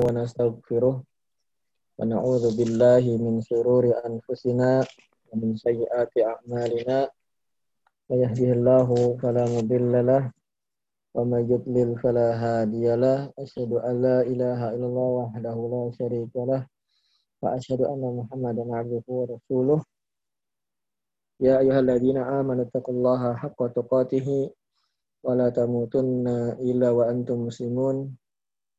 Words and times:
wa 0.00 0.10
nastaghfiruh 0.16 0.96
wa 2.00 2.02
min 3.20 3.44
shururi 3.44 3.92
anfusina 4.00 4.80
min 5.36 5.54
sayyiati 5.54 6.24
a'malina 6.24 7.06
may 8.08 8.18
yahdihillahu 8.24 9.20
fala 9.20 9.46
mudilla 9.46 10.00
lahu 10.02 10.32
wa 11.14 11.26
may 11.26 11.42
yudlil 11.46 11.98
fala 11.98 12.34
hadiya 12.38 12.94
lahu 12.94 13.34
ilaha 14.26 14.72
illallah 14.74 15.08
wahdahu 15.28 15.62
la 15.70 15.78
wa 17.42 17.54
asyhadu 17.56 17.86
anna 17.90 18.08
muhammadan 18.24 18.68
rasuluh 19.26 19.82
ya 21.40 21.58
ayyuhalladzina 21.58 22.26
amanu 22.38 22.68
taqullaha 22.68 23.32
haqqa 23.42 23.74
illa 26.60 26.94
wa 26.94 27.08
antum 27.08 27.48
muslimun 27.48 28.14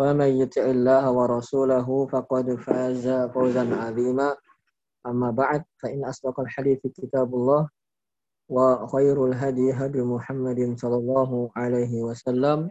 ومن 0.00 0.30
يطع 0.40 0.64
الله 0.64 1.04
ورسوله 1.12 1.88
فقد 2.06 2.46
فاز 2.54 3.04
فوزا 3.34 3.64
عظيما 3.76 4.36
أما 5.06 5.30
بعد 5.30 5.64
فإن 5.76 6.04
أصدق 6.04 6.40
الحديث 6.40 6.80
كتاب 6.86 7.34
الله 7.34 7.68
وخير 8.48 9.26
الهدي 9.26 9.72
هدي 9.72 10.00
محمد 10.02 10.60
صلى 10.78 10.96
الله 10.96 11.50
عليه 11.56 12.02
وسلم 12.02 12.70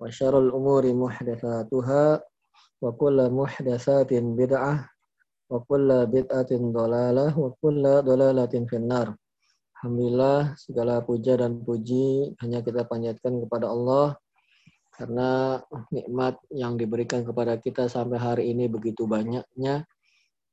وشر 0.00 0.34
الأمور 0.38 0.84
محدثاتها 0.94 2.04
وكل 2.82 3.18
محدثات 3.30 4.10
بدعة 4.14 4.74
وكل 5.50 6.06
بدعة 6.06 6.50
ضلالة 6.52 7.38
وكل 7.38 7.82
ضلالة 8.02 8.54
في 8.66 8.76
النار 8.76 9.08
Alhamdulillah 9.82 10.54
segala 10.62 11.02
puja 11.02 11.34
dan 11.34 11.58
puji 11.58 12.38
hanya 12.38 12.62
kita 12.62 12.86
panjatkan 12.86 13.42
kepada 13.42 13.66
Allah 13.66 14.14
karena 14.97 15.61
nikmat 15.93 16.41
yang 16.49 16.73
diberikan 16.73 17.21
kepada 17.21 17.61
kita 17.61 17.85
sampai 17.85 18.17
hari 18.17 18.43
ini 18.49 18.65
begitu 18.65 19.05
banyaknya. 19.05 19.85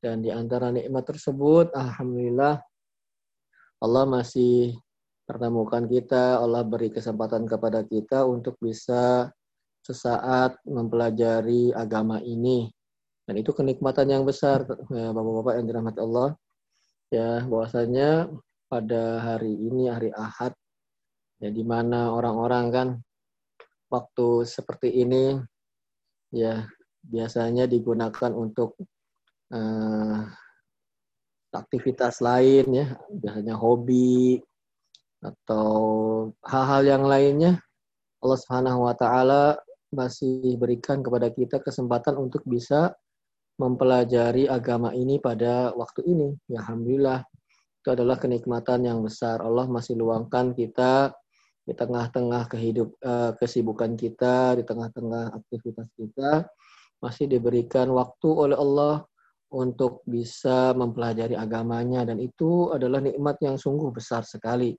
Dan 0.05 0.21
di 0.21 0.29
antara 0.29 0.69
nikmat 0.69 1.09
tersebut 1.09 1.73
alhamdulillah 1.73 2.61
Allah 3.81 4.05
masih 4.05 4.77
pertemukan 5.25 5.89
kita 5.89 6.45
Allah 6.45 6.61
beri 6.61 6.93
kesempatan 6.93 7.49
kepada 7.49 7.81
kita 7.89 8.29
untuk 8.29 8.61
bisa 8.61 9.33
sesaat 9.81 10.61
mempelajari 10.69 11.73
agama 11.73 12.21
ini. 12.21 12.69
Dan 13.25 13.41
itu 13.41 13.57
kenikmatan 13.57 14.13
yang 14.13 14.29
besar 14.29 14.69
ya, 14.93 15.09
Bapak-bapak 15.17 15.57
yang 15.57 15.67
dirahmati 15.73 16.01
Allah. 16.05 16.29
Ya 17.09 17.41
bahwasanya 17.49 18.29
pada 18.69 19.25
hari 19.25 19.57
ini 19.57 19.89
hari 19.89 20.13
Ahad 20.13 20.53
ya 21.41 21.49
di 21.49 21.65
mana 21.65 22.13
orang-orang 22.13 22.67
kan 22.69 22.89
waktu 23.95 24.43
seperti 24.43 24.91
ini 24.91 25.39
ya 26.35 26.67
biasanya 27.07 27.71
digunakan 27.71 28.35
untuk 28.35 28.75
uh, 29.55 30.27
aktivitas 31.55 32.19
lain 32.19 32.67
ya 32.75 32.87
biasanya 33.15 33.55
hobi 33.55 34.43
atau 35.23 35.71
hal-hal 36.43 36.83
yang 36.83 37.05
lainnya 37.07 37.63
Allah 38.25 38.39
Subhanahu 38.41 38.89
wa 38.91 38.95
taala 38.99 39.61
masih 39.95 40.59
berikan 40.59 41.01
kepada 41.05 41.31
kita 41.31 41.63
kesempatan 41.63 42.19
untuk 42.19 42.43
bisa 42.45 42.97
mempelajari 43.61 44.51
agama 44.51 44.91
ini 44.91 45.23
pada 45.23 45.71
waktu 45.79 46.03
ini. 46.09 46.29
Ya 46.51 46.65
alhamdulillah 46.67 47.23
itu 47.85 47.89
adalah 47.93 48.19
kenikmatan 48.19 48.89
yang 48.89 49.05
besar. 49.05 49.39
Allah 49.45 49.71
masih 49.71 49.95
luangkan 49.95 50.57
kita 50.57 51.15
di 51.65 51.73
tengah-tengah 51.73 52.45
kehidup 52.53 52.93
uh, 53.01 53.33
kesibukan 53.41 53.97
kita, 53.97 54.61
di 54.61 54.65
tengah-tengah 54.69 55.33
aktivitas 55.33 55.89
kita, 55.97 56.45
masih 57.01 57.25
diberikan 57.25 57.89
waktu 57.93 58.29
oleh 58.29 58.57
Allah 58.57 59.05
untuk 59.49 60.05
bisa 60.05 60.77
mempelajari 60.77 61.35
agamanya. 61.35 62.05
Dan 62.05 62.21
itu 62.21 62.69
adalah 62.69 63.01
nikmat 63.01 63.41
yang 63.41 63.57
sungguh 63.57 63.89
besar 63.93 64.29
sekali 64.29 64.77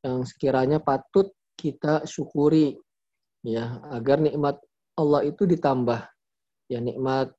yang 0.00 0.24
sekiranya 0.24 0.80
patut 0.80 1.28
kita 1.60 2.08
syukuri 2.08 2.72
ya 3.44 3.80
agar 3.92 4.20
nikmat 4.20 4.56
Allah 4.96 5.24
itu 5.28 5.44
ditambah. 5.44 6.00
Ya 6.70 6.78
nikmat 6.80 7.32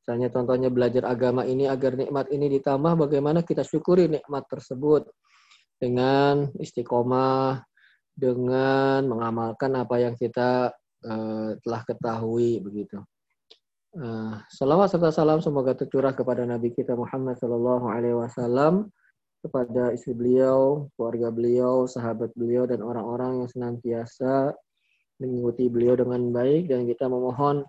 misalnya 0.00 0.30
contohnya 0.30 0.70
belajar 0.70 1.04
agama 1.04 1.42
ini 1.42 1.66
agar 1.66 1.98
nikmat 1.98 2.30
ini 2.30 2.46
ditambah 2.60 2.94
bagaimana 2.94 3.42
kita 3.42 3.66
syukuri 3.66 4.08
nikmat 4.08 4.46
tersebut? 4.48 5.08
Dengan 5.76 6.48
istiqomah 6.56 7.60
dengan 8.16 9.04
mengamalkan 9.04 9.76
apa 9.76 10.00
yang 10.00 10.16
kita 10.16 10.72
uh, 11.04 11.50
telah 11.60 11.82
ketahui 11.84 12.58
begitu. 12.64 12.98
Uh, 13.96 14.40
salawat 14.52 14.92
serta 14.92 15.08
salam 15.08 15.40
semoga 15.40 15.72
tercurah 15.72 16.12
kepada 16.12 16.44
Nabi 16.44 16.68
kita 16.72 16.92
Muhammad 16.92 17.40
Sallallahu 17.40 17.88
Alaihi 17.88 18.16
Wasallam 18.16 18.92
kepada 19.40 19.94
istri 19.94 20.12
beliau, 20.12 20.88
keluarga 20.96 21.28
beliau, 21.30 21.86
sahabat 21.86 22.32
beliau 22.34 22.66
dan 22.66 22.82
orang-orang 22.82 23.44
yang 23.44 23.48
senantiasa 23.48 24.52
mengikuti 25.22 25.70
beliau 25.72 25.96
dengan 25.96 26.28
baik 26.28 26.68
dan 26.68 26.84
kita 26.84 27.08
memohon 27.08 27.64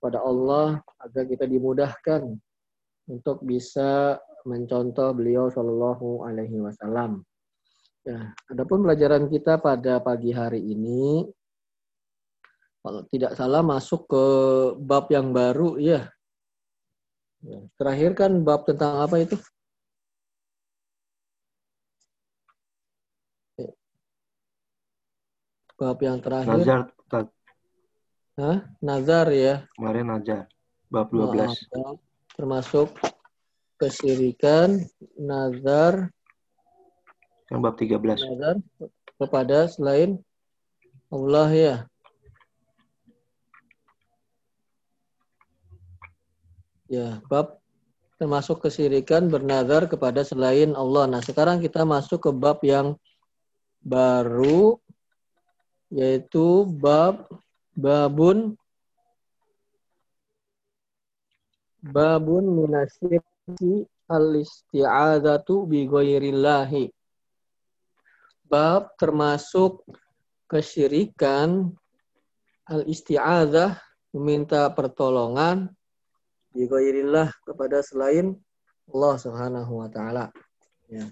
kepada 0.00 0.18
Allah 0.24 0.80
agar 1.04 1.28
kita 1.28 1.44
dimudahkan 1.46 2.34
untuk 3.06 3.42
bisa 3.44 4.16
mencontoh 4.48 5.12
beliau 5.12 5.52
Shallallahu 5.52 6.24
Alaihi 6.24 6.62
Wasallam. 6.62 7.22
Ya, 8.00 8.32
adapun 8.48 8.80
pelajaran 8.80 9.28
kita 9.28 9.60
pada 9.60 10.00
pagi 10.00 10.32
hari 10.32 10.64
ini, 10.64 11.28
kalau 12.80 13.04
tidak 13.12 13.36
salah 13.36 13.60
masuk 13.60 14.08
ke 14.08 14.24
bab 14.80 15.12
yang 15.12 15.36
baru 15.36 15.76
ya. 15.76 16.08
ya 17.44 17.60
terakhir 17.76 18.16
kan 18.16 18.40
bab 18.40 18.64
tentang 18.64 19.04
apa 19.04 19.20
itu? 19.20 19.36
Ya. 23.60 23.70
Bab 25.76 26.00
yang 26.00 26.24
terakhir. 26.24 26.64
Nazar. 26.64 26.80
Hah? 28.40 28.58
Nazar 28.80 29.26
ya. 29.28 29.68
Kemarin 29.76 30.08
Nazar. 30.08 30.48
Bab 30.88 31.12
12. 31.12 31.52
Nah, 31.76 32.00
termasuk 32.32 32.96
kesirikan, 33.76 34.80
nazar, 35.16 36.08
yang 37.50 37.60
bab 37.60 37.74
13. 37.74 37.98
Nazar 37.98 38.56
kepada 39.18 39.66
selain 39.66 40.22
Allah 41.10 41.50
ya. 41.50 41.76
Ya, 46.90 47.22
bab 47.26 47.58
termasuk 48.18 48.62
kesirikan 48.62 49.30
bernazar 49.30 49.86
kepada 49.90 50.22
selain 50.22 50.74
Allah. 50.78 51.06
Nah, 51.10 51.22
sekarang 51.22 51.58
kita 51.58 51.82
masuk 51.86 52.18
ke 52.22 52.30
bab 52.30 52.62
yang 52.62 52.94
baru 53.82 54.78
yaitu 55.90 56.68
bab 56.78 57.26
babun 57.74 58.54
babun 61.82 62.44
minasyriki 62.46 63.88
al-isti'adzatu 64.06 65.66
bi 65.66 65.88
ghairillahi 65.88 66.92
bab 68.50 68.98
termasuk 68.98 69.86
kesyirikan 70.50 71.70
al-isti'adzah 72.66 73.78
meminta 74.10 74.66
pertolongan 74.74 75.70
di 76.50 76.66
ghairillah 76.66 77.30
kepada 77.46 77.78
selain 77.86 78.34
Allah 78.90 79.14
Subhanahu 79.22 79.72
wa 79.78 79.86
taala. 79.86 80.34
Ya. 80.90 81.06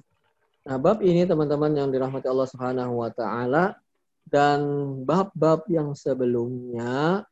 Nah, 0.66 0.76
bab 0.82 0.98
ini 1.06 1.22
teman-teman 1.22 1.70
yang 1.78 1.88
dirahmati 1.94 2.26
Allah 2.26 2.50
Subhanahu 2.50 2.98
wa 2.98 3.10
taala 3.14 3.78
dan 4.26 4.60
bab-bab 5.06 5.64
yang 5.70 5.94
sebelumnya 5.94 7.22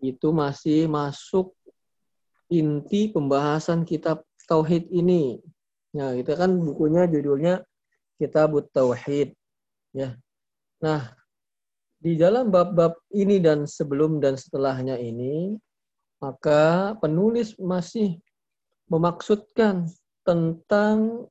itu 0.00 0.32
masih 0.32 0.88
masuk 0.88 1.52
inti 2.48 3.12
pembahasan 3.12 3.84
kitab 3.84 4.24
tauhid 4.48 4.88
ini. 4.88 5.38
Nah, 5.94 6.16
itu 6.16 6.32
kan 6.34 6.50
bukunya 6.58 7.06
judulnya 7.06 7.62
Kitab 8.18 8.54
Tauhid. 8.70 9.34
Ya. 9.94 10.18
Nah, 10.82 11.14
di 11.98 12.20
dalam 12.20 12.52
bab-bab 12.52 13.00
ini 13.16 13.40
dan 13.40 13.64
sebelum 13.64 14.20
dan 14.20 14.36
setelahnya 14.36 15.00
ini, 15.00 15.56
maka 16.20 16.92
penulis 17.00 17.56
masih 17.56 18.20
memaksudkan 18.92 19.88
tentang 20.24 21.28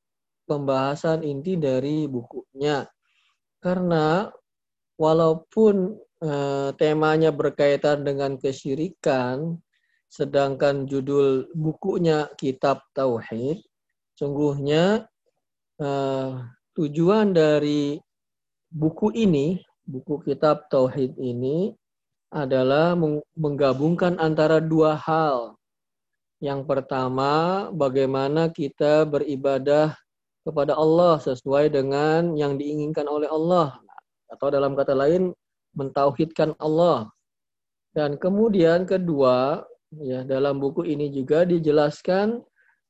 pembahasan 0.50 1.22
inti 1.22 1.58
dari 1.58 2.10
bukunya. 2.10 2.90
Karena 3.62 4.28
walaupun 4.98 5.98
eh, 6.22 6.70
temanya 6.76 7.30
berkaitan 7.30 8.02
dengan 8.04 8.36
kesyirikan, 8.42 9.58
sedangkan 10.10 10.86
judul 10.86 11.50
bukunya 11.58 12.30
Kitab 12.38 12.86
Tauhid, 12.94 13.62
sungguhnya 14.18 15.10
eh, 15.82 16.34
tujuan 16.74 17.34
dari 17.34 18.02
buku 18.74 19.14
ini, 19.14 19.62
buku 19.86 20.26
Kitab 20.26 20.70
Tauhid 20.74 21.18
ini 21.22 21.74
adalah 22.34 22.98
menggabungkan 23.38 24.18
antara 24.18 24.58
dua 24.58 24.98
hal. 24.98 25.54
Yang 26.42 26.66
pertama, 26.66 27.70
bagaimana 27.72 28.50
kita 28.50 29.06
beribadah 29.06 29.96
kepada 30.44 30.76
Allah 30.76 31.22
sesuai 31.22 31.72
dengan 31.72 32.36
yang 32.36 32.60
diinginkan 32.60 33.08
oleh 33.08 33.30
Allah. 33.32 33.80
Atau 34.28 34.50
dalam 34.50 34.74
kata 34.74 34.98
lain, 34.98 35.32
mentauhidkan 35.78 36.58
Allah. 36.58 37.08
Dan 37.94 38.18
kemudian 38.18 38.90
kedua, 38.90 39.62
ya 40.02 40.26
dalam 40.26 40.58
buku 40.58 40.84
ini 40.90 41.14
juga 41.14 41.46
dijelaskan 41.46 42.42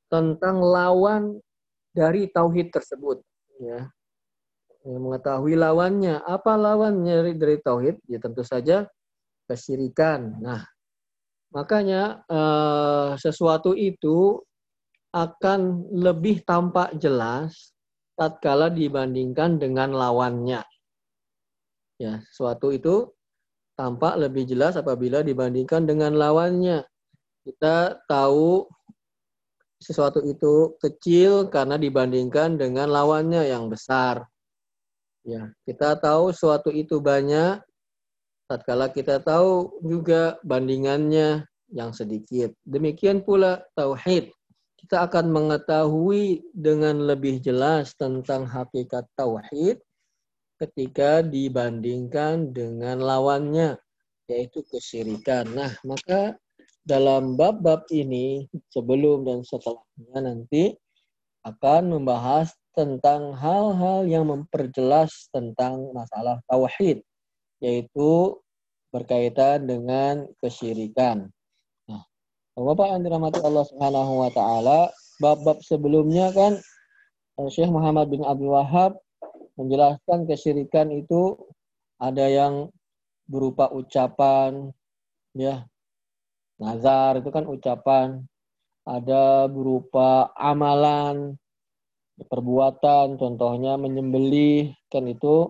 tentang 0.08 0.64
lawan 0.64 1.44
dari 1.92 2.32
tauhid 2.32 2.72
tersebut. 2.72 3.20
Ya, 3.64 3.80
mengetahui 4.84 5.56
lawannya. 5.56 6.20
Apa 6.28 6.60
lawannya 6.60 7.32
dari 7.32 7.58
tauhid? 7.64 8.04
Ya 8.12 8.20
tentu 8.20 8.44
saja 8.44 8.92
kesyirikan. 9.48 10.44
Nah, 10.44 10.68
makanya 11.56 12.28
eh, 12.28 13.10
sesuatu 13.16 13.72
itu 13.72 14.44
akan 15.16 15.94
lebih 15.94 16.44
tampak 16.44 16.98
jelas 16.98 17.72
tatkala 18.18 18.68
dibandingkan 18.74 19.62
dengan 19.62 19.94
lawannya. 19.94 20.66
Ya, 22.02 22.20
sesuatu 22.28 22.74
itu 22.74 23.14
tampak 23.78 24.18
lebih 24.18 24.50
jelas 24.50 24.76
apabila 24.76 25.22
dibandingkan 25.22 25.86
dengan 25.86 26.18
lawannya. 26.18 26.84
Kita 27.46 28.04
tahu 28.10 28.66
sesuatu 29.84 30.24
itu 30.24 30.80
kecil 30.80 31.52
karena 31.52 31.76
dibandingkan 31.76 32.56
dengan 32.56 32.88
lawannya 32.88 33.44
yang 33.52 33.68
besar. 33.68 34.24
Ya, 35.28 35.52
kita 35.68 36.00
tahu 36.00 36.32
sesuatu 36.32 36.72
itu 36.72 37.04
banyak 37.04 37.60
tatkala 38.48 38.92
kita 38.92 39.20
tahu 39.20 39.84
juga 39.84 40.40
bandingannya 40.44 41.44
yang 41.72 41.92
sedikit. 41.92 42.56
Demikian 42.64 43.24
pula 43.24 43.64
tauhid 43.76 44.32
kita 44.84 45.08
akan 45.08 45.32
mengetahui 45.32 46.44
dengan 46.52 47.08
lebih 47.08 47.40
jelas 47.40 47.96
tentang 47.96 48.44
hakikat 48.44 49.08
tauhid 49.16 49.80
ketika 50.60 51.24
dibandingkan 51.24 52.52
dengan 52.52 53.00
lawannya 53.00 53.80
yaitu 54.28 54.60
kesyirikan. 54.68 55.48
Nah, 55.56 55.72
maka 55.88 56.36
dalam 56.84 57.40
bab-bab 57.40 57.88
ini 57.92 58.48
sebelum 58.72 59.24
dan 59.24 59.44
setelahnya 59.44 60.20
nanti 60.20 60.76
akan 61.44 62.00
membahas 62.00 62.52
tentang 62.76 63.36
hal-hal 63.36 64.08
yang 64.08 64.28
memperjelas 64.28 65.32
tentang 65.32 65.92
masalah 65.96 66.40
tauhid 66.48 67.04
yaitu 67.64 68.36
berkaitan 68.92 69.66
dengan 69.66 70.28
kesyirikan. 70.44 71.32
Bapak 72.54 72.86
yang 72.86 73.02
dirahmati 73.02 73.42
Allah 73.42 73.66
Subhanahu 73.66 74.14
wa 74.22 74.30
taala, 74.30 74.94
bab-bab 75.18 75.58
sebelumnya 75.66 76.30
kan 76.38 76.62
eh, 77.42 77.50
Syekh 77.50 77.74
Muhammad 77.74 78.14
bin 78.14 78.22
Abdul 78.22 78.54
Wahab 78.54 78.94
menjelaskan 79.58 80.30
kesyirikan 80.30 80.94
itu 80.94 81.34
ada 81.98 82.30
yang 82.30 82.70
berupa 83.26 83.74
ucapan 83.74 84.70
ya. 85.34 85.66
Nazar 86.62 87.22
itu 87.22 87.30
kan 87.34 87.46
ucapan, 87.50 88.22
ada 88.86 89.50
berupa 89.50 90.30
amalan, 90.38 91.38
perbuatan, 92.18 93.18
contohnya 93.18 93.80
menyembelih 93.80 94.76
kan 94.92 95.08
itu 95.10 95.50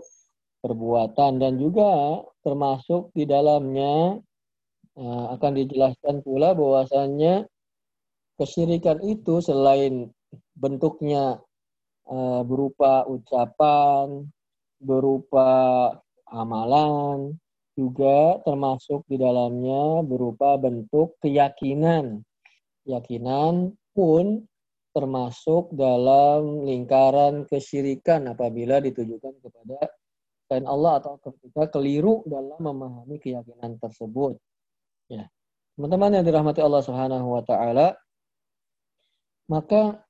perbuatan. 0.63 1.41
Dan 1.41 1.59
juga 1.59 2.23
termasuk 2.45 3.11
di 3.11 3.27
dalamnya 3.27 4.19
Eh, 4.93 5.25
akan 5.33 5.51
dijelaskan 5.57 6.21
pula 6.21 6.53
bahwasannya 6.53 7.49
kesyirikan 8.37 9.01
itu 9.01 9.41
selain 9.41 10.13
bentuknya 10.53 11.41
uh, 12.05 12.41
berupa 12.45 13.01
ucapan, 13.09 14.29
berupa 14.77 15.49
amalan, 16.29 17.33
juga 17.73 18.37
termasuk 18.45 19.05
di 19.09 19.17
dalamnya 19.17 20.05
berupa 20.05 20.55
bentuk 20.61 21.17
keyakinan. 21.21 22.21
Keyakinan 22.85 23.73
pun 23.93 24.45
termasuk 24.93 25.73
dalam 25.73 26.61
lingkaran 26.63 27.49
kesyirikan 27.49 28.29
apabila 28.29 28.77
ditujukan 28.77 29.33
kepada 29.41 29.89
selain 30.45 30.69
Allah 30.69 31.01
atau 31.01 31.17
ketika 31.17 31.73
keliru 31.73 32.21
dalam 32.29 32.61
memahami 32.61 33.17
keyakinan 33.17 33.81
tersebut. 33.81 34.37
Ya. 35.09 35.25
Teman-teman 35.73 36.21
yang 36.21 36.25
dirahmati 36.29 36.61
Allah 36.61 36.85
Subhanahu 36.85 37.33
wa 37.33 37.41
taala, 37.41 37.97
maka 39.49 40.05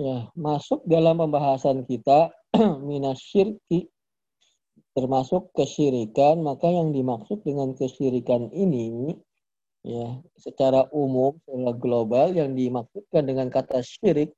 ya, 0.00 0.32
masuk 0.32 0.80
dalam 0.88 1.20
pembahasan 1.20 1.84
kita 1.84 2.32
minasyirki 2.88 3.92
termasuk 4.94 5.50
kesyirikan, 5.58 6.40
maka 6.40 6.70
yang 6.70 6.94
dimaksud 6.94 7.42
dengan 7.42 7.74
kesyirikan 7.74 8.48
ini 8.54 9.18
ya, 9.82 10.22
secara 10.38 10.86
umum, 10.94 11.34
secara 11.42 11.74
global 11.74 12.26
yang 12.32 12.54
dimaksudkan 12.54 13.26
dengan 13.26 13.50
kata 13.50 13.82
syirik 13.82 14.32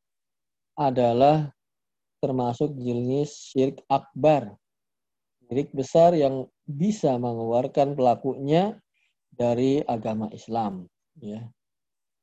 adalah 0.77 1.53
termasuk 2.25 2.73
jenis 2.81 3.53
syirik 3.53 3.85
akbar. 3.93 4.57
Syirik 5.47 5.71
besar 5.77 6.17
yang 6.17 6.49
bisa 6.67 7.15
mengeluarkan 7.21 7.95
pelakunya 7.95 8.75
dari 9.31 9.85
agama 9.85 10.33
Islam. 10.33 10.89
Ya. 11.21 11.47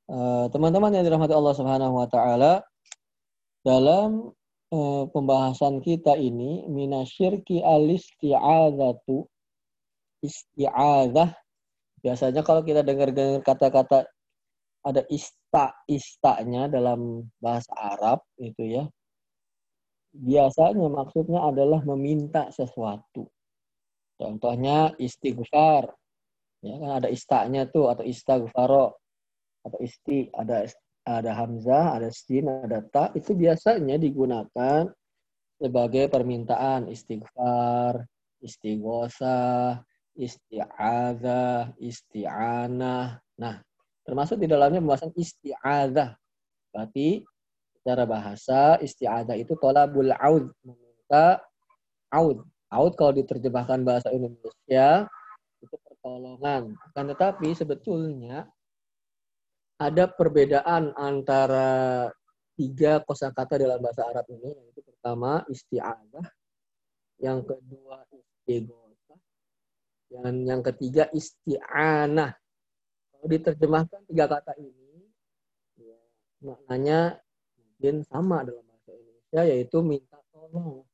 Eh, 0.10 0.46
teman-teman 0.52 0.92
yang 0.92 1.06
dirahmati 1.08 1.32
Allah 1.32 1.56
Subhanahu 1.56 1.96
Wa 2.04 2.08
Taala, 2.12 2.54
dalam 3.64 4.36
uh, 4.74 5.06
pembahasan 5.14 5.80
kita 5.86 6.18
ini 6.18 6.66
minasyirki 6.66 7.62
alisti'adzatu 7.62 9.30
isti'adzah 10.26 11.30
biasanya 12.02 12.42
kalau 12.42 12.66
kita 12.66 12.82
dengar-dengar 12.82 13.46
kata-kata 13.46 14.10
ada 14.84 15.02
ista 15.08 15.72
istanya 15.88 16.68
dalam 16.68 17.24
bahasa 17.40 17.72
Arab 17.80 18.20
itu 18.36 18.68
ya. 18.68 18.84
Biasanya 20.14 20.92
maksudnya 20.92 21.40
adalah 21.42 21.82
meminta 21.88 22.52
sesuatu. 22.54 23.26
Contohnya 24.20 24.94
istighfar. 25.00 25.90
Ya 26.64 26.76
kan 26.80 26.92
ada 27.02 27.10
istanya 27.10 27.66
tuh 27.68 27.90
atau 27.92 28.04
istighfaro 28.06 28.94
atau 29.64 29.80
isti 29.80 30.28
ada 30.36 30.68
ada 31.04 31.32
hamzah, 31.36 32.00
ada 32.00 32.10
sin, 32.10 32.48
ada 32.48 32.80
ta 32.88 33.12
itu 33.16 33.36
biasanya 33.36 34.00
digunakan 34.00 34.88
sebagai 35.60 36.08
permintaan 36.08 36.88
istighfar, 36.88 38.04
istighosa, 38.40 39.80
isti'adzah, 40.16 41.76
isti'anah. 41.80 43.20
Nah, 43.40 43.56
termasuk 44.08 44.40
di 44.40 44.48
dalamnya 44.48 44.80
pembahasan 44.80 45.12
isti'adzah. 45.16 46.16
Berarti 46.72 47.24
secara 47.80 48.04
bahasa 48.08 48.80
isti'adzah 48.80 49.36
itu 49.36 49.56
tolabul 49.60 50.12
aud, 50.16 50.52
meminta 50.64 51.44
aud, 52.12 52.44
Out 52.74 52.98
kalau 52.98 53.14
diterjemahkan 53.14 53.86
bahasa 53.86 54.10
Indonesia 54.10 55.06
itu 55.62 55.76
pertolongan. 55.86 56.74
Akan 56.90 57.06
tetapi 57.06 57.54
sebetulnya 57.54 58.50
ada 59.84 60.08
perbedaan 60.08 60.96
antara 60.96 62.08
tiga 62.56 63.04
kosakata 63.04 63.60
dalam 63.60 63.84
bahasa 63.84 64.08
Arab 64.08 64.24
ini. 64.32 64.56
Yaitu 64.56 64.80
pertama 64.80 65.44
isti'adah, 65.52 66.28
yang 67.20 67.44
kedua 67.44 68.08
istighosah, 68.16 69.20
dan 70.08 70.34
yang 70.48 70.62
ketiga 70.64 71.12
isti'anah. 71.12 72.32
Kalau 73.12 73.26
diterjemahkan 73.28 74.02
tiga 74.08 74.26
kata 74.32 74.56
ini, 74.56 75.04
ya, 75.80 76.00
maknanya 76.44 77.20
mungkin 77.60 78.08
sama 78.08 78.48
dalam 78.48 78.64
bahasa 78.64 78.92
Indonesia, 78.96 79.42
yaitu 79.44 79.78
minta 79.84 80.20
tolong 80.32 80.88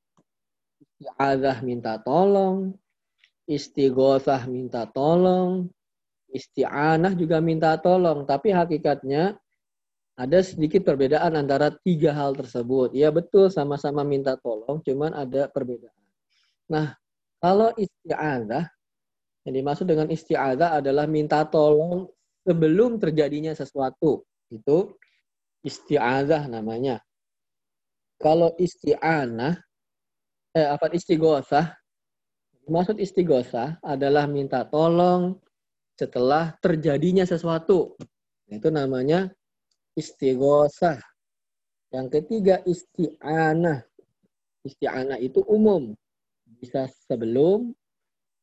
isti'adzah 0.99 1.57
minta 1.63 1.93
tolong, 2.03 2.75
istighosah 3.47 4.43
minta 4.51 4.83
tolong, 4.91 5.71
isti'anah 6.33 7.13
juga 7.17 7.41
minta 7.41 7.75
tolong. 7.79 8.25
Tapi 8.25 8.53
hakikatnya 8.53 9.37
ada 10.19 10.39
sedikit 10.43 10.83
perbedaan 10.83 11.39
antara 11.39 11.71
tiga 11.71 12.11
hal 12.11 12.35
tersebut. 12.35 12.91
Ya 12.91 13.07
betul 13.09 13.47
sama-sama 13.47 14.03
minta 14.03 14.35
tolong, 14.35 14.83
cuman 14.83 15.15
ada 15.15 15.47
perbedaan. 15.47 15.95
Nah, 16.67 16.91
kalau 17.39 17.71
isti'adah, 17.79 18.67
yang 19.47 19.55
dimaksud 19.55 19.87
dengan 19.87 20.11
isti'adah 20.11 20.83
adalah 20.83 21.07
minta 21.07 21.41
tolong 21.47 22.11
sebelum 22.43 22.99
terjadinya 22.99 23.55
sesuatu. 23.55 24.27
Itu 24.51 24.99
isti'adah 25.63 26.51
namanya. 26.51 26.99
Kalau 28.19 28.51
isti'anah, 28.59 29.55
eh, 30.51 30.67
apa 30.67 30.91
istighosah, 30.91 31.71
maksud 32.67 32.99
istighosah 32.99 33.79
adalah 33.79 34.27
minta 34.27 34.67
tolong 34.67 35.39
setelah 35.99 36.55
terjadinya 36.63 37.27
sesuatu. 37.27 37.99
Itu 38.47 38.71
namanya 38.71 39.27
istighosah. 39.99 40.95
Yang 41.91 42.07
ketiga 42.15 42.63
isti'anah. 42.63 43.83
Isti'anah 44.63 45.19
itu 45.19 45.43
umum. 45.43 45.91
Bisa 46.47 46.87
sebelum, 47.03 47.75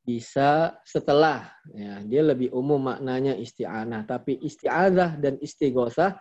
bisa 0.04 0.76
setelah. 0.84 1.48
Ya, 1.72 2.04
dia 2.04 2.22
lebih 2.28 2.52
umum 2.52 2.92
maknanya 2.92 3.32
isti'anah. 3.40 4.04
Tapi 4.04 4.36
isti'adah 4.44 5.16
dan 5.16 5.40
istighosah 5.40 6.12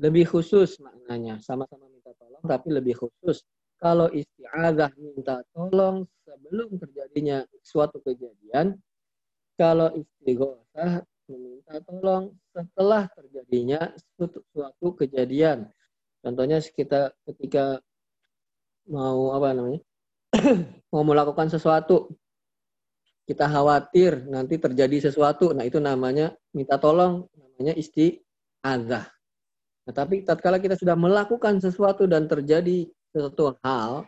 lebih 0.00 0.32
khusus 0.32 0.80
maknanya. 0.80 1.36
Sama-sama 1.44 1.92
minta 1.92 2.16
tolong 2.16 2.40
tapi 2.48 2.72
lebih 2.72 2.96
khusus. 2.96 3.44
Kalau 3.76 4.08
isti'adah 4.08 4.92
minta 4.96 5.44
tolong 5.52 6.08
sebelum 6.24 6.76
terjadinya 6.80 7.44
suatu 7.64 8.00
kejadian, 8.04 8.76
kalau 9.60 9.92
istighosah 10.30 11.02
meminta 11.30 11.74
tolong 11.86 12.34
setelah 12.50 13.06
terjadinya 13.14 13.80
suatu, 14.18 14.88
kejadian. 14.98 15.70
Contohnya 16.22 16.58
kita 16.62 17.14
ketika 17.26 17.78
mau 18.90 19.34
apa 19.34 19.54
namanya? 19.54 19.80
mau 20.94 21.02
melakukan 21.02 21.50
sesuatu 21.50 22.10
kita 23.30 23.46
khawatir 23.46 24.26
nanti 24.26 24.58
terjadi 24.58 25.10
sesuatu. 25.10 25.54
Nah, 25.54 25.62
itu 25.62 25.78
namanya 25.78 26.34
minta 26.50 26.82
tolong, 26.82 27.30
namanya 27.38 27.78
isti'adzah. 27.78 29.06
Nah, 29.86 29.92
tapi 29.94 30.26
tatkala 30.26 30.58
kita 30.58 30.74
sudah 30.74 30.98
melakukan 30.98 31.62
sesuatu 31.62 32.10
dan 32.10 32.26
terjadi 32.26 32.90
sesuatu 33.14 33.54
hal, 33.62 34.02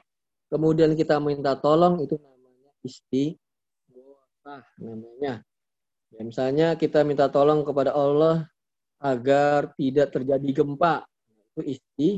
kemudian 0.50 0.98
kita 0.98 1.22
minta 1.22 1.54
tolong 1.54 2.02
itu 2.02 2.18
namanya 2.18 2.70
istighosah 2.82 4.62
namanya. 4.82 5.46
Ya, 6.12 6.20
misalnya 6.20 6.66
kita 6.76 7.00
minta 7.08 7.32
tolong 7.32 7.64
kepada 7.64 7.96
Allah 7.96 8.44
agar 9.00 9.72
tidak 9.80 10.12
terjadi 10.12 10.62
gempa. 10.62 11.08
Itu 11.52 11.60
isti 11.64 12.10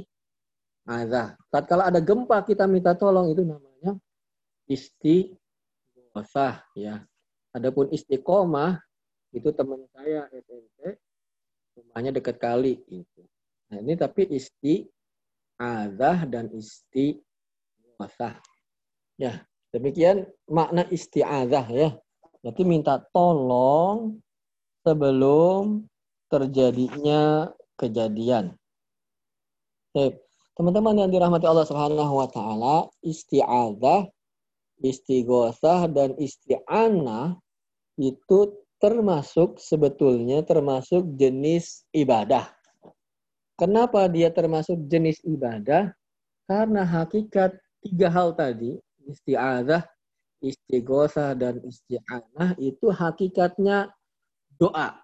azah. 0.85 1.39
Tatkala 1.49 1.89
ada 1.89 2.03
gempa 2.03 2.43
kita 2.43 2.67
minta 2.67 2.93
tolong 2.99 3.31
itu 3.31 3.47
namanya 3.47 3.95
isti 4.67 5.31
istiqosah 5.95 6.63
ya. 6.75 7.07
Adapun 7.55 7.91
istiqomah 7.95 8.83
itu 9.31 9.51
teman 9.55 9.87
saya 9.95 10.27
SMP 10.31 10.99
rumahnya 11.79 12.11
dekat 12.15 12.37
kali 12.39 12.83
itu. 12.91 13.23
Nah, 13.71 13.79
ini 13.79 13.95
tapi 13.95 14.27
isti 14.31 14.87
azah 15.59 16.27
dan 16.27 16.51
isti 16.51 17.19
istiqosah. 17.79 18.39
Ya, 19.15 19.47
demikian 19.71 20.27
makna 20.51 20.83
isti'adzah 20.91 21.67
ya. 21.71 21.95
Berarti 22.45 22.61
minta 22.69 23.01
tolong 23.09 24.21
sebelum 24.85 25.89
terjadinya 26.29 27.49
kejadian. 27.81 28.53
Teman-teman 30.53 31.01
yang 31.01 31.09
dirahmati 31.09 31.49
Allah 31.49 31.65
Subhanahu 31.65 32.21
wa 32.21 32.29
taala, 32.29 32.77
isti'adzah, 33.01 34.13
istighosah 34.85 35.89
dan 35.89 36.13
isti'anah 36.21 37.41
itu 37.97 38.53
termasuk 38.77 39.57
sebetulnya 39.57 40.45
termasuk 40.45 41.17
jenis 41.17 41.89
ibadah. 41.97 42.53
Kenapa 43.57 44.05
dia 44.11 44.29
termasuk 44.29 44.85
jenis 44.85 45.17
ibadah? 45.25 45.97
Karena 46.45 46.85
hakikat 46.85 47.57
tiga 47.81 48.13
hal 48.13 48.37
tadi, 48.37 48.77
isti'adzah, 49.09 49.94
istighosa 50.43 51.37
dan 51.39 51.61
isti'anah 51.63 52.57
itu 52.59 52.91
hakikatnya 52.91 53.93
doa. 54.59 54.99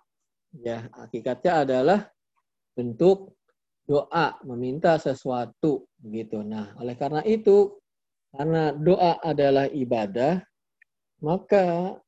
Ya, 0.51 0.91
hakikatnya 0.95 1.53
adalah 1.63 2.01
bentuk 2.75 3.39
doa, 3.87 4.39
meminta 4.47 4.99
sesuatu 4.99 5.87
begitu. 5.99 6.43
Nah, 6.43 6.75
oleh 6.79 6.95
karena 6.95 7.23
itu 7.27 7.79
karena 8.31 8.71
doa 8.75 9.19
adalah 9.23 9.67
ibadah, 9.71 10.39
maka 11.23 11.99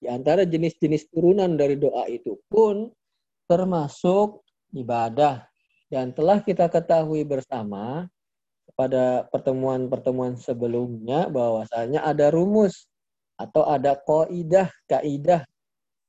di 0.00 0.06
antara 0.08 0.48
jenis-jenis 0.48 1.10
turunan 1.10 1.58
dari 1.58 1.76
doa 1.76 2.06
itu 2.06 2.38
pun 2.48 2.88
termasuk 3.50 4.46
ibadah 4.72 5.42
dan 5.90 6.14
telah 6.14 6.38
kita 6.40 6.70
ketahui 6.70 7.26
bersama 7.26 8.06
pada 8.80 9.28
pertemuan-pertemuan 9.28 10.40
sebelumnya 10.40 11.28
bahwasanya 11.28 12.00
ada 12.00 12.32
rumus 12.32 12.88
atau 13.36 13.68
ada 13.68 13.92
kaidah 14.08 14.72
kaidah 14.88 15.44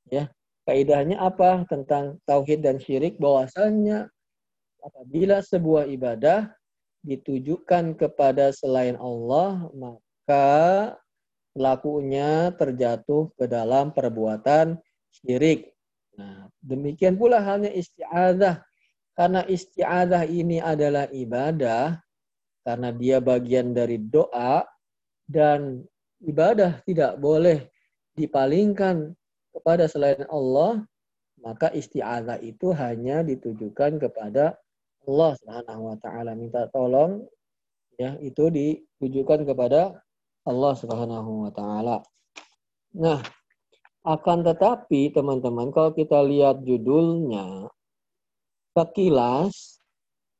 ya 0.07 0.31
kaidahnya 0.63 1.19
apa 1.19 1.67
tentang 1.67 2.15
tauhid 2.23 2.63
dan 2.63 2.79
syirik 2.79 3.19
bahwasanya 3.19 4.07
apabila 4.79 5.43
sebuah 5.43 5.91
ibadah 5.91 6.47
ditujukan 7.03 7.99
kepada 7.99 8.55
selain 8.55 8.95
Allah 8.95 9.67
maka 9.75 10.47
pelakunya 11.51 12.55
terjatuh 12.55 13.35
ke 13.35 13.45
dalam 13.51 13.91
perbuatan 13.91 14.79
syirik. 15.11 15.75
Nah, 16.15 16.47
demikian 16.63 17.19
pula 17.19 17.43
halnya 17.43 17.71
isti'adah. 17.71 18.63
Karena 19.11 19.43
isti'adah 19.43 20.23
ini 20.23 20.63
adalah 20.63 21.11
ibadah, 21.11 21.99
karena 22.61 22.89
dia 22.93 23.17
bagian 23.17 23.73
dari 23.73 23.97
doa 23.97 24.65
dan 25.25 25.81
ibadah 26.21 26.81
tidak 26.85 27.17
boleh 27.17 27.65
dipalingkan 28.13 29.17
kepada 29.51 29.89
selain 29.89 30.23
Allah, 30.29 30.85
maka 31.41 31.73
isti'adzah 31.73 32.39
itu 32.45 32.71
hanya 32.77 33.25
ditujukan 33.25 33.97
kepada 33.97 34.55
Allah 35.09 35.31
Subhanahu 35.41 35.81
wa 35.91 35.97
taala. 35.97 36.37
Minta 36.37 36.69
tolong 36.69 37.25
ya 37.97 38.15
itu 38.21 38.47
ditujukan 38.53 39.43
kepada 39.49 39.97
Allah 40.45 40.73
Subhanahu 40.77 41.49
wa 41.49 41.51
taala. 41.53 41.97
Nah, 42.97 43.21
akan 44.01 44.41
tetapi 44.41 45.13
teman-teman 45.13 45.69
kalau 45.69 45.93
kita 45.93 46.21
lihat 46.25 46.65
judulnya 46.65 47.69
sekilas 48.73 49.77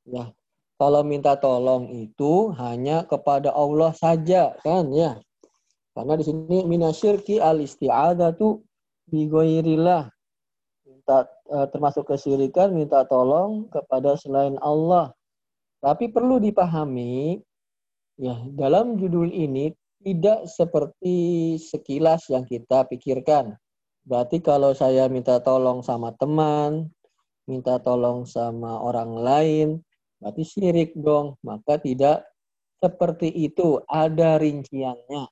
ya 0.07 0.33
kalau 0.81 1.05
minta 1.05 1.38
tolong 1.38 1.93
itu 1.93 2.50
hanya 2.57 3.05
kepada 3.05 3.53
Allah 3.53 3.93
saja 3.93 4.57
kan 4.65 4.89
ya. 4.89 5.21
Karena 5.93 6.17
di 6.17 6.25
sini 6.25 6.65
minasyirki 6.65 7.38
al 7.38 7.61
isti'adzatu 7.61 8.57
bi 9.05 9.29
ghairillah. 9.29 10.09
Minta 10.89 11.29
e, 11.45 11.69
termasuk 11.69 12.09
kesyirikan 12.09 12.73
minta 12.73 13.05
tolong 13.05 13.69
kepada 13.69 14.17
selain 14.17 14.57
Allah. 14.57 15.13
Tapi 15.85 16.09
perlu 16.09 16.41
dipahami 16.41 17.38
ya 18.17 18.41
dalam 18.50 18.97
judul 18.97 19.29
ini 19.29 19.77
tidak 20.01 20.50
seperti 20.50 21.61
sekilas 21.61 22.25
yang 22.33 22.41
kita 22.41 22.89
pikirkan. 22.89 23.53
Berarti 24.01 24.41
kalau 24.41 24.73
saya 24.73 25.05
minta 25.13 25.38
tolong 25.45 25.85
sama 25.85 26.09
teman, 26.17 26.89
minta 27.45 27.77
tolong 27.77 28.25
sama 28.25 28.81
orang 28.81 29.13
lain, 29.13 29.67
Berarti 30.21 30.43
syirik 30.45 30.93
dong. 30.93 31.41
Maka 31.41 31.81
tidak 31.81 32.29
seperti 32.77 33.33
itu. 33.33 33.81
Ada 33.89 34.37
rinciannya. 34.37 35.25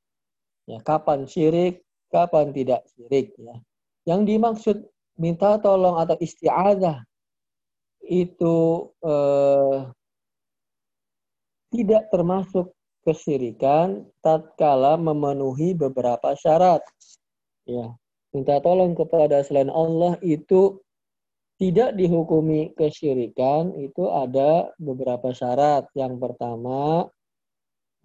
Ya, 0.69 0.77
kapan 0.81 1.29
syirik, 1.29 1.86
kapan 2.10 2.50
tidak 2.50 2.81
syirik. 2.98 3.38
Ya. 3.38 3.55
Yang 4.10 4.22
dimaksud 4.25 4.77
minta 5.22 5.62
tolong 5.62 6.01
atau 6.01 6.17
isti'adah 6.17 7.05
itu 8.10 8.89
eh, 9.05 9.77
tidak 11.69 12.10
termasuk 12.10 12.74
kesyirikan 13.05 14.05
tatkala 14.25 14.98
memenuhi 14.98 15.77
beberapa 15.77 16.34
syarat. 16.34 16.81
Ya, 17.69 17.93
minta 18.34 18.58
tolong 18.62 18.98
kepada 18.98 19.46
selain 19.46 19.69
Allah 19.69 20.17
itu 20.25 20.81
tidak 21.60 21.92
dihukumi 22.00 22.72
kesyirikan 22.80 23.75
itu 23.75 24.08
ada 24.08 24.72
beberapa 24.80 25.36
syarat. 25.36 25.92
Yang 25.92 26.16
pertama, 26.16 27.04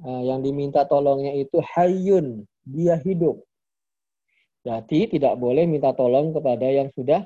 eh, 0.02 0.23
yang 0.26 0.42
diminta 0.42 0.82
tolongnya 0.90 1.30
itu 1.38 1.62
hayun, 1.62 2.42
dia 2.66 2.99
hidup. 2.99 3.38
Berarti 4.66 5.06
tidak 5.06 5.38
boleh 5.38 5.70
minta 5.70 5.94
tolong 5.94 6.34
kepada 6.34 6.66
yang 6.66 6.90
sudah 6.99 7.23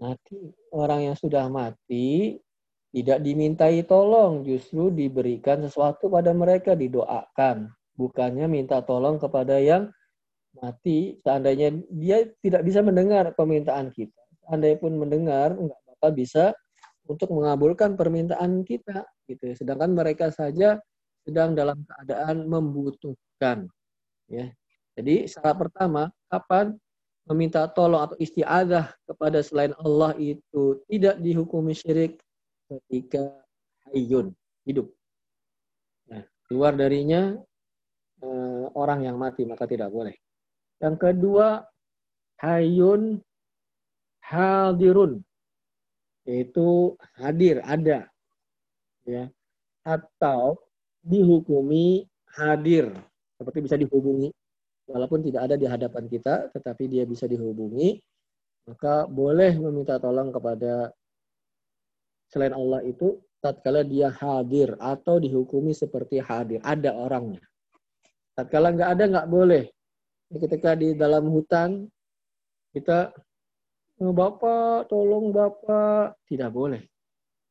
mati. 0.00 0.48
Orang 0.72 1.12
yang 1.12 1.16
sudah 1.20 1.44
mati 1.52 2.40
tidak 2.94 3.20
dimintai 3.20 3.84
tolong, 3.84 4.46
justru 4.48 4.88
diberikan 4.88 5.60
sesuatu 5.60 6.08
pada 6.08 6.32
mereka, 6.32 6.72
didoakan. 6.72 7.68
Bukannya 7.98 8.48
minta 8.48 8.80
tolong 8.80 9.20
kepada 9.20 9.60
yang 9.60 9.92
mati, 10.56 11.18
seandainya 11.20 11.74
dia 11.90 12.22
tidak 12.40 12.62
bisa 12.64 12.80
mendengar 12.80 13.34
permintaan 13.34 13.92
kita. 13.92 14.23
Seandainya 14.44 14.78
pun 14.78 14.92
mendengar, 15.00 15.56
nggak 15.56 15.80
bakal 15.88 16.10
bisa 16.12 16.44
untuk 17.08 17.32
mengabulkan 17.32 17.96
permintaan 17.96 18.64
kita. 18.64 19.04
gitu. 19.24 19.56
Sedangkan 19.56 19.96
mereka 19.96 20.28
saja 20.28 20.76
sedang 21.24 21.56
dalam 21.56 21.80
keadaan 21.88 22.44
membutuhkan. 22.44 23.68
Ya. 24.28 24.52
Jadi 24.94 25.26
syarat 25.26 25.56
pertama, 25.58 26.12
kapan 26.28 26.76
meminta 27.24 27.64
tolong 27.72 28.04
atau 28.04 28.16
istiadah 28.20 28.92
kepada 29.08 29.40
selain 29.40 29.72
Allah 29.80 30.12
itu 30.20 30.84
tidak 30.86 31.16
dihukumi 31.24 31.72
syirik 31.72 32.20
ketika 32.68 33.40
hayyun 33.88 34.36
hidup. 34.68 34.92
Nah, 36.12 36.22
keluar 36.46 36.76
darinya 36.76 37.40
uh, 38.20 38.68
orang 38.76 39.08
yang 39.08 39.16
mati 39.16 39.48
maka 39.48 39.64
tidak 39.64 39.88
boleh. 39.88 40.12
Yang 40.84 40.96
kedua 41.00 41.64
hayyun 42.44 43.24
hadirun 44.24 45.20
yaitu 46.24 46.96
hadir 47.20 47.60
ada 47.60 48.08
ya 49.04 49.28
atau 49.84 50.56
dihukumi 51.04 52.08
hadir 52.32 52.88
seperti 53.36 53.58
bisa 53.60 53.76
dihubungi 53.76 54.32
walaupun 54.88 55.20
tidak 55.20 55.52
ada 55.52 55.56
di 55.60 55.68
hadapan 55.68 56.08
kita 56.08 56.48
tetapi 56.56 56.88
dia 56.88 57.04
bisa 57.04 57.28
dihubungi 57.28 58.00
maka 58.64 59.04
boleh 59.04 59.60
meminta 59.60 60.00
tolong 60.00 60.32
kepada 60.32 60.88
selain 62.32 62.56
Allah 62.56 62.80
itu 62.80 63.20
tatkala 63.44 63.84
dia 63.84 64.08
hadir 64.08 64.72
atau 64.80 65.20
dihukumi 65.20 65.76
seperti 65.76 66.24
hadir. 66.24 66.64
Ada 66.64 66.96
orangnya. 66.96 67.44
Tatkala 68.32 68.72
nggak 68.72 68.90
ada 68.96 69.04
nggak 69.04 69.28
boleh. 69.28 69.68
Ketika 70.32 70.72
di 70.74 70.96
dalam 70.96 71.28
hutan 71.28 71.84
kita 72.72 73.12
Bapak, 73.98 74.90
tolong 74.90 75.30
Bapak, 75.30 76.18
tidak 76.26 76.50
boleh. 76.50 76.82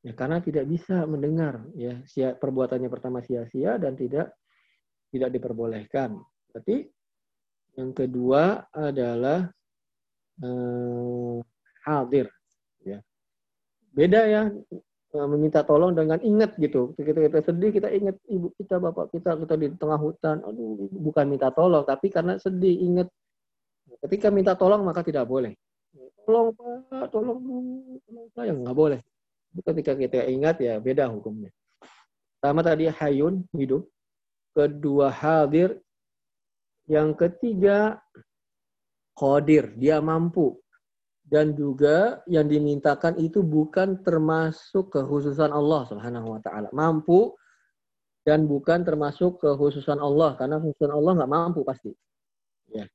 Ya, 0.03 0.11
karena 0.11 0.43
tidak 0.43 0.67
bisa 0.67 1.07
mendengar 1.07 1.63
ya 1.79 2.03
perbuatannya 2.35 2.91
pertama 2.91 3.23
sia-sia 3.23 3.79
dan 3.79 3.95
tidak 3.95 4.35
tidak 5.15 5.31
diperbolehkan. 5.31 6.19
Berarti 6.51 6.91
yang 7.79 7.95
kedua 7.95 8.67
adalah 8.75 9.47
eh, 10.43 11.37
hadir 11.87 12.27
ya 12.83 12.99
beda 13.93 14.21
ya 14.27 14.41
e, 15.13 15.17
meminta 15.29 15.61
tolong 15.61 15.93
dengan 15.93 16.17
ingat 16.19 16.57
gitu. 16.57 16.97
Kita 16.97 17.15
kita 17.29 17.39
sedih 17.45 17.71
kita 17.71 17.87
ingat 17.93 18.17
ibu 18.27 18.49
kita, 18.57 18.81
bapak 18.81 19.13
kita, 19.13 19.37
kita 19.37 19.55
di 19.55 19.67
tengah 19.77 19.99
hutan. 20.01 20.41
Aduh, 20.41 20.89
bukan 20.89 21.25
minta 21.29 21.53
tolong, 21.53 21.85
tapi 21.85 22.09
karena 22.09 22.35
sedih 22.41 22.75
ingat. 22.81 23.07
Ketika 24.03 24.33
minta 24.33 24.57
tolong 24.57 24.83
maka 24.83 25.05
tidak 25.05 25.29
boleh. 25.29 25.53
Tolong 26.23 26.55
pak, 26.55 27.11
tolong 27.11 27.39
tolong 28.07 28.27
saya 28.31 28.51
nggak 28.55 28.77
boleh. 28.77 28.99
Ketika 29.53 29.93
kita 29.93 30.25
ingat 30.31 30.63
ya 30.63 30.79
beda 30.79 31.11
hukumnya. 31.11 31.51
Pertama 32.39 32.63
tadi 32.63 32.87
hayun 32.89 33.43
hidup, 33.55 33.87
kedua 34.55 35.11
hadir, 35.11 35.79
yang 36.87 37.15
ketiga 37.15 37.99
kodir 39.15 39.71
dia 39.77 40.01
mampu 40.03 40.59
dan 41.23 41.55
juga 41.55 42.19
yang 42.27 42.49
dimintakan 42.49 43.15
itu 43.19 43.39
bukan 43.39 44.03
termasuk 44.03 44.91
kekhususan 44.91 45.51
Allah 45.53 45.87
Subhanahu 45.87 46.35
wa 46.35 46.39
taala. 46.43 46.67
Mampu 46.75 47.31
dan 48.23 48.47
bukan 48.47 48.83
termasuk 48.87 49.39
kekhususan 49.39 49.99
Allah 49.99 50.35
karena 50.39 50.59
khususan 50.59 50.91
Allah 50.91 51.11
nggak 51.19 51.31
mampu 51.31 51.61
pasti. 51.63 51.91
Ya. 52.71 52.87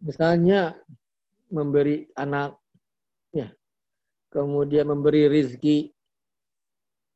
Misalnya 0.00 0.76
memberi 1.48 2.08
anak 2.16 2.56
ya. 3.32 3.48
Kemudian 4.28 4.88
memberi 4.88 5.28
rizki, 5.28 5.88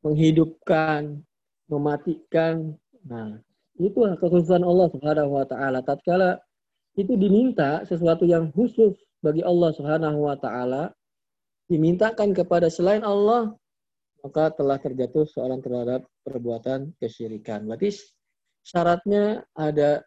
menghidupkan, 0.00 1.20
mematikan. 1.68 2.72
Nah, 3.04 3.36
itu 3.76 3.96
kekhususan 3.96 4.64
Allah 4.64 4.88
Subhanahu 4.92 5.36
wa 5.36 5.44
taala. 5.44 5.84
Tatkala 5.84 6.40
itu 6.96 7.16
diminta 7.16 7.84
sesuatu 7.84 8.24
yang 8.24 8.48
khusus 8.52 8.96
bagi 9.20 9.44
Allah 9.44 9.70
Subhanahu 9.76 10.28
wa 10.28 10.36
taala 10.40 10.92
dimintakan 11.68 12.36
kepada 12.36 12.68
selain 12.68 13.00
Allah 13.00 13.52
maka 14.22 14.54
telah 14.54 14.78
terjatuh 14.78 15.26
seorang 15.26 15.58
terhadap 15.58 16.06
perbuatan 16.22 16.94
kesyirikan. 17.02 17.66
Berarti 17.66 17.98
syaratnya 18.62 19.42
ada 19.52 20.06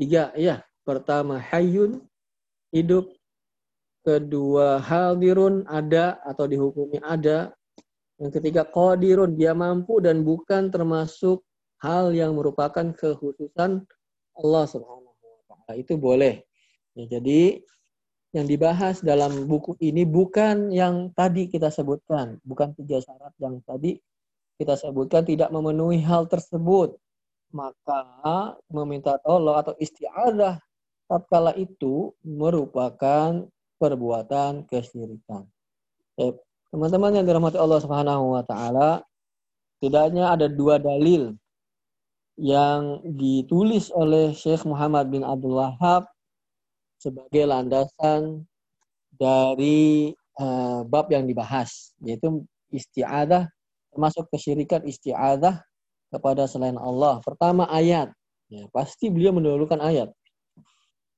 tiga 0.00 0.32
ya. 0.34 0.64
Pertama 0.80 1.36
hayyun 1.36 2.00
hidup, 2.72 3.12
kedua 4.10 4.82
hadirun 4.82 5.62
ada 5.70 6.18
atau 6.26 6.50
dihukumi 6.50 6.98
ada, 7.06 7.54
yang 8.18 8.34
ketiga 8.34 8.66
qadirun 8.66 9.38
dia 9.38 9.54
mampu 9.54 10.02
dan 10.02 10.26
bukan 10.26 10.66
termasuk 10.74 11.46
hal 11.78 12.10
yang 12.10 12.34
merupakan 12.34 12.90
kekhususan 12.90 13.86
Allah 14.34 14.64
Subhanahu 14.66 15.14
wa 15.14 15.40
taala. 15.46 15.78
Itu 15.78 15.94
boleh. 15.94 16.42
Ya, 16.98 17.18
jadi 17.18 17.62
yang 18.34 18.46
dibahas 18.50 19.02
dalam 19.02 19.46
buku 19.46 19.78
ini 19.78 20.02
bukan 20.02 20.74
yang 20.74 21.14
tadi 21.14 21.46
kita 21.46 21.70
sebutkan, 21.70 22.38
bukan 22.42 22.74
tiga 22.74 22.98
syarat 22.98 23.34
yang 23.38 23.62
tadi 23.62 23.98
kita 24.58 24.74
sebutkan 24.76 25.24
tidak 25.24 25.48
memenuhi 25.54 26.02
hal 26.02 26.26
tersebut. 26.26 26.98
Maka 27.50 28.54
meminta 28.70 29.18
tolong 29.22 29.58
atau 29.58 29.74
istiadah 29.80 30.62
tatkala 31.10 31.50
itu 31.58 32.14
merupakan 32.22 33.42
perbuatan 33.80 34.68
kesyirikan. 34.68 35.48
Teman-teman 36.70 37.16
yang 37.16 37.26
dirahmati 37.26 37.56
Allah 37.56 37.80
Subhanahu 37.80 38.36
wa 38.36 38.44
taala, 38.44 39.00
tidaknya 39.80 40.36
ada 40.36 40.46
dua 40.46 40.76
dalil 40.76 41.34
yang 42.36 43.00
ditulis 43.04 43.88
oleh 43.90 44.36
Syekh 44.36 44.68
Muhammad 44.68 45.08
bin 45.08 45.24
Abdul 45.24 45.56
Wahab 45.56 46.06
sebagai 47.00 47.48
landasan 47.48 48.44
dari 49.16 50.12
uh, 50.40 50.84
bab 50.84 51.08
yang 51.08 51.24
dibahas 51.24 51.96
yaitu 52.04 52.44
isti'adah 52.72 53.48
termasuk 53.90 54.30
kesyirikan 54.30 54.86
isti'adah 54.86 55.60
kepada 56.10 56.46
selain 56.46 56.78
Allah. 56.78 57.18
Pertama 57.22 57.66
ayat. 57.66 58.10
Ya, 58.50 58.66
pasti 58.74 59.10
beliau 59.10 59.30
mendahulukan 59.34 59.78
ayat. 59.78 60.10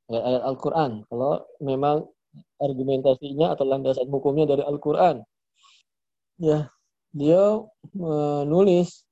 Ayat 0.08 0.42
Al-Qur'an. 0.44 1.00
Kalau 1.08 1.44
memang 1.64 2.08
argumentasinya 2.60 3.52
atau 3.56 3.64
landasan 3.66 4.08
hukumnya 4.08 4.48
dari 4.48 4.62
Al-Qur'an. 4.64 5.24
Ya, 6.40 6.72
dia 7.12 7.60
menulis 7.92 9.04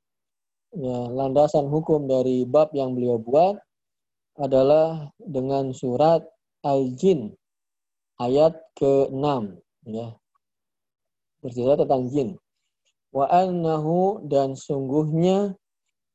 ya, 0.73 0.99
landasan 1.11 1.69
hukum 1.69 2.09
dari 2.09 2.49
bab 2.49 2.73
yang 2.73 2.97
beliau 2.97 3.21
buat 3.21 3.61
adalah 4.41 5.13
dengan 5.21 5.75
surat 5.77 6.25
Al-Jin 6.65 7.35
ayat 8.21 8.57
ke-6 8.77 9.57
ya. 9.89 10.13
Bercerita 11.41 11.85
tentang 11.85 12.05
jin. 12.13 12.29
Wa 13.11 13.27
annahu 13.33 14.23
dan 14.29 14.53
sungguhnya 14.53 15.57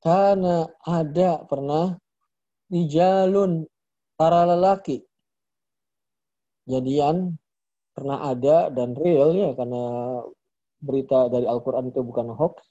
karena 0.06 0.70
ada 0.86 1.42
pernah 1.50 1.98
rijalun 2.70 3.66
para 4.16 4.46
lelaki. 4.46 5.02
Jadian 6.66 7.38
pernah 7.94 8.28
ada 8.34 8.74
dan 8.74 8.98
real 8.98 9.32
ya 9.32 9.50
karena 9.54 9.84
berita 10.82 11.30
dari 11.30 11.46
Al-Qur'an 11.46 11.90
itu 11.90 12.02
bukan 12.02 12.34
hoax. 12.34 12.62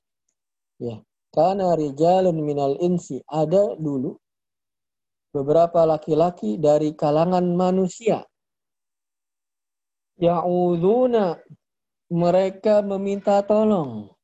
Ya. 0.83 1.01
Karena 1.35 1.75
rijalun 1.75 2.39
minal 2.47 2.79
insi 2.79 3.19
ada 3.27 3.75
dulu 3.75 4.15
beberapa 5.35 5.83
laki-laki 5.83 6.63
dari 6.63 6.95
kalangan 6.95 7.43
manusia. 7.59 8.23
Ya'uduna 10.23 11.35
mereka 12.15 12.87
meminta 12.87 13.43
tolong. 13.43 14.15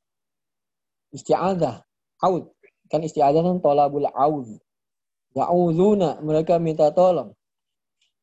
Isti'adah. 1.11 1.83
Aud. 2.23 2.55
Kan 2.87 3.03
isti'adah 3.03 3.43
kan 3.43 3.59
tolabul 3.59 4.07
aud. 4.07 4.47
Ya'uduna 5.35 6.23
mereka 6.23 6.63
minta 6.63 6.95
tolong. 6.95 7.35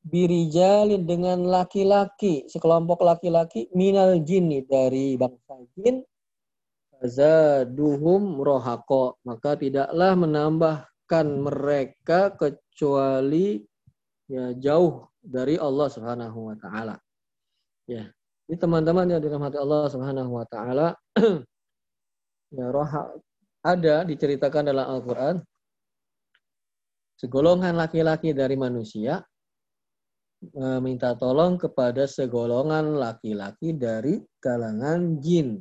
Birijalin 0.03 1.07
dengan 1.07 1.41
laki-laki. 1.47 2.45
Sekelompok 2.51 3.01
laki-laki. 3.01 3.71
Minal 3.73 4.21
jinni 4.21 4.61
dari 4.67 5.17
bangsa 5.17 5.57
jin. 5.73 6.05
Zaduhum 7.01 8.41
rohako. 8.41 9.17
Maka 9.25 9.57
tidaklah 9.57 10.13
menambahkan 10.13 11.25
mereka 11.41 12.35
ke 12.37 12.57
kecuali 12.77 13.65
ya 14.29 14.53
jauh 14.53 15.09
dari 15.17 15.57
Allah 15.57 15.89
Subhanahu 15.89 16.53
wa 16.53 16.55
taala. 16.61 17.01
Ya. 17.89 18.13
Ini 18.45 18.55
teman-teman 18.61 19.09
yang 19.09 19.17
dirahmati 19.17 19.57
Allah 19.57 19.89
Subhanahu 19.89 20.31
wa 20.37 20.45
taala 20.45 20.93
Ya, 22.47 22.71
roh 22.71 22.87
ada 23.59 24.07
diceritakan 24.07 24.71
dalam 24.71 24.87
Al-Qur'an 24.87 25.43
segolongan 27.19 27.75
laki-laki 27.75 28.31
dari 28.31 28.55
manusia 28.55 29.19
meminta 30.53 31.17
tolong 31.17 31.59
kepada 31.59 32.05
segolongan 32.05 32.95
laki-laki 32.99 33.75
dari 33.75 34.21
kalangan 34.39 35.19
jin. 35.19 35.59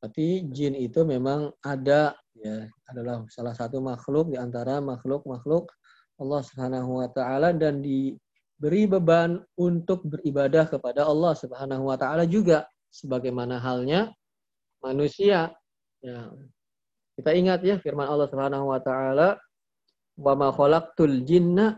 Berarti 0.00 0.46
jin 0.52 0.76
itu 0.76 1.02
memang 1.02 1.50
ada 1.64 2.14
ya 2.36 2.68
adalah 2.92 3.24
salah 3.32 3.56
satu 3.56 3.80
makhluk 3.80 4.30
di 4.32 4.38
antara 4.38 4.78
makhluk-makhluk 4.78 5.72
Allah 6.16 6.40
Subhanahu 6.44 7.00
wa 7.00 7.08
taala 7.12 7.52
dan 7.52 7.80
diberi 7.80 8.88
beban 8.88 9.40
untuk 9.56 10.04
beribadah 10.04 10.68
kepada 10.68 11.04
Allah 11.04 11.32
Subhanahu 11.36 11.88
wa 11.88 11.96
taala 11.96 12.24
juga 12.28 12.68
sebagaimana 12.92 13.60
halnya 13.60 14.12
manusia. 14.84 15.52
Ya. 16.00 16.30
Kita 17.16 17.32
ingat 17.32 17.64
ya 17.64 17.80
firman 17.80 18.08
Allah 18.08 18.28
Subhanahu 18.28 18.68
wa 18.68 18.80
taala 18.80 19.40
wa 20.16 20.32
ma 20.36 20.48
khalaqtul 20.52 21.24
jinna 21.24 21.76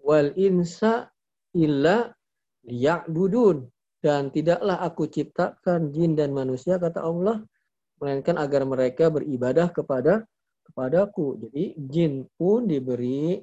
wal 0.00 0.32
insa 0.36 1.08
illa 1.54 2.10
liya'budun 2.66 3.64
dan 4.04 4.28
tidaklah 4.28 4.84
aku 4.84 5.08
ciptakan 5.08 5.88
jin 5.94 6.12
dan 6.12 6.36
manusia 6.36 6.76
kata 6.76 7.00
Allah 7.00 7.40
melainkan 7.96 8.36
agar 8.36 8.68
mereka 8.68 9.08
beribadah 9.08 9.72
kepada 9.72 10.28
kepadaku. 10.68 11.40
Jadi 11.40 11.64
jin 11.88 12.12
pun 12.36 12.68
diberi 12.68 13.40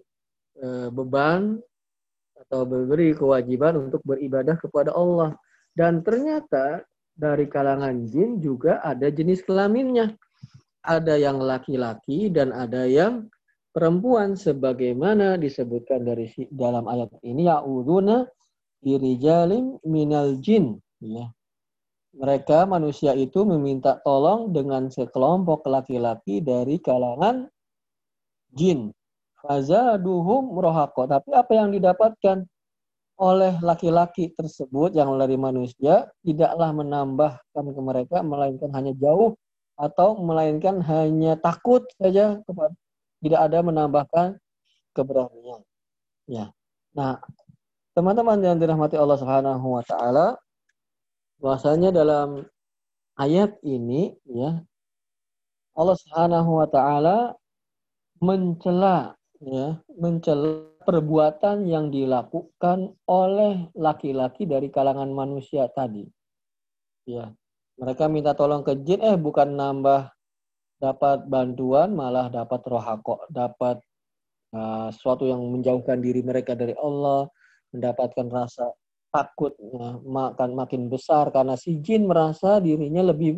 e, 0.54 0.68
beban 0.94 1.58
atau 2.46 2.62
diberi 2.66 3.18
kewajiban 3.18 3.90
untuk 3.90 4.06
beribadah 4.06 4.54
kepada 4.62 4.94
Allah. 4.94 5.34
Dan 5.74 6.06
ternyata 6.06 6.86
dari 7.16 7.50
kalangan 7.50 8.06
jin 8.06 8.38
juga 8.38 8.86
ada 8.86 9.10
jenis 9.10 9.42
kelaminnya. 9.42 10.14
Ada 10.82 11.18
yang 11.18 11.42
laki-laki 11.42 12.34
dan 12.34 12.50
ada 12.54 12.90
yang 12.90 13.30
perempuan 13.72 14.36
sebagaimana 14.36 15.40
disebutkan 15.40 16.04
dari 16.04 16.28
dalam 16.52 16.88
ayat 16.92 17.12
ini 17.24 17.48
yauduna 17.48 18.28
dirijalim 18.84 19.80
minal 19.88 20.38
jin. 20.44 20.78
Ya. 21.00 21.32
Mereka 22.12 22.68
manusia 22.68 23.16
itu 23.16 23.48
meminta 23.48 23.96
tolong 24.04 24.52
dengan 24.52 24.92
sekelompok 24.92 25.64
laki-laki 25.72 26.44
dari 26.44 26.78
kalangan 26.84 27.48
jin. 28.52 28.92
Fazaduhum 29.40 30.52
rohako. 30.54 31.08
Tapi 31.08 31.32
apa 31.32 31.52
yang 31.56 31.72
didapatkan 31.72 32.44
oleh 33.22 33.54
laki-laki 33.62 34.34
tersebut 34.34 34.98
yang 34.98 35.14
dari 35.16 35.38
manusia 35.38 36.10
tidaklah 36.26 36.74
menambahkan 36.74 37.66
ke 37.70 37.82
mereka 37.82 38.18
melainkan 38.26 38.74
hanya 38.74 38.98
jauh 38.98 39.38
atau 39.78 40.18
melainkan 40.20 40.82
hanya 40.82 41.38
takut 41.38 41.86
saja 42.02 42.42
kepada 42.44 42.74
tidak 43.22 43.40
ada 43.48 43.60
menambahkan 43.62 44.28
keberanian. 44.98 45.62
Ya. 46.28 46.52
Nah, 46.92 47.22
teman-teman 47.96 48.42
yang 48.44 48.58
dirahmati 48.58 48.98
Allah 48.98 49.18
Subhanahu 49.22 49.68
wa 49.80 49.84
taala, 49.86 50.36
bahwasanya 51.42 51.90
dalam 51.94 52.46
ayat 53.18 53.58
ini 53.66 54.14
ya 54.30 54.62
Allah 55.74 55.96
Subhanahu 55.98 56.62
wa 56.62 56.68
taala 56.68 57.18
mencela 58.22 59.18
ya, 59.42 59.82
mencela 59.98 60.70
perbuatan 60.82 61.70
yang 61.70 61.94
dilakukan 61.94 62.98
oleh 63.06 63.70
laki-laki 63.78 64.50
dari 64.50 64.74
kalangan 64.74 65.10
manusia 65.14 65.70
tadi. 65.70 66.06
Ya. 67.06 67.34
Mereka 67.82 68.06
minta 68.14 68.38
tolong 68.38 68.62
ke 68.62 68.78
jin 68.86 69.02
eh 69.02 69.18
bukan 69.18 69.58
nambah 69.58 70.14
dapat 70.82 71.30
bantuan 71.30 71.94
malah 71.94 72.34
dapat 72.34 72.66
rohako, 72.66 73.22
dapat 73.30 73.78
uh, 74.58 74.90
sesuatu 74.90 75.30
yang 75.30 75.46
menjauhkan 75.46 76.02
diri 76.02 76.26
mereka 76.26 76.58
dari 76.58 76.74
Allah, 76.74 77.30
mendapatkan 77.70 78.26
rasa 78.34 78.74
takut 79.14 79.54
uh, 79.62 80.02
makan 80.02 80.58
makin 80.58 80.90
besar 80.90 81.30
karena 81.30 81.54
si 81.54 81.78
jin 81.78 82.10
merasa 82.10 82.58
dirinya 82.58 83.06
lebih 83.14 83.38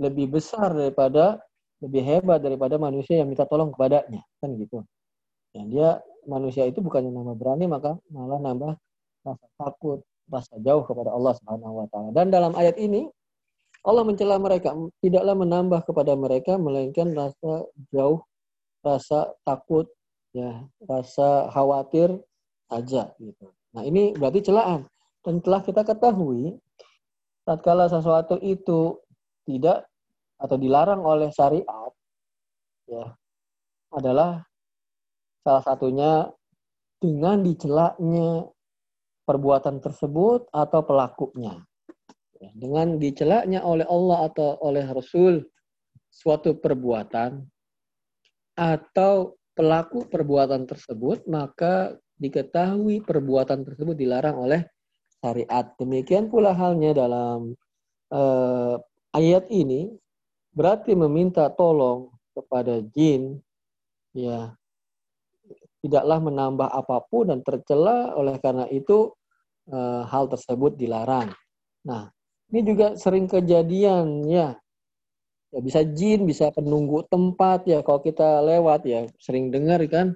lebih 0.00 0.40
besar 0.40 0.72
daripada 0.72 1.36
lebih 1.84 2.02
hebat 2.02 2.40
daripada 2.40 2.80
manusia 2.80 3.20
yang 3.20 3.28
minta 3.28 3.44
tolong 3.44 3.70
kepadanya 3.76 4.24
kan 4.40 4.56
gitu. 4.56 4.80
Ya, 5.52 5.62
dia 5.68 5.88
manusia 6.24 6.64
itu 6.64 6.80
bukannya 6.80 7.12
nambah 7.12 7.36
berani 7.36 7.68
maka 7.68 8.00
malah 8.08 8.40
nambah 8.40 8.72
rasa 9.28 9.46
takut, 9.60 10.00
rasa 10.30 10.54
jauh 10.64 10.82
kepada 10.88 11.12
Allah 11.12 11.36
Subhanahu 11.36 11.84
wa 11.84 11.86
taala. 11.92 12.10
Dan 12.16 12.32
dalam 12.32 12.56
ayat 12.56 12.80
ini 12.80 13.10
Allah 13.86 14.02
mencela 14.04 14.36
mereka, 14.42 14.74
tidaklah 15.00 15.34
menambah 15.38 15.80
kepada 15.86 16.12
mereka 16.18 16.58
melainkan 16.58 17.14
rasa 17.14 17.66
jauh, 17.94 18.20
rasa 18.82 19.32
takut, 19.46 19.86
ya, 20.34 20.66
rasa 20.84 21.48
khawatir 21.54 22.18
saja 22.68 23.14
gitu. 23.22 23.48
Nah, 23.72 23.82
ini 23.86 24.12
berarti 24.16 24.44
celaan. 24.44 24.84
Dan 25.22 25.44
telah 25.44 25.60
kita 25.60 25.84
ketahui 25.84 26.56
tatkala 27.44 27.88
sesuatu 27.88 28.36
itu 28.40 28.96
tidak 29.48 29.88
atau 30.38 30.56
dilarang 30.60 31.02
oleh 31.02 31.32
syariat 31.34 31.90
ya 32.86 33.12
adalah 33.90 34.44
salah 35.42 35.64
satunya 35.64 36.12
dengan 37.00 37.40
dicelaknya 37.40 38.48
perbuatan 39.24 39.78
tersebut 39.80 40.48
atau 40.50 40.80
pelakunya. 40.82 41.67
Dengan 42.38 43.02
dicelaknya 43.02 43.66
oleh 43.66 43.86
Allah 43.90 44.30
atau 44.30 44.58
oleh 44.62 44.86
Rasul 44.86 45.42
suatu 46.06 46.54
perbuatan 46.54 47.42
atau 48.58 49.38
pelaku 49.54 50.06
perbuatan 50.06 50.66
tersebut, 50.66 51.26
maka 51.26 51.98
diketahui 52.18 53.02
perbuatan 53.02 53.66
tersebut 53.66 53.94
dilarang 53.98 54.38
oleh 54.38 54.62
syariat. 55.18 55.66
Demikian 55.78 56.30
pula 56.30 56.54
halnya 56.54 56.94
dalam 56.94 57.54
uh, 58.14 58.74
ayat 59.14 59.50
ini 59.50 59.90
berarti 60.54 60.94
meminta 60.94 61.50
tolong 61.54 62.10
kepada 62.34 62.82
jin 62.94 63.38
ya 64.14 64.54
tidaklah 65.78 66.18
menambah 66.18 66.66
apa 66.66 67.06
pun 67.06 67.30
dan 67.30 67.40
tercela 67.46 68.14
oleh 68.18 68.34
karena 68.42 68.66
itu 68.70 69.14
uh, 69.70 70.02
hal 70.06 70.26
tersebut 70.26 70.74
dilarang. 70.74 71.30
Nah, 71.86 72.10
ini 72.48 72.60
juga 72.64 72.96
sering 72.96 73.28
kejadian 73.28 74.24
ya. 74.28 74.56
Ya 75.48 75.58
bisa 75.64 75.80
jin, 75.80 76.28
bisa 76.28 76.52
penunggu 76.52 77.04
tempat 77.08 77.64
ya. 77.64 77.80
Kalau 77.80 78.04
kita 78.04 78.44
lewat 78.44 78.84
ya 78.84 79.08
sering 79.16 79.48
dengar 79.48 79.80
kan 79.88 80.12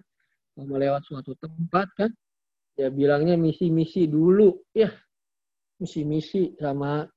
mau 0.53 0.77
lewat 0.77 1.09
suatu 1.09 1.33
tempat 1.40 1.88
kan 1.97 2.11
ya 2.77 2.92
bilangnya 2.92 3.40
misi-misi 3.40 4.05
dulu 4.09 4.61
ya. 4.77 4.92
Misi-misi 5.81 6.53
sama 6.61 7.09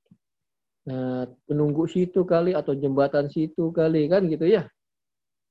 nah, 0.88 1.28
penunggu 1.44 1.84
situ 1.86 2.24
kali 2.24 2.56
atau 2.56 2.72
jembatan 2.72 3.28
situ 3.28 3.68
kali 3.72 4.08
kan 4.08 4.24
gitu 4.32 4.48
ya. 4.48 4.64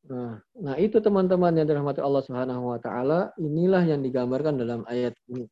Nah, 0.06 0.38
nah 0.62 0.76
itu 0.78 1.02
teman-teman 1.02 1.58
yang 1.58 1.66
dirahmati 1.66 1.98
Allah 1.98 2.22
Subhanahu 2.22 2.78
wa 2.78 2.78
taala, 2.78 3.34
inilah 3.42 3.82
yang 3.90 4.06
digambarkan 4.06 4.54
dalam 4.54 4.86
ayat 4.86 5.18
ini. 5.34 5.50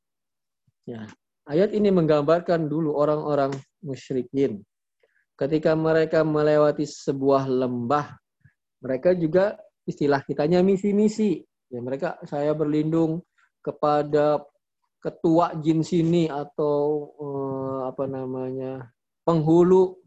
Ya, 0.85 1.09
Ayat 1.43 1.75
ini 1.75 1.91
menggambarkan 1.91 2.71
dulu 2.71 2.95
orang-orang 2.95 3.51
musyrikin. 3.83 4.63
Ketika 5.35 5.75
mereka 5.75 6.23
melewati 6.23 6.87
sebuah 6.87 7.45
lembah, 7.45 8.15
mereka 8.79 9.11
juga 9.13 9.57
istilah 9.83 10.23
kitanya 10.23 10.63
misi-misi. 10.63 11.43
Ya, 11.67 11.79
mereka 11.83 12.21
saya 12.23 12.53
berlindung 12.55 13.21
kepada 13.59 14.39
ketua 15.03 15.57
jin 15.59 15.83
sini 15.83 16.31
atau 16.31 17.11
eh, 17.19 17.79
apa 17.91 18.07
namanya 18.07 18.87
penghulu 19.27 19.99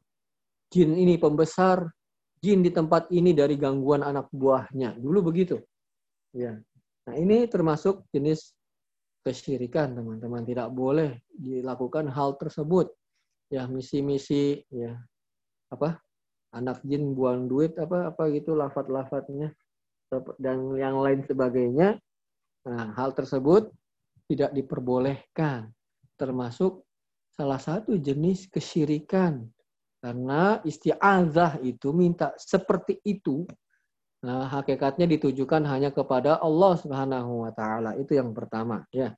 jin 0.73 0.97
ini 0.97 1.21
pembesar 1.21 1.85
jin 2.41 2.65
di 2.65 2.71
tempat 2.73 3.13
ini 3.13 3.37
dari 3.37 3.61
gangguan 3.61 4.07
anak 4.07 4.31
buahnya. 4.33 4.97
Dulu 4.97 5.33
begitu. 5.33 5.61
Ya. 6.33 6.57
Nah, 7.07 7.15
ini 7.17 7.45
termasuk 7.51 8.09
jenis 8.13 8.57
kesyirikan 9.27 9.99
teman-teman 9.99 10.47
tidak 10.47 10.71
boleh 10.71 11.19
dilakukan 11.35 12.07
hal 12.15 12.39
tersebut 12.39 12.95
ya 13.53 13.67
misi-misi 13.71 14.63
ya. 14.71 14.97
Apa? 15.73 15.99
Anak 16.55 16.81
jin 16.87 17.13
buang 17.13 17.51
duit 17.51 17.77
apa 17.77 18.15
apa 18.15 18.31
gitu 18.33 18.55
lafat-lafatnya. 18.57 19.53
Dan 20.39 20.73
yang 20.79 21.03
lain 21.03 21.27
sebagainya. 21.27 21.99
Nah 22.67 22.95
hal 22.95 23.13
tersebut 23.13 23.71
tidak 24.27 24.55
diperbolehkan. 24.55 25.71
Termasuk 26.17 26.87
salah 27.35 27.61
satu 27.61 27.99
jenis 27.99 28.49
kesyirikan. 28.49 29.45
Karena 30.01 30.63
isti'azah 30.63 31.59
itu 31.67 31.91
minta 31.91 32.31
seperti 32.39 33.03
itu. 33.03 33.43
Nah, 34.23 34.49
hakikatnya 34.49 35.07
ditujukan 35.07 35.63
hanya 35.67 35.91
kepada 35.91 36.39
Allah 36.41 36.79
Subhanahu 36.79 37.47
wa 37.47 37.53
taala. 37.53 37.99
Itu 37.99 38.15
yang 38.15 38.31
pertama, 38.31 38.87
ya. 38.95 39.15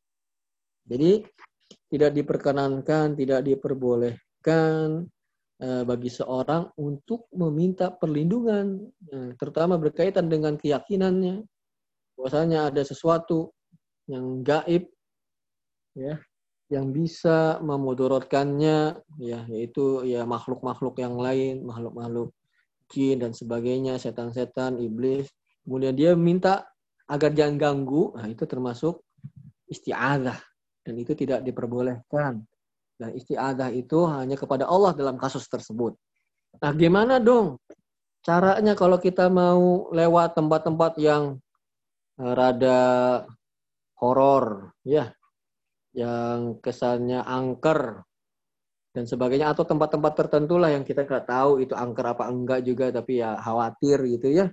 Jadi 0.89 1.29
tidak 1.89 2.13
diperkenankan, 2.17 3.17
tidak 3.17 3.41
diperbolehkan 3.45 5.09
eh, 5.59 5.83
bagi 5.83 6.11
seorang 6.13 6.71
untuk 6.79 7.27
meminta 7.35 7.91
perlindungan, 7.91 8.79
eh, 9.09 9.31
terutama 9.41 9.81
berkaitan 9.81 10.29
dengan 10.29 10.55
keyakinannya, 10.55 11.43
bahwasanya 12.15 12.71
ada 12.71 12.83
sesuatu 12.85 13.53
yang 14.09 14.45
gaib, 14.45 14.89
ya, 15.97 16.21
yang 16.69 16.93
bisa 16.93 17.59
memudorotkannya, 17.65 19.01
ya, 19.19 19.41
yaitu 19.49 20.05
ya 20.05 20.29
makhluk-makhluk 20.29 21.01
yang 21.01 21.17
lain, 21.17 21.65
makhluk-makhluk 21.65 22.33
jin 22.93 23.21
dan 23.21 23.33
sebagainya, 23.33 23.97
setan-setan, 24.01 24.81
iblis. 24.81 25.29
Kemudian 25.65 25.97
dia 25.97 26.13
minta 26.17 26.69
agar 27.09 27.33
jangan 27.33 27.57
ganggu, 27.57 28.17
nah 28.17 28.29
itu 28.29 28.45
termasuk 28.45 29.01
isti'adah 29.69 30.37
dan 30.89 30.97
itu 30.97 31.13
tidak 31.13 31.45
diperbolehkan. 31.45 32.41
Dan 32.97 33.11
isti'adah 33.13 33.69
itu 33.77 34.09
hanya 34.09 34.41
kepada 34.41 34.65
Allah 34.65 34.97
dalam 34.97 35.21
kasus 35.21 35.45
tersebut. 35.45 35.93
Nah, 36.65 36.73
gimana 36.73 37.21
dong 37.21 37.61
caranya 38.25 38.73
kalau 38.73 38.97
kita 38.97 39.29
mau 39.29 39.93
lewat 39.93 40.33
tempat-tempat 40.35 40.97
yang 40.97 41.37
eh, 42.17 42.33
rada 42.33 42.81
horor, 44.01 44.73
ya, 44.83 45.13
yang 45.93 46.57
kesannya 46.65 47.21
angker 47.21 48.03
dan 48.97 49.05
sebagainya 49.05 49.53
atau 49.53 49.69
tempat-tempat 49.69 50.13
tertentu 50.17 50.57
lah 50.57 50.73
yang 50.73 50.83
kita 50.83 51.05
nggak 51.05 51.29
tahu 51.29 51.63
itu 51.63 51.77
angker 51.77 52.07
apa 52.09 52.25
enggak 52.33 52.65
juga 52.65 52.91
tapi 52.91 53.21
ya 53.21 53.37
khawatir 53.37 54.01
gitu 54.09 54.33
ya. 54.33 54.47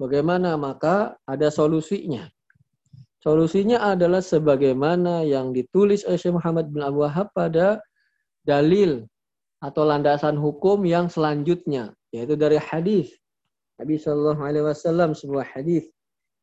Bagaimana? 0.00 0.56
Maka 0.56 1.20
ada 1.28 1.52
solusinya. 1.52 2.24
Solusinya 3.22 3.78
adalah 3.94 4.18
sebagaimana 4.18 5.22
yang 5.22 5.54
ditulis 5.54 6.02
oleh 6.10 6.18
Syekh 6.18 6.34
Muhammad 6.42 6.74
bin 6.74 6.82
Abu 6.82 7.06
Wahab 7.06 7.30
pada 7.30 7.78
dalil 8.42 9.06
atau 9.62 9.86
landasan 9.86 10.34
hukum 10.34 10.82
yang 10.82 11.06
selanjutnya 11.06 11.94
yaitu 12.10 12.34
dari 12.34 12.58
hadis. 12.58 13.14
Nabi 13.78 13.94
Shallallahu 13.94 14.42
Alaihi 14.42 14.66
Wasallam 14.66 15.14
sebuah 15.14 15.46
hadis 15.54 15.86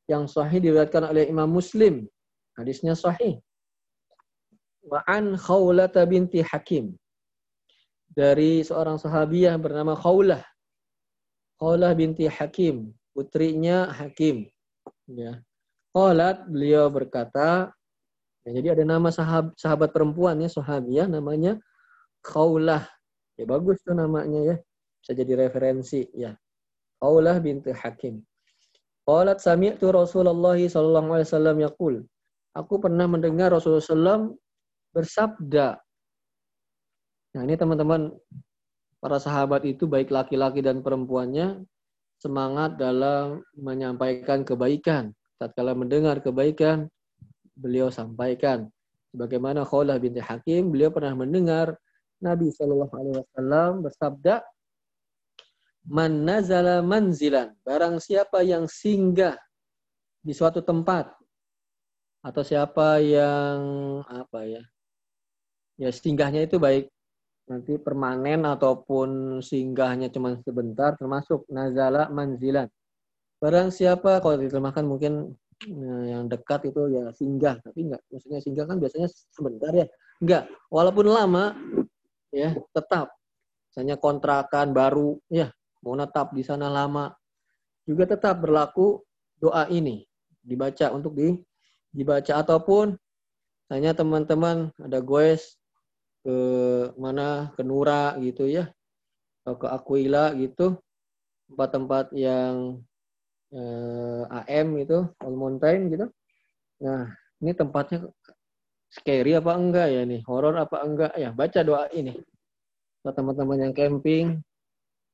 yang 0.07 0.23
sahih 0.23 0.63
diriwayatkan 0.63 1.03
oleh 1.11 1.27
Imam 1.27 1.51
Muslim. 1.51 2.07
Hadisnya 2.55 2.95
sahih. 2.95 3.43
Wa 4.87 5.03
an 5.03 5.35
Khawlah 5.35 5.91
binti 6.07 6.39
Hakim. 6.39 6.95
Dari 8.07 8.63
seorang 8.63 8.95
sahabiah 8.95 9.59
bernama 9.59 9.99
Khawlah. 9.99 10.47
Khawlah 11.59 11.91
binti 11.91 12.23
Hakim 12.31 12.95
putrinya 13.11 13.91
Hakim. 13.91 14.47
Ya 15.11 15.43
Qalat 15.89 16.45
beliau 16.45 16.85
berkata, 16.93 17.73
ya, 18.45 18.49
jadi 18.53 18.77
ada 18.77 18.83
nama 18.85 19.09
sahabat, 19.09 19.57
sahabat 19.57 19.89
perempuan 19.89 20.37
ya, 20.37 20.49
sahabiah 20.49 21.09
namanya 21.09 21.57
Khawlah. 22.21 22.85
Ya 23.39 23.47
bagus 23.47 23.79
tuh 23.81 23.95
namanya 23.95 24.43
ya. 24.43 24.55
Bisa 24.99 25.15
jadi 25.15 25.47
referensi 25.47 26.03
ya. 26.11 26.35
Khawlah 26.99 27.39
binti 27.39 27.71
Hakim. 27.71 28.19
Qalat 29.07 29.39
sami'tu 29.39 29.89
Rasulullah 29.89 30.59
sallallahu 30.59 31.15
alaihi 31.15 31.29
wasallam 31.31 31.57
yaqul. 31.63 31.95
Aku 32.53 32.77
pernah 32.81 33.07
mendengar 33.07 33.53
Rasulullah 33.53 33.81
SAW 33.85 34.35
bersabda. 34.91 35.79
Nah, 37.37 37.41
ini 37.45 37.55
teman-teman 37.55 38.09
para 38.99 39.21
sahabat 39.21 39.63
itu 39.63 39.85
baik 39.85 40.09
laki-laki 40.09 40.59
dan 40.59 40.81
perempuannya 40.81 41.61
semangat 42.19 42.75
dalam 42.75 43.45
menyampaikan 43.55 44.43
kebaikan 44.43 45.15
tatkala 45.39 45.71
mendengar 45.71 46.19
kebaikan 46.19 46.91
beliau 47.55 47.87
sampaikan. 47.87 48.67
Sebagaimana 49.09 49.65
Khawlah 49.65 49.97
binti 49.97 50.21
Hakim 50.21 50.69
beliau 50.69 50.93
pernah 50.93 51.17
mendengar 51.17 51.73
Nabi 52.21 52.51
Shallallahu 52.53 52.93
alaihi 52.93 53.17
wasallam 53.23 53.71
bersabda 53.81 54.35
Man 55.89 56.27
nazala 56.27 56.85
manzilan 56.85 57.55
barang 57.65 57.97
siapa 57.97 58.45
yang 58.45 58.69
singgah 58.69 59.33
di 60.21 60.35
suatu 60.35 60.61
tempat 60.61 61.09
atau 62.21 62.43
siapa 62.43 62.99
yang 63.01 63.57
apa 64.05 64.43
ya 64.45 64.63
ya 65.79 65.89
singgahnya 65.89 66.45
itu 66.45 66.59
baik. 66.59 66.91
Nanti 67.49 67.81
permanen 67.81 68.45
ataupun 68.45 69.41
singgahnya 69.41 70.13
cuma 70.13 70.37
sebentar 70.45 70.93
termasuk 70.93 71.49
nazala 71.49 72.05
manzilan 72.13 72.69
Barang 73.39 73.71
siapa 73.71 74.19
kalau 74.19 74.35
diterjemahkan 74.35 74.83
mungkin 74.83 75.35
nah, 75.71 76.03
yang 76.05 76.27
dekat 76.27 76.67
itu 76.67 76.91
ya 76.91 77.07
singgah, 77.15 77.55
tapi 77.63 77.87
enggak. 77.87 78.01
Maksudnya 78.11 78.39
singgah 78.43 78.65
kan 78.67 78.77
biasanya 78.83 79.07
sebentar 79.31 79.71
ya. 79.71 79.87
Enggak, 80.19 80.51
walaupun 80.67 81.07
lama 81.07 81.55
ya 82.35 82.51
tetap. 82.75 83.15
Misalnya 83.71 83.95
kontrakan 83.95 84.75
baru 84.75 85.15
ya 85.31 85.53
mau 85.83 85.95
netap 85.95 86.35
di 86.35 86.43
sana 86.43 86.67
lama 86.67 87.11
juga 87.87 88.03
tetap 88.05 88.43
berlaku 88.43 88.99
doa 89.39 89.65
ini 89.71 90.03
dibaca 90.43 90.91
untuk 90.91 91.15
di 91.15 91.39
dibaca 91.89 92.43
ataupun 92.43 92.93
tanya 93.71 93.95
teman-teman 93.95 94.69
ada 94.77 94.99
goes 94.99 95.57
ke 96.21 96.37
mana 96.99 97.49
ke 97.55 97.63
Nura 97.63 98.19
gitu 98.19 98.45
ya 98.45 98.67
atau 99.41 99.55
ke 99.55 99.67
Aquila 99.71 100.35
gitu 100.35 100.75
tempat-tempat 101.49 102.11
yang 102.13 102.83
eh, 103.53 104.23
AM 104.29 104.67
gitu, 104.81 105.09
All 105.21 105.35
Mountain 105.35 105.79
gitu. 105.93 106.05
Nah, 106.83 107.11
ini 107.43 107.51
tempatnya 107.55 108.07
scary 108.89 109.37
apa 109.37 109.53
enggak 109.57 109.87
ya 109.93 110.01
nih, 110.05 110.21
horor 110.25 110.55
apa 110.57 110.77
enggak 110.81 111.13
ya? 111.17 111.29
Baca 111.33 111.59
doa 111.65 111.85
ini. 111.93 112.17
Buat 113.03 113.15
teman-teman 113.15 113.69
yang 113.69 113.73
camping, 113.75 114.41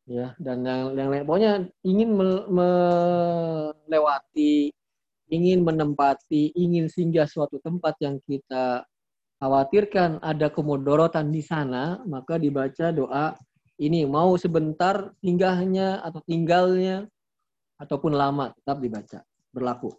ya 0.06 0.38
dan 0.38 0.62
yang 0.62 0.94
yang 0.94 1.10
lain 1.10 1.26
pokoknya 1.26 1.66
ingin 1.82 2.14
melewati 2.46 4.70
ingin 5.34 5.66
menempati 5.66 6.54
ingin 6.54 6.86
singgah 6.86 7.26
suatu 7.26 7.58
tempat 7.58 7.98
yang 7.98 8.22
kita 8.30 8.86
khawatirkan 9.42 10.22
ada 10.22 10.54
kemudorotan 10.54 11.34
di 11.34 11.42
sana 11.42 12.06
maka 12.06 12.38
dibaca 12.38 12.94
doa 12.94 13.34
ini 13.82 14.06
mau 14.06 14.38
sebentar 14.38 15.10
singgahnya 15.26 16.06
atau 16.06 16.22
tinggalnya 16.30 17.10
ataupun 17.82 18.16
lama 18.16 18.52
tetap 18.56 18.80
dibaca, 18.80 19.20
berlaku. 19.52 19.92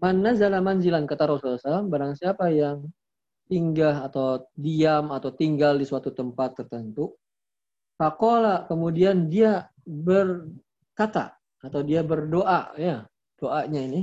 Mana 0.00 0.32
zala 0.32 0.62
manzilan 0.64 1.04
kata 1.04 1.28
Rasulullah 1.28 1.60
SAW, 1.60 1.90
barang 1.90 2.14
siapa 2.16 2.48
yang 2.50 2.88
tinggal 3.50 4.06
atau 4.06 4.46
diam 4.54 5.10
atau 5.10 5.30
tinggal 5.34 5.76
di 5.76 5.84
suatu 5.84 6.14
tempat 6.14 6.62
tertentu, 6.62 7.14
Fakola 8.00 8.64
kemudian 8.64 9.28
dia 9.28 9.68
berkata 9.84 11.36
atau 11.60 11.84
dia 11.84 12.00
berdoa 12.00 12.72
ya 12.80 13.04
doanya 13.36 13.80
ini 13.84 14.02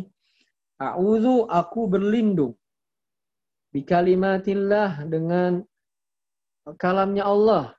A'udzu 0.78 1.50
aku 1.50 1.90
berlindung 1.90 2.54
bi 3.74 3.82
kalimatillah 3.82 5.02
dengan 5.10 5.66
kalamnya 6.78 7.26
Allah 7.26 7.74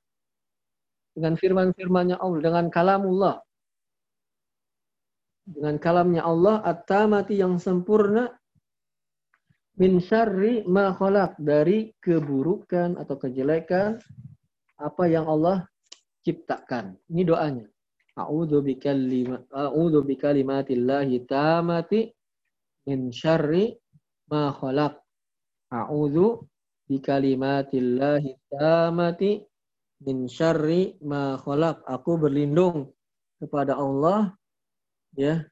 dengan 1.14 1.38
firman-firmannya 1.38 2.18
Allah 2.18 2.40
dengan 2.42 2.66
kalamullah 2.66 3.38
dengan 5.48 5.80
kalamnya 5.80 6.22
Allah 6.28 6.60
at-tamati 6.60 7.40
yang 7.40 7.56
sempurna 7.56 8.28
min 9.80 10.02
syarri 10.02 10.66
ma 10.68 10.92
khalaq 10.92 11.38
dari 11.40 11.94
keburukan 12.02 13.00
atau 13.00 13.16
kejelekan 13.16 13.96
apa 14.76 15.04
yang 15.08 15.24
Allah 15.24 15.64
ciptakan. 16.26 16.98
Ini 17.08 17.22
doanya. 17.24 17.66
A'udzu 18.18 18.60
bikalimat 18.66 19.46
a'udzu 19.48 20.02
bikalimatillahi 20.02 21.22
tamati 21.24 22.10
min 22.90 23.14
syarri 23.14 23.72
ma 24.28 24.50
khalaq. 24.50 24.98
A'udzu 25.70 26.42
bikalimatillahi 26.90 28.50
tamati 28.50 29.46
min 30.02 30.26
syarri 30.26 30.98
ma 31.06 31.38
khalaq. 31.38 31.86
Aku 31.86 32.18
berlindung 32.18 32.90
kepada 33.38 33.78
Allah 33.78 34.37
ya 35.18 35.42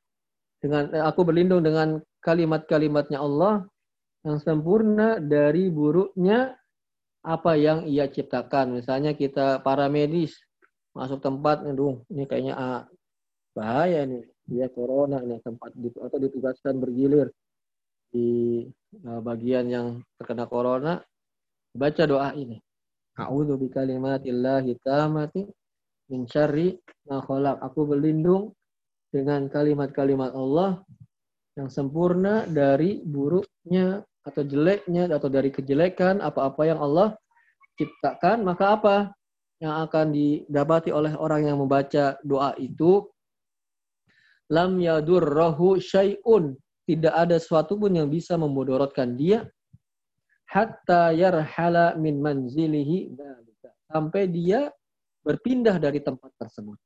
dengan 0.63 0.89
eh, 0.95 1.03
aku 1.03 1.27
berlindung 1.27 1.67
dengan 1.67 1.99
kalimat-kalimatnya 2.23 3.19
Allah 3.19 3.67
yang 4.23 4.39
sempurna 4.39 5.19
dari 5.19 5.71
buruknya 5.71 6.55
apa 7.27 7.59
yang 7.59 7.87
ia 7.87 8.07
ciptakan. 8.07 8.79
Misalnya 8.79 9.15
kita 9.15 9.63
para 9.63 9.91
medis 9.91 10.39
masuk 10.95 11.19
tempat, 11.23 11.67
aduh 11.67 12.03
ini 12.11 12.25
kayaknya 12.25 12.55
ah, 12.55 12.83
bahaya 13.53 14.07
nih, 14.07 14.25
dia 14.47 14.67
corona 14.71 15.19
nih 15.23 15.43
tempat 15.43 15.75
atau 15.77 16.19
ditugaskan 16.19 16.79
bergilir 16.79 17.31
di 18.15 18.63
uh, 19.05 19.21
bagian 19.21 19.67
yang 19.67 19.87
terkena 20.17 20.47
corona, 20.47 21.03
baca 21.75 22.05
doa 22.07 22.31
ini. 22.33 22.63
A'udzu 23.17 23.57
bikalimatillahi 23.57 24.77
tamati 24.81 25.43
min 26.13 26.29
syarri 26.29 26.77
ma 27.09 27.21
Aku 27.65 27.89
berlindung 27.89 28.53
dengan 29.11 29.47
kalimat-kalimat 29.47 30.35
Allah 30.35 30.83
yang 31.57 31.73
sempurna 31.73 32.45
dari 32.45 33.01
buruknya 33.01 34.05
atau 34.27 34.42
jeleknya 34.42 35.09
atau 35.09 35.31
dari 35.31 35.49
kejelekan 35.49 36.21
apa-apa 36.21 36.62
yang 36.66 36.81
Allah 36.83 37.14
ciptakan 37.79 38.42
maka 38.42 38.64
apa 38.77 38.97
yang 39.62 39.88
akan 39.88 40.12
didapati 40.12 40.92
oleh 40.92 41.16
orang 41.16 41.49
yang 41.49 41.57
membaca 41.61 42.21
doa 42.21 42.53
itu? 42.61 43.09
Lam 44.53 44.79
yadurrahu 44.79 45.81
syai'un. 45.81 46.55
Tidak 46.87 47.11
ada 47.11 47.35
sesuatu 47.40 47.75
pun 47.75 47.90
yang 47.90 48.07
bisa 48.07 48.38
memudorotkan 48.38 49.19
dia. 49.19 49.42
Hatta 50.47 51.11
yarhala 51.11 51.99
min 51.99 52.23
manzilihi 52.23 53.11
sampai 53.90 54.31
dia 54.31 54.71
berpindah 55.27 55.83
dari 55.83 55.99
tempat 55.99 56.31
tersebut. 56.38 56.79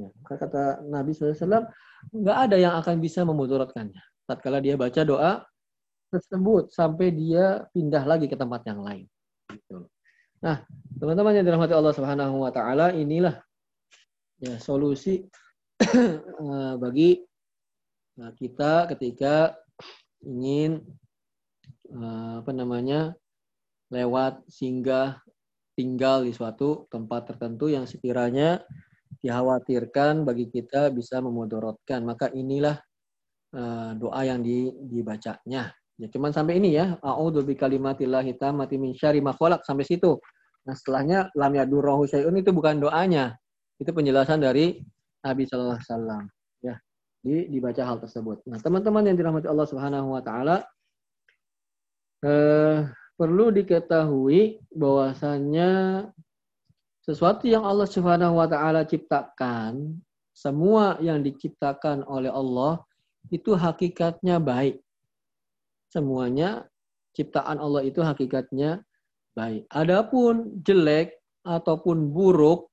Ya, 0.00 0.08
kata 0.24 0.80
Nabi 0.88 1.12
SAW, 1.12 1.68
nggak 2.16 2.38
ada 2.48 2.56
yang 2.56 2.74
akan 2.80 2.96
bisa 3.04 3.20
memudaratkannya. 3.28 4.00
Tatkala 4.24 4.64
dia 4.64 4.80
baca 4.80 5.04
doa 5.04 5.44
tersebut 6.08 6.72
sampai 6.72 7.12
dia 7.12 7.68
pindah 7.76 8.02
lagi 8.08 8.26
ke 8.26 8.34
tempat 8.34 8.64
yang 8.64 8.80
lain. 8.80 9.04
Gitu. 9.52 9.86
Nah, 10.40 10.64
teman-teman 10.96 11.36
yang 11.36 11.44
dirahmati 11.44 11.76
Allah 11.76 11.92
Subhanahu 11.92 12.48
Wa 12.48 12.52
Taala, 12.54 12.96
inilah 12.96 13.44
ya 14.40 14.56
solusi 14.56 15.28
eh, 15.84 16.74
bagi 16.80 17.20
nah, 18.16 18.32
kita 18.32 18.88
ketika 18.96 19.52
ingin 20.24 20.80
eh, 21.92 22.32
apa 22.40 22.52
namanya 22.56 23.12
lewat 23.92 24.48
singgah 24.48 25.20
tinggal 25.76 26.24
di 26.24 26.32
suatu 26.32 26.88
tempat 26.88 27.32
tertentu 27.32 27.68
yang 27.68 27.84
sekiranya 27.84 28.64
dikhawatirkan 29.20 30.24
bagi 30.24 30.48
kita 30.48 30.88
bisa 30.92 31.20
memudorotkan. 31.20 32.04
Maka 32.04 32.32
inilah 32.32 32.76
uh, 33.54 33.92
doa 33.96 34.20
yang 34.24 34.40
di, 34.40 34.72
dibacanya. 34.72 35.72
Ya, 36.00 36.06
cuman 36.08 36.32
sampai 36.32 36.56
ini 36.56 36.76
ya. 36.76 36.96
A'udzu 37.04 37.44
bi 37.44 37.54
kalimatillah 37.54 38.24
hitamati 38.24 38.80
min 38.80 38.96
syarri 38.96 39.20
ma 39.20 39.36
sampai 39.36 39.84
situ. 39.84 40.16
Nah, 40.64 40.74
setelahnya 40.76 41.28
lam 41.36 41.52
yadurruhu 41.52 42.08
syai'un 42.08 42.36
itu 42.40 42.52
bukan 42.52 42.80
doanya. 42.80 43.36
Itu 43.76 43.92
penjelasan 43.92 44.40
dari 44.40 44.80
Nabi 45.24 45.44
sallallahu. 45.44 46.28
Ya, 46.64 46.80
di, 47.20 47.48
dibaca 47.52 47.84
hal 47.84 48.00
tersebut. 48.00 48.44
Nah, 48.48 48.56
teman-teman 48.60 49.04
yang 49.08 49.16
dirahmati 49.16 49.48
Allah 49.48 49.68
Subhanahu 49.68 50.16
wa 50.16 50.22
taala 50.24 50.64
eh, 52.24 52.88
perlu 53.20 53.52
diketahui 53.52 54.64
bahwasannya 54.72 55.70
sesuatu 57.04 57.48
yang 57.48 57.64
Allah 57.64 57.88
Subhanahu 57.88 58.38
wa 58.38 58.46
taala 58.46 58.84
ciptakan, 58.84 59.98
semua 60.36 60.96
yang 61.02 61.20
diciptakan 61.20 62.04
oleh 62.06 62.32
Allah 62.32 62.80
itu 63.28 63.56
hakikatnya 63.56 64.40
baik. 64.40 64.80
Semuanya 65.90 66.68
ciptaan 67.16 67.58
Allah 67.58 67.82
itu 67.84 68.00
hakikatnya 68.00 68.80
baik. 69.34 69.66
Adapun 69.72 70.62
jelek 70.62 71.18
ataupun 71.42 72.12
buruk 72.12 72.70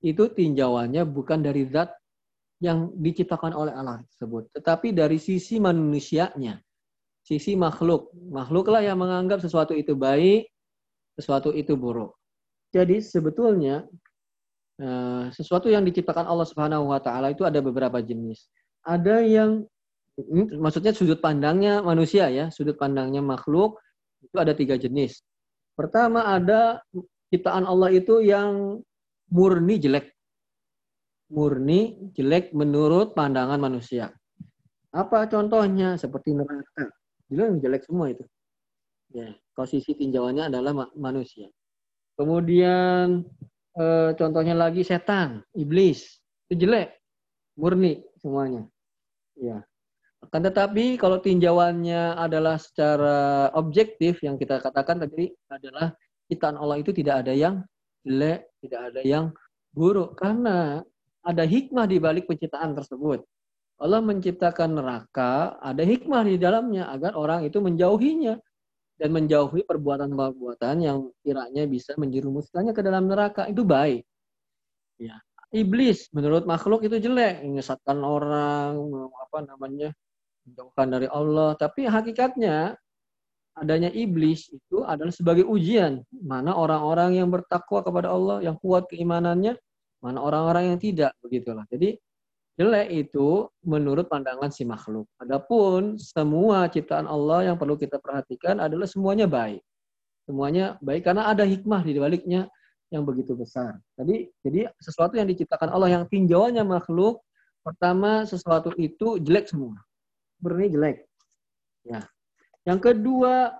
itu 0.00 0.28
tinjauannya 0.32 1.04
bukan 1.04 1.44
dari 1.44 1.68
zat 1.68 1.92
yang 2.60 2.92
diciptakan 2.96 3.56
oleh 3.56 3.72
Allah 3.72 4.04
tersebut, 4.12 4.52
tetapi 4.52 4.92
dari 4.92 5.16
sisi 5.16 5.56
manusianya 5.56 6.60
sisi 7.24 7.56
makhluk. 7.56 8.12
Makhluklah 8.12 8.84
yang 8.84 9.00
menganggap 9.00 9.40
sesuatu 9.40 9.76
itu 9.76 9.96
baik, 9.96 10.48
sesuatu 11.16 11.52
itu 11.54 11.76
buruk. 11.76 12.16
Jadi 12.70 13.02
sebetulnya 13.02 13.82
eh, 14.78 15.24
sesuatu 15.34 15.66
yang 15.66 15.82
diciptakan 15.82 16.26
Allah 16.26 16.46
Subhanahu 16.46 16.90
wa 16.90 17.02
taala 17.02 17.34
itu 17.34 17.42
ada 17.42 17.58
beberapa 17.58 17.98
jenis. 17.98 18.46
Ada 18.86 19.22
yang 19.26 19.66
maksudnya 20.58 20.94
sudut 20.94 21.18
pandangnya 21.18 21.82
manusia 21.82 22.30
ya, 22.30 22.48
sudut 22.54 22.78
pandangnya 22.78 23.20
makhluk 23.20 23.78
itu 24.22 24.36
ada 24.38 24.54
tiga 24.54 24.78
jenis. 24.78 25.24
Pertama 25.74 26.28
ada 26.28 26.84
ciptaan 27.32 27.64
Allah 27.64 27.90
itu 27.94 28.20
yang 28.20 28.82
murni 29.32 29.80
jelek. 29.80 30.12
Murni 31.30 32.10
jelek 32.14 32.52
menurut 32.52 33.14
pandangan 33.14 33.56
manusia. 33.56 34.12
Apa 34.90 35.30
contohnya? 35.30 35.94
Seperti 35.94 36.34
neraka 36.34 36.90
yang 37.30 37.62
jelek 37.62 37.86
semua 37.86 38.10
itu. 38.10 38.26
Ya, 39.10 39.34
posisi 39.54 39.94
tinjauannya 39.94 40.50
adalah 40.50 40.90
manusia. 40.98 41.50
Kemudian 42.18 43.24
e, 43.74 43.84
contohnya 44.16 44.54
lagi 44.54 44.82
setan, 44.86 45.44
iblis. 45.54 46.20
Itu 46.48 46.66
jelek, 46.66 46.96
murni 47.58 48.02
semuanya. 48.18 48.66
Ya. 49.38 49.64
Akan 50.20 50.44
tetapi 50.44 51.00
kalau 51.00 51.16
tinjauannya 51.16 52.18
adalah 52.18 52.60
secara 52.60 53.48
objektif 53.56 54.20
yang 54.20 54.36
kita 54.36 54.60
katakan 54.60 55.00
tadi 55.00 55.32
adalah 55.48 55.96
ciptaan 56.28 56.60
Allah 56.60 56.76
itu 56.76 56.92
tidak 56.92 57.24
ada 57.24 57.32
yang 57.32 57.64
jelek, 58.04 58.52
tidak 58.60 58.80
ada 58.92 59.00
yang 59.00 59.24
buruk 59.72 60.20
karena 60.20 60.84
ada 61.24 61.44
hikmah 61.44 61.88
di 61.88 61.96
balik 61.96 62.28
penciptaan 62.28 62.76
tersebut. 62.76 63.24
Allah 63.80 64.04
menciptakan 64.04 64.76
neraka, 64.76 65.56
ada 65.56 65.80
hikmah 65.80 66.28
di 66.28 66.36
dalamnya 66.36 66.92
agar 66.92 67.16
orang 67.16 67.48
itu 67.48 67.64
menjauhinya 67.64 68.36
dan 69.00 69.16
menjauhi 69.16 69.64
perbuatan-perbuatan 69.64 70.76
yang 70.84 71.08
kiranya 71.24 71.64
bisa 71.64 71.96
menjerumuskannya 71.96 72.76
ke 72.76 72.84
dalam 72.84 73.08
neraka 73.08 73.48
itu 73.48 73.64
baik. 73.64 74.04
Ya, 75.00 75.16
iblis 75.56 76.12
menurut 76.12 76.44
makhluk 76.44 76.84
itu 76.84 77.00
jelek, 77.00 77.40
menyesatkan 77.40 77.96
orang, 78.04 78.76
apa 79.16 79.38
namanya, 79.48 79.96
menjauhkan 80.44 80.86
dari 80.92 81.08
Allah. 81.08 81.56
Tapi 81.56 81.88
hakikatnya 81.88 82.76
adanya 83.56 83.88
iblis 83.88 84.52
itu 84.52 84.84
adalah 84.84 85.10
sebagai 85.16 85.48
ujian 85.48 86.04
mana 86.12 86.52
orang-orang 86.52 87.16
yang 87.16 87.32
bertakwa 87.32 87.80
kepada 87.80 88.12
Allah, 88.12 88.44
yang 88.44 88.60
kuat 88.60 88.84
keimanannya, 88.92 89.56
mana 90.04 90.18
orang-orang 90.20 90.76
yang 90.76 90.78
tidak 90.78 91.16
begitulah. 91.24 91.64
Jadi 91.72 91.96
jelek 92.60 92.92
itu 92.92 93.48
menurut 93.64 94.04
pandangan 94.04 94.52
si 94.52 94.68
makhluk. 94.68 95.08
Adapun 95.16 95.96
semua 95.96 96.68
ciptaan 96.68 97.08
Allah 97.08 97.48
yang 97.48 97.56
perlu 97.56 97.80
kita 97.80 97.96
perhatikan 97.96 98.60
adalah 98.60 98.84
semuanya 98.84 99.24
baik. 99.24 99.64
Semuanya 100.28 100.76
baik 100.84 101.08
karena 101.08 101.32
ada 101.32 101.48
hikmah 101.48 101.80
di 101.80 101.96
baliknya 101.96 102.52
yang 102.92 103.08
begitu 103.08 103.32
besar. 103.32 103.80
Tadi 103.96 104.28
jadi 104.44 104.68
sesuatu 104.76 105.16
yang 105.16 105.24
diciptakan 105.32 105.72
Allah 105.72 105.88
yang 105.88 106.04
tinjauannya 106.04 106.60
makhluk, 106.60 107.24
pertama 107.64 108.28
sesuatu 108.28 108.76
itu 108.76 109.16
jelek 109.16 109.48
semua. 109.48 109.80
Murni 110.44 110.68
jelek. 110.68 111.08
Ya. 111.88 112.04
Yang 112.68 112.92
kedua 112.92 113.56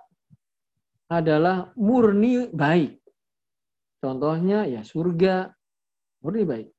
adalah 1.09 1.73
murni 1.73 2.53
baik. 2.53 3.01
Contohnya 3.97 4.69
ya 4.69 4.85
surga, 4.85 5.49
murni 6.21 6.45
baik 6.45 6.69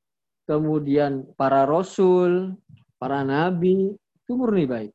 kemudian 0.49 1.27
para 1.39 1.65
rasul, 1.65 2.57
para 2.99 3.23
nabi, 3.23 3.95
itu 3.97 4.33
murni 4.35 4.65
baik. 4.67 4.93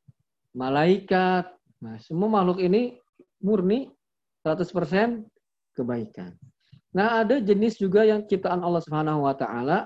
Malaikat, 0.57 1.45
nah 1.83 1.95
semua 2.01 2.41
makhluk 2.41 2.63
ini 2.63 2.97
murni 3.43 3.91
100% 4.41 5.27
kebaikan. 5.77 6.33
Nah, 6.95 7.21
ada 7.21 7.37
jenis 7.37 7.77
juga 7.77 8.01
yang 8.07 8.25
ciptaan 8.25 8.65
Allah 8.65 8.81
Subhanahu 8.81 9.29
wa 9.29 9.35
taala 9.37 9.85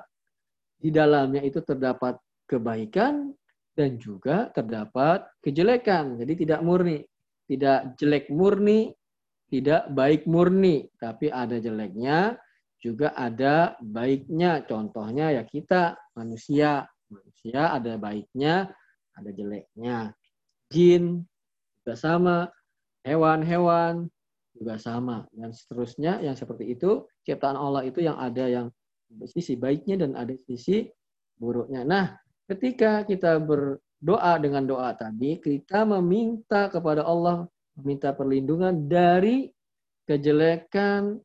di 0.80 0.94
dalamnya 0.94 1.44
itu 1.44 1.60
terdapat 1.60 2.16
kebaikan 2.48 3.36
dan 3.76 4.00
juga 4.00 4.48
terdapat 4.56 5.28
kejelekan. 5.44 6.16
Jadi 6.16 6.46
tidak 6.46 6.64
murni, 6.64 7.04
tidak 7.50 8.00
jelek 8.00 8.32
murni, 8.32 8.96
tidak 9.52 9.92
baik 9.92 10.24
murni, 10.24 10.88
tapi 10.96 11.28
ada 11.28 11.60
jeleknya, 11.60 12.40
juga 12.82 13.14
ada 13.14 13.78
baiknya. 13.80 14.66
Contohnya 14.66 15.32
ya 15.32 15.46
kita 15.46 15.96
manusia. 16.18 16.90
Manusia 17.12 17.76
ada 17.76 18.00
baiknya, 18.00 18.72
ada 19.16 19.30
jeleknya. 19.36 20.16
Jin 20.72 21.28
juga 21.84 21.94
sama, 22.00 22.48
hewan-hewan 23.04 24.08
juga 24.56 24.78
sama 24.78 25.26
dan 25.34 25.50
seterusnya 25.56 26.22
yang 26.22 26.36
seperti 26.38 26.76
itu 26.76 27.08
ciptaan 27.26 27.58
Allah 27.58 27.88
itu 27.88 28.04
yang 28.04 28.20
ada 28.20 28.46
yang 28.46 28.68
sisi 29.28 29.58
baiknya 29.58 30.06
dan 30.06 30.16
ada 30.16 30.36
sisi 30.48 30.88
buruknya. 31.36 31.84
Nah, 31.84 32.16
ketika 32.48 33.04
kita 33.04 33.42
berdoa 33.42 34.34
dengan 34.40 34.64
doa 34.70 34.94
tadi, 34.96 35.42
kita 35.42 35.84
meminta 35.84 36.70
kepada 36.72 37.04
Allah 37.04 37.50
meminta 37.76 38.14
perlindungan 38.14 38.88
dari 38.88 39.50
kejelekan 40.06 41.20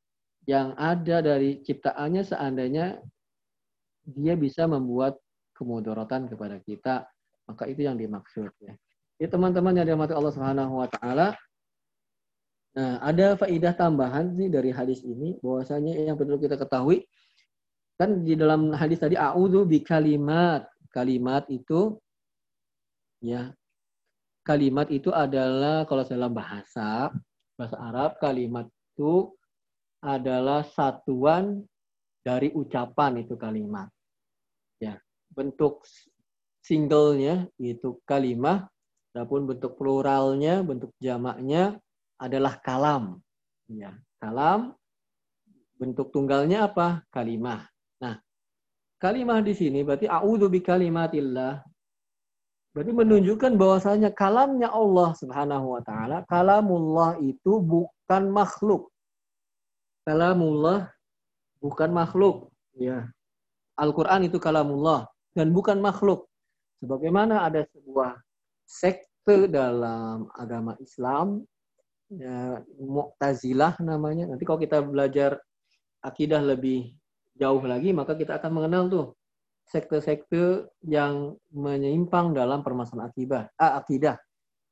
yang 0.46 0.72
ada 0.78 1.20
dari 1.20 1.60
ciptaannya 1.60 2.22
seandainya 2.22 3.02
dia 4.06 4.34
bisa 4.38 4.70
membuat 4.70 5.18
kemudorotan 5.58 6.30
kepada 6.30 6.62
kita, 6.62 7.10
maka 7.50 7.66
itu 7.66 7.82
yang 7.82 7.98
dimaksud 7.98 8.54
ya. 8.62 8.74
Jadi 9.18 9.28
teman-teman 9.32 9.74
yang 9.74 9.86
dirahmati 9.88 10.14
Allah 10.14 10.34
Subhanahu 10.34 10.72
wa 10.78 10.88
taala, 10.92 11.34
nah 12.76 13.02
ada 13.02 13.34
faidah 13.34 13.74
tambahan 13.74 14.36
sih 14.38 14.46
dari 14.46 14.70
hadis 14.70 15.02
ini 15.02 15.34
bahwasanya 15.42 16.06
yang 16.06 16.14
perlu 16.14 16.38
kita 16.38 16.54
ketahui 16.54 17.02
kan 17.96 18.22
di 18.22 18.36
dalam 18.36 18.70
hadis 18.76 19.00
tadi 19.02 19.18
a'udzu 19.18 19.66
bi 19.66 19.82
kalimat. 19.82 20.68
Kalimat 20.92 21.44
itu 21.52 22.00
ya 23.20 23.52
kalimat 24.46 24.88
itu 24.88 25.12
adalah 25.12 25.84
kalau 25.84 26.08
dalam 26.08 26.32
bahasa 26.32 27.12
bahasa 27.52 27.76
Arab 27.76 28.16
kalimat 28.16 28.64
itu 28.96 29.32
adalah 30.00 30.66
satuan 30.66 31.64
dari 32.20 32.50
ucapan 32.52 33.22
itu 33.22 33.38
kalimat. 33.38 33.88
Ya, 34.82 34.98
bentuk 35.30 35.86
singlenya 36.60 37.46
itu 37.56 38.02
kalimah, 38.02 38.66
adapun 39.14 39.46
bentuk 39.46 39.78
pluralnya, 39.78 40.60
bentuk 40.66 40.90
jamaknya 40.98 41.78
adalah 42.18 42.58
kalam. 42.60 43.22
Ya, 43.70 43.94
kalam 44.18 44.74
bentuk 45.76 46.10
tunggalnya 46.10 46.66
apa? 46.66 47.04
Kalimah. 47.12 47.68
Nah, 48.00 48.18
kalimah 48.98 49.44
di 49.44 49.52
sini 49.52 49.84
berarti 49.84 50.08
a'udzu 50.08 50.48
bi 50.48 50.60
kalimatillah. 50.64 51.62
Berarti 52.72 52.92
menunjukkan 52.92 53.56
bahwasanya 53.56 54.12
kalamnya 54.12 54.68
Allah 54.68 55.16
Subhanahu 55.16 55.80
wa 55.80 55.80
taala, 55.80 56.28
kalamullah 56.28 57.16
itu 57.24 57.56
bukan 57.56 58.28
makhluk. 58.28 58.92
Kalamullah 60.06 60.86
bukan 61.58 61.90
makhluk, 61.90 62.54
ya. 62.78 63.10
Al-Qur'an 63.74 64.22
itu 64.22 64.38
kalamullah 64.38 65.10
dan 65.34 65.50
bukan 65.50 65.82
makhluk. 65.82 66.30
Sebagaimana 66.78 67.42
ada 67.42 67.66
sebuah 67.74 68.14
sekte 68.64 69.50
dalam 69.50 70.30
agama 70.38 70.78
Islam 70.78 71.42
ya, 72.08 72.62
Mu'tazilah 72.78 73.82
namanya. 73.82 74.30
Nanti 74.30 74.46
kalau 74.46 74.62
kita 74.62 74.80
belajar 74.80 75.42
akidah 76.00 76.40
lebih 76.40 76.94
jauh 77.36 77.60
lagi, 77.66 77.90
maka 77.90 78.14
kita 78.14 78.38
akan 78.38 78.62
mengenal 78.62 78.82
tuh 78.88 79.06
sekte-sekte 79.66 80.70
yang 80.86 81.34
menyimpang 81.50 82.30
dalam 82.30 82.62
permasalahan 82.62 83.10
akidah. 83.10 83.42
Ah, 83.58 83.82
akidah. 83.82 84.14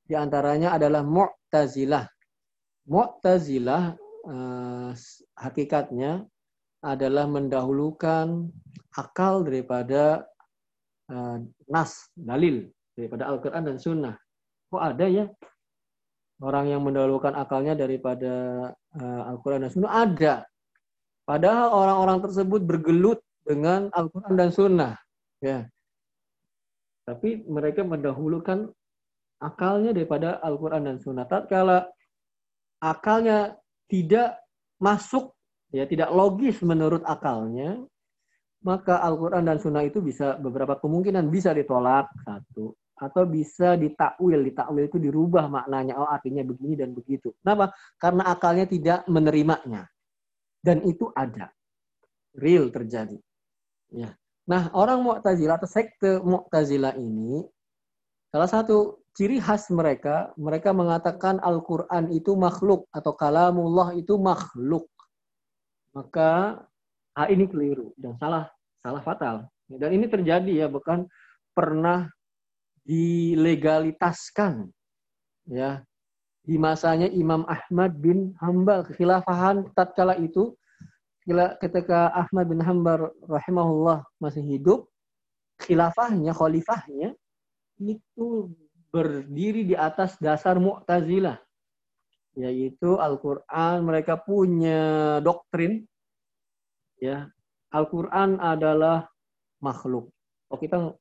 Di 0.06 0.14
antaranya 0.14 0.78
adalah 0.78 1.02
Mu'tazilah. 1.02 2.06
Mu'tazilah 2.86 3.98
eh, 4.28 4.90
hakikatnya 5.38 6.24
adalah 6.84 7.24
mendahulukan 7.24 8.52
akal 8.96 9.44
daripada 9.44 10.24
eh, 11.08 11.36
nas, 11.68 12.12
dalil, 12.16 12.68
daripada 12.92 13.28
Al-Quran 13.28 13.62
dan 13.64 13.76
Sunnah. 13.80 14.14
Kok 14.68 14.82
ada 14.82 15.06
ya 15.06 15.26
orang 16.42 16.66
yang 16.68 16.82
mendahulukan 16.82 17.32
akalnya 17.36 17.78
daripada 17.78 18.32
eh, 18.98 19.22
Al-Quran 19.30 19.64
dan 19.64 19.72
Sunnah? 19.72 19.92
Ada. 19.92 20.34
Padahal 21.24 21.68
orang-orang 21.72 22.18
tersebut 22.28 22.60
bergelut 22.68 23.20
dengan 23.48 23.88
Al-Quran 23.92 24.34
dan 24.36 24.50
Sunnah. 24.52 24.92
Ya. 25.40 25.68
Tapi 27.04 27.44
mereka 27.48 27.84
mendahulukan 27.84 28.72
akalnya 29.40 29.92
daripada 29.92 30.40
Al-Quran 30.40 30.88
dan 30.88 30.96
Sunnah. 31.00 31.28
Tatkala 31.28 31.88
akalnya 32.80 33.56
tidak 33.90 34.40
masuk, 34.80 35.32
ya 35.70 35.84
tidak 35.84 36.10
logis 36.10 36.60
menurut 36.64 37.04
akalnya, 37.04 37.82
maka 38.64 39.04
Al-Quran 39.04 39.44
dan 39.44 39.60
Sunnah 39.60 39.84
itu 39.84 40.00
bisa 40.00 40.40
beberapa 40.40 40.80
kemungkinan 40.80 41.28
bisa 41.28 41.52
ditolak 41.52 42.08
satu 42.24 42.72
atau 42.96 43.22
bisa 43.28 43.76
ditakwil. 43.76 44.40
Ditakwil 44.40 44.88
itu 44.88 44.96
dirubah 44.96 45.52
maknanya. 45.52 46.00
Oh 46.00 46.08
artinya 46.08 46.40
begini 46.40 46.80
dan 46.80 46.96
begitu. 46.96 47.36
Kenapa? 47.44 47.76
Karena 48.00 48.32
akalnya 48.32 48.64
tidak 48.64 49.04
menerimanya. 49.04 49.84
Dan 50.64 50.80
itu 50.88 51.12
ada. 51.12 51.52
Real 52.34 52.72
terjadi. 52.72 53.20
Ya. 53.92 54.16
Nah, 54.48 54.72
orang 54.72 55.04
Mu'tazilah 55.04 55.60
atau 55.60 55.68
sekte 55.68 56.20
Mu'tazilah 56.24 56.96
ini 56.96 57.44
salah 58.32 58.48
satu 58.48 59.03
ciri 59.14 59.38
khas 59.38 59.70
mereka, 59.70 60.34
mereka 60.34 60.74
mengatakan 60.74 61.38
Al-Qur'an 61.38 62.10
itu 62.10 62.34
makhluk 62.34 62.90
atau 62.90 63.14
kalamullah 63.14 63.94
itu 63.94 64.18
makhluk. 64.18 64.90
Maka 65.94 66.58
hal 67.14 67.26
ini 67.30 67.46
keliru 67.46 67.94
dan 67.94 68.18
salah, 68.18 68.50
salah 68.82 69.02
fatal. 69.06 69.46
Dan 69.70 69.94
ini 69.94 70.10
terjadi 70.10 70.66
ya, 70.66 70.68
bukan 70.68 71.06
pernah 71.54 72.10
dilegalitaskan 72.84 74.68
ya 75.48 75.80
di 76.44 76.60
masanya 76.60 77.08
Imam 77.08 77.48
Ahmad 77.48 77.96
bin 77.96 78.36
Hambal 78.36 78.84
kekhilafahan 78.84 79.64
tatkala 79.72 80.20
itu 80.20 80.52
ketika 81.64 82.12
Ahmad 82.12 82.52
bin 82.52 82.60
Hambal 82.60 83.08
rahimahullah 83.24 84.04
masih 84.20 84.44
hidup 84.44 84.84
khilafahnya 85.64 86.36
khalifahnya 86.36 87.16
itu 87.80 88.52
berdiri 88.94 89.66
di 89.66 89.74
atas 89.74 90.14
dasar 90.22 90.62
Mu'tazilah 90.62 91.42
yaitu 92.38 92.94
Al-Qur'an 92.94 93.82
mereka 93.82 94.14
punya 94.22 95.18
doktrin 95.18 95.82
ya 97.02 97.26
Al-Qur'an 97.74 98.38
adalah 98.38 99.10
makhluk. 99.58 100.14
Oh 100.46 100.58
kita 100.58 100.94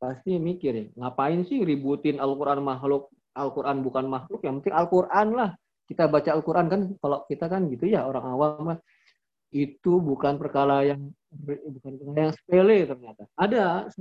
pasti 0.00 0.40
mikir 0.40 0.72
ya, 0.72 0.84
ngapain 0.96 1.44
sih 1.44 1.60
ributin 1.60 2.16
Al-Qur'an 2.16 2.64
makhluk 2.64 3.12
Al-Quran 3.36 3.84
bukan 3.84 4.08
makhluk, 4.08 4.40
yang 4.48 4.64
penting 4.64 4.72
Al-Quran 4.72 5.36
lah. 5.36 5.50
Kita 5.86 6.08
baca 6.08 6.30
Al-Quran 6.32 6.66
kan, 6.72 6.80
kalau 6.98 7.18
kita 7.28 7.46
kan 7.46 7.68
gitu 7.68 7.84
ya, 7.86 8.08
orang 8.08 8.24
awam 8.26 8.80
itu 9.52 9.92
bukan 10.02 10.40
perkara 10.40 10.82
yang 10.82 11.12
bukan 11.30 11.92
perkara 12.00 12.18
yang 12.26 12.34
sepele 12.34 12.78
ternyata. 12.88 13.22
Ada 13.36 13.92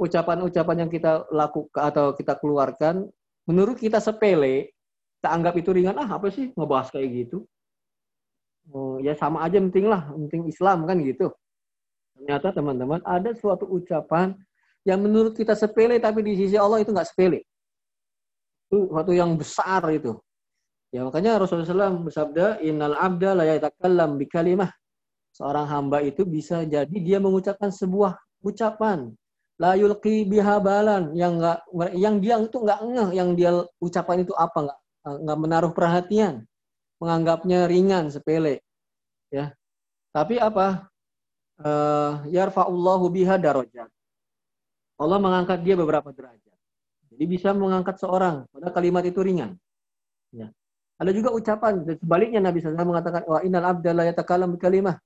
ucapan-ucapan 0.00 0.86
yang 0.86 0.90
kita 0.90 1.26
lakukan 1.30 1.82
atau 1.92 2.16
kita 2.16 2.36
keluarkan, 2.40 3.08
menurut 3.48 3.76
kita 3.78 3.98
sepele, 3.98 4.72
kita 5.20 5.28
anggap 5.30 5.54
itu 5.58 5.70
ringan, 5.74 5.98
ah 6.00 6.18
apa 6.18 6.32
sih 6.32 6.50
ngebahas 6.56 6.88
kayak 6.92 7.08
gitu. 7.26 7.44
Oh, 8.70 8.96
ya 9.02 9.12
sama 9.18 9.42
aja 9.42 9.58
penting 9.58 9.90
lah, 9.90 10.06
penting 10.14 10.46
Islam 10.46 10.86
kan 10.86 10.96
gitu. 11.02 11.34
Ternyata 12.14 12.54
teman-teman 12.54 13.02
ada 13.02 13.34
suatu 13.34 13.66
ucapan 13.66 14.38
yang 14.86 15.02
menurut 15.02 15.34
kita 15.34 15.58
sepele 15.58 15.98
tapi 15.98 16.22
di 16.22 16.38
sisi 16.38 16.54
Allah 16.58 16.82
itu 16.82 16.90
nggak 16.90 17.08
sepele 17.10 17.42
itu 18.72 18.88
suatu 18.88 19.12
yang 19.12 19.36
besar 19.36 19.84
itu. 19.92 20.16
Ya 20.88 21.04
makanya 21.04 21.36
Rasulullah 21.36 21.92
SAW 21.92 22.08
bersabda, 22.08 22.64
Innal 22.64 22.96
abda 22.96 23.36
la 23.36 23.44
yatakallam 23.44 24.16
bi 24.16 24.24
kalimah. 24.24 24.72
Seorang 25.36 25.68
hamba 25.68 26.00
itu 26.00 26.24
bisa 26.24 26.64
jadi 26.64 26.92
dia 26.92 27.20
mengucapkan 27.20 27.68
sebuah 27.68 28.16
ucapan. 28.40 29.12
La 29.62 29.78
yulqi 29.78 30.26
biha 30.26 30.58
balan. 30.58 31.14
Yang 31.14 31.32
enggak, 31.38 31.58
yang 31.94 32.14
dia 32.18 32.34
itu 32.42 32.58
enggak 32.58 32.80
ngeh 32.82 33.08
yang 33.14 33.30
dia 33.38 33.50
ucapan 33.78 34.26
itu 34.26 34.34
apa. 34.34 34.58
Enggak, 34.66 34.78
enggak 35.22 35.38
menaruh 35.38 35.72
perhatian. 35.72 36.34
Menganggapnya 36.98 37.70
ringan, 37.70 38.10
sepele. 38.10 38.58
Ya. 39.30 39.54
Tapi 40.10 40.42
apa? 40.42 40.90
Uh, 41.62 42.26
yarfa'ullahu 42.34 43.06
biha 43.14 43.38
darajat. 43.38 43.86
Allah 44.98 45.18
mengangkat 45.22 45.62
dia 45.62 45.78
beberapa 45.78 46.10
derajat. 46.10 46.58
Jadi 47.14 47.24
bisa 47.28 47.54
mengangkat 47.54 48.02
seorang 48.02 48.50
pada 48.50 48.74
kalimat 48.74 49.06
itu 49.06 49.22
ringan. 49.22 49.54
Ya. 50.34 50.50
Ada 50.98 51.10
juga 51.14 51.34
ucapan 51.34 51.82
sebaliknya 51.98 52.40
Nabi 52.42 52.62
SAW 52.62 52.78
mengatakan 52.78 53.22
wa 53.26 53.38
innal 53.46 53.66
abda 53.66 53.90
la 53.94 54.04
yatakalam 54.10 54.58
kalimah. 54.58 54.98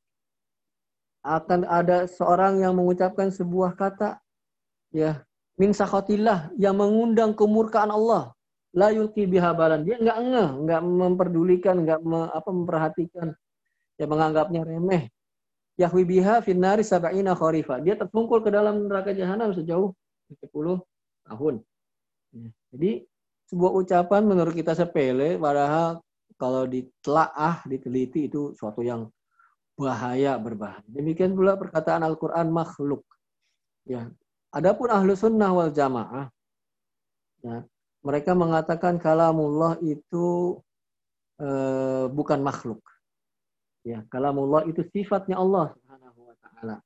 Akan 1.27 1.67
ada 1.67 2.07
seorang 2.07 2.63
yang 2.63 2.77
mengucapkan 2.79 3.33
sebuah 3.33 3.75
kata 3.75 4.21
ya 4.93 5.23
min 5.57 5.73
sakhatillah 5.73 6.53
yang 6.61 6.77
mengundang 6.77 7.33
kemurkaan 7.33 7.91
Allah. 7.91 8.33
La 8.77 8.93
yulqi 8.93 9.25
biha 9.25 9.57
balan. 9.57 9.89
Dia 9.89 9.97
enggak 9.97 10.19
ngeh, 10.21 10.51
enggak 10.61 10.81
memperdulikan, 10.85 11.75
enggak 11.81 12.01
me, 12.05 12.29
apa 12.29 12.51
memperhatikan. 12.53 13.33
Ya 13.97 14.05
menganggapnya 14.05 14.69
remeh. 14.69 15.09
Yahwi 15.81 16.05
biha 16.05 16.45
finnari 16.45 16.85
sab'ina 16.85 17.33
kharifa. 17.33 17.81
Dia 17.81 17.97
terpungkul 17.97 18.45
ke 18.45 18.53
dalam 18.53 18.85
neraka 18.85 19.17
jahanam 19.17 19.57
sejauh 19.57 19.97
10 20.29 20.85
tahun. 21.25 21.55
Ya. 22.37 22.49
Jadi 22.77 22.93
sebuah 23.49 23.73
ucapan 23.81 24.23
menurut 24.29 24.53
kita 24.53 24.77
sepele, 24.77 25.41
padahal 25.41 26.05
kalau 26.37 26.69
ditelaah, 26.69 27.65
diteliti 27.65 28.29
itu 28.29 28.53
suatu 28.53 28.85
yang 28.85 29.09
bahaya 29.77 30.37
berbahaya. 30.37 30.85
Demikian 30.89 31.33
pula 31.33 31.57
perkataan 31.57 32.05
Al-Quran 32.05 32.53
makhluk. 32.53 33.05
Ya. 33.89 34.13
Adapun 34.57 34.89
ahlu 34.89 35.13
sunnah 35.13 35.53
wal 35.53 35.69
jamaah, 35.69 36.33
ya, 37.45 37.61
mereka 38.01 38.33
mengatakan 38.33 38.97
kalamullah 38.97 39.77
itu 39.85 40.57
e, 41.37 41.49
bukan 42.09 42.41
makhluk. 42.41 42.81
Ya, 43.85 44.01
kalamullah 44.09 44.65
itu 44.65 44.81
sifatnya 44.97 45.37
Allah 45.37 45.77
Subhanahu 45.77 46.21
wa 46.25 46.35
taala. 46.41 46.77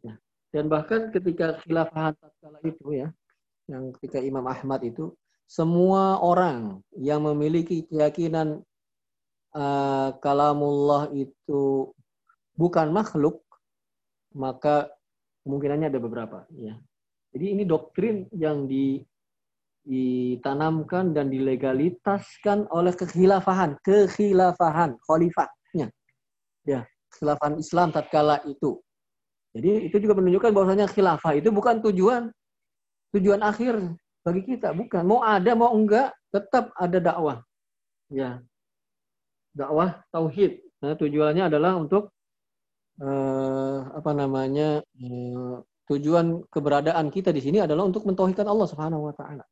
Ya. 0.00 0.16
Dan 0.48 0.72
bahkan 0.72 1.12
ketika 1.12 1.60
khilafah 1.60 2.16
tatkala 2.16 2.58
itu 2.64 2.96
ya, 2.96 3.12
yang 3.68 3.92
ketika 4.00 4.24
Imam 4.24 4.48
Ahmad 4.48 4.80
itu 4.80 5.12
semua 5.44 6.24
orang 6.24 6.80
yang 6.96 7.20
memiliki 7.20 7.84
keyakinan 7.84 8.64
uh, 9.52 10.10
kalamullah 10.24 11.12
itu 11.12 11.92
bukan 12.56 12.92
makhluk 12.92 13.44
maka 14.36 14.92
kemungkinannya 15.48 15.88
ada 15.88 16.00
beberapa 16.00 16.44
ya 16.52 16.76
jadi 17.32 17.56
ini 17.56 17.64
doktrin 17.64 18.28
yang 18.36 18.68
di, 18.68 19.00
ditanamkan 19.88 21.16
dan 21.16 21.32
dilegalitaskan 21.32 22.68
oleh 22.68 22.92
kekhilafahan 22.92 23.80
kekhilafahan 23.80 25.00
khalifahnya 25.08 25.88
ya 26.68 26.84
khilafah 27.16 27.56
Islam 27.56 27.88
tatkala 27.90 28.44
itu. 28.44 28.78
Jadi 29.56 29.88
itu 29.88 29.96
juga 29.98 30.20
menunjukkan 30.20 30.52
bahwasanya 30.52 30.86
khilafah 30.92 31.40
itu 31.40 31.48
bukan 31.48 31.80
tujuan 31.80 32.28
tujuan 33.16 33.40
akhir 33.40 33.80
bagi 34.22 34.44
kita, 34.44 34.76
bukan. 34.76 35.02
Mau 35.08 35.24
ada 35.24 35.56
mau 35.56 35.72
enggak, 35.72 36.12
tetap 36.28 36.68
ada 36.76 36.98
dakwah. 37.00 37.40
Ya. 38.12 38.44
Dakwah 39.56 40.04
tauhid. 40.12 40.60
Nah, 40.84 40.94
tujuannya 40.94 41.48
adalah 41.48 41.80
untuk 41.80 42.12
eh, 43.02 43.78
apa 43.94 44.10
namanya? 44.14 44.82
Eh, 44.98 45.54
tujuan 45.88 46.44
keberadaan 46.52 47.08
kita 47.08 47.32
di 47.32 47.40
sini 47.40 47.64
adalah 47.64 47.88
untuk 47.88 48.04
mentauhidkan 48.04 48.44
Allah 48.44 48.68
Subhanahu 48.68 49.08
wa 49.08 49.14
taala. 49.16 49.44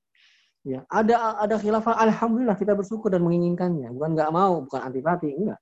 Ya, 0.66 0.82
ada 0.90 1.38
ada 1.38 1.57
khilafah 1.62 1.94
alhamdulillah 1.94 2.59
kita 2.59 2.74
bersyukur 2.74 3.09
dan 3.14 3.22
menginginkannya, 3.22 3.94
bukan 3.94 4.11
nggak 4.18 4.30
mau, 4.34 4.66
bukan 4.66 4.80
antipati, 4.82 5.30
enggak. 5.30 5.61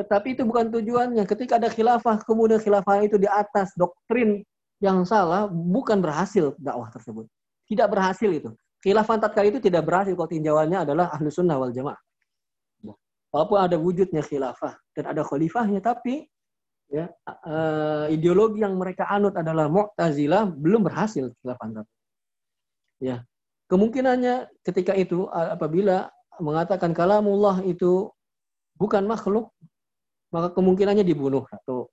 Tetapi 0.00 0.38
itu 0.38 0.42
bukan 0.48 0.72
tujuannya. 0.72 1.26
Ketika 1.28 1.60
ada 1.60 1.68
khilafah, 1.68 2.22
kemudian 2.24 2.62
khilafah 2.62 3.04
itu 3.04 3.18
di 3.20 3.28
atas 3.28 3.74
doktrin 3.76 4.40
yang 4.78 5.02
salah, 5.02 5.50
bukan 5.50 5.98
berhasil 5.98 6.54
dakwah 6.56 6.88
tersebut. 6.88 7.26
Tidak 7.66 7.84
berhasil 7.90 8.30
itu. 8.30 8.54
Khilafah 8.80 9.18
tatkala 9.18 9.50
itu 9.50 9.58
tidak 9.58 9.82
berhasil 9.84 10.14
kalau 10.14 10.30
tinjauannya 10.30 10.86
adalah 10.86 11.10
ahlu 11.10 11.28
sunnah 11.28 11.58
wal 11.58 11.74
jamaah. 11.74 11.98
Walaupun 13.28 13.58
ada 13.60 13.76
wujudnya 13.76 14.24
khilafah 14.24 14.78
dan 14.96 15.04
ada 15.12 15.20
khalifahnya, 15.20 15.84
tapi 15.84 16.24
ya 16.88 17.12
uh, 17.28 18.08
ideologi 18.08 18.64
yang 18.64 18.76
mereka 18.80 19.04
anut 19.08 19.36
adalah 19.36 19.68
Mu'tazilah 19.68 20.48
belum 20.48 20.88
berhasil 20.88 21.28
khilafah 21.40 21.84
Ya, 22.98 23.22
Kemungkinannya 23.68 24.48
ketika 24.64 24.96
itu 24.96 25.28
apabila 25.28 26.08
mengatakan 26.40 26.96
kalamullah 26.96 27.60
itu 27.68 28.08
bukan 28.80 29.04
makhluk, 29.04 29.52
maka 30.32 30.56
kemungkinannya 30.56 31.04
dibunuh 31.04 31.44
atau 31.52 31.92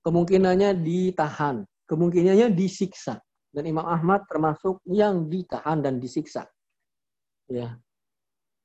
kemungkinannya 0.00 0.80
ditahan, 0.80 1.68
kemungkinannya 1.84 2.56
disiksa. 2.56 3.20
Dan 3.52 3.68
Imam 3.68 3.84
Ahmad 3.84 4.24
termasuk 4.32 4.80
yang 4.88 5.28
ditahan 5.28 5.84
dan 5.84 6.00
disiksa. 6.00 6.48
Ya. 7.50 7.76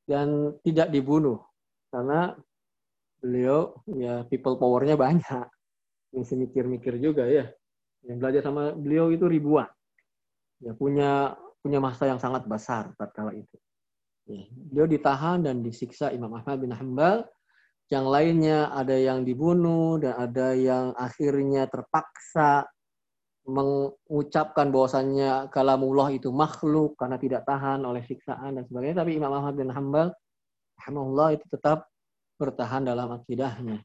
Dan 0.07 0.55
tidak 0.63 0.93
dibunuh 0.95 1.43
karena 1.91 2.39
beliau 3.19 3.77
ya 3.91 4.23
people 4.27 4.57
powernya 4.59 4.95
banyak. 4.95 5.47
Yang 6.15 6.47
mikir-mikir 6.47 6.95
juga 6.99 7.27
ya. 7.27 7.51
Yang 8.05 8.17
belajar 8.21 8.41
sama 8.45 8.71
beliau 8.71 9.11
itu 9.11 9.25
ribuan. 9.27 9.67
Ya 10.63 10.71
punya 10.71 11.35
punya 11.59 11.81
masa 11.81 12.05
yang 12.05 12.21
sangat 12.21 12.45
besar 12.45 12.93
tatkala 12.95 13.33
itu. 13.33 13.57
Ya, 14.25 14.45
beliau 14.53 14.87
ditahan 14.89 15.45
dan 15.45 15.61
disiksa 15.61 16.09
Imam 16.09 16.33
Ahmad 16.33 16.61
bin 16.61 16.73
Hambal. 16.73 17.25
Yang 17.85 18.05
lainnya 18.09 18.59
ada 18.73 18.97
yang 18.97 19.21
dibunuh 19.21 20.01
dan 20.01 20.17
ada 20.17 20.57
yang 20.57 20.97
akhirnya 20.97 21.69
terpaksa 21.69 22.65
mengucapkan 23.45 24.73
bahwasannya 24.73 25.53
kalamullah 25.53 26.09
itu 26.09 26.33
makhluk 26.33 26.97
karena 26.97 27.21
tidak 27.21 27.45
tahan 27.45 27.85
oleh 27.85 28.01
siksaan 28.01 28.57
dan 28.57 28.65
sebagainya. 28.65 29.05
Tapi 29.05 29.21
Imam 29.21 29.29
Ahmad 29.29 29.53
bin 29.53 29.69
Hambal, 29.69 30.09
Alhamdulillah 30.81 31.37
itu 31.37 31.45
tetap 31.53 31.85
bertahan 32.35 32.83
dalam 32.87 33.15
akidahnya. 33.15 33.79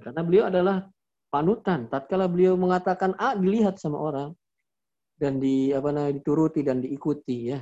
Karena 0.00 0.20
beliau 0.24 0.44
adalah 0.48 0.88
panutan. 1.28 1.88
Tatkala 1.88 2.28
beliau 2.28 2.56
mengatakan 2.56 3.12
A 3.20 3.36
dilihat 3.36 3.76
sama 3.76 4.00
orang, 4.00 4.32
dan 5.20 5.38
di 5.38 5.70
apa 5.70 5.92
namanya 5.92 6.18
dituruti 6.18 6.64
dan 6.64 6.80
diikuti 6.80 7.52
ya. 7.52 7.60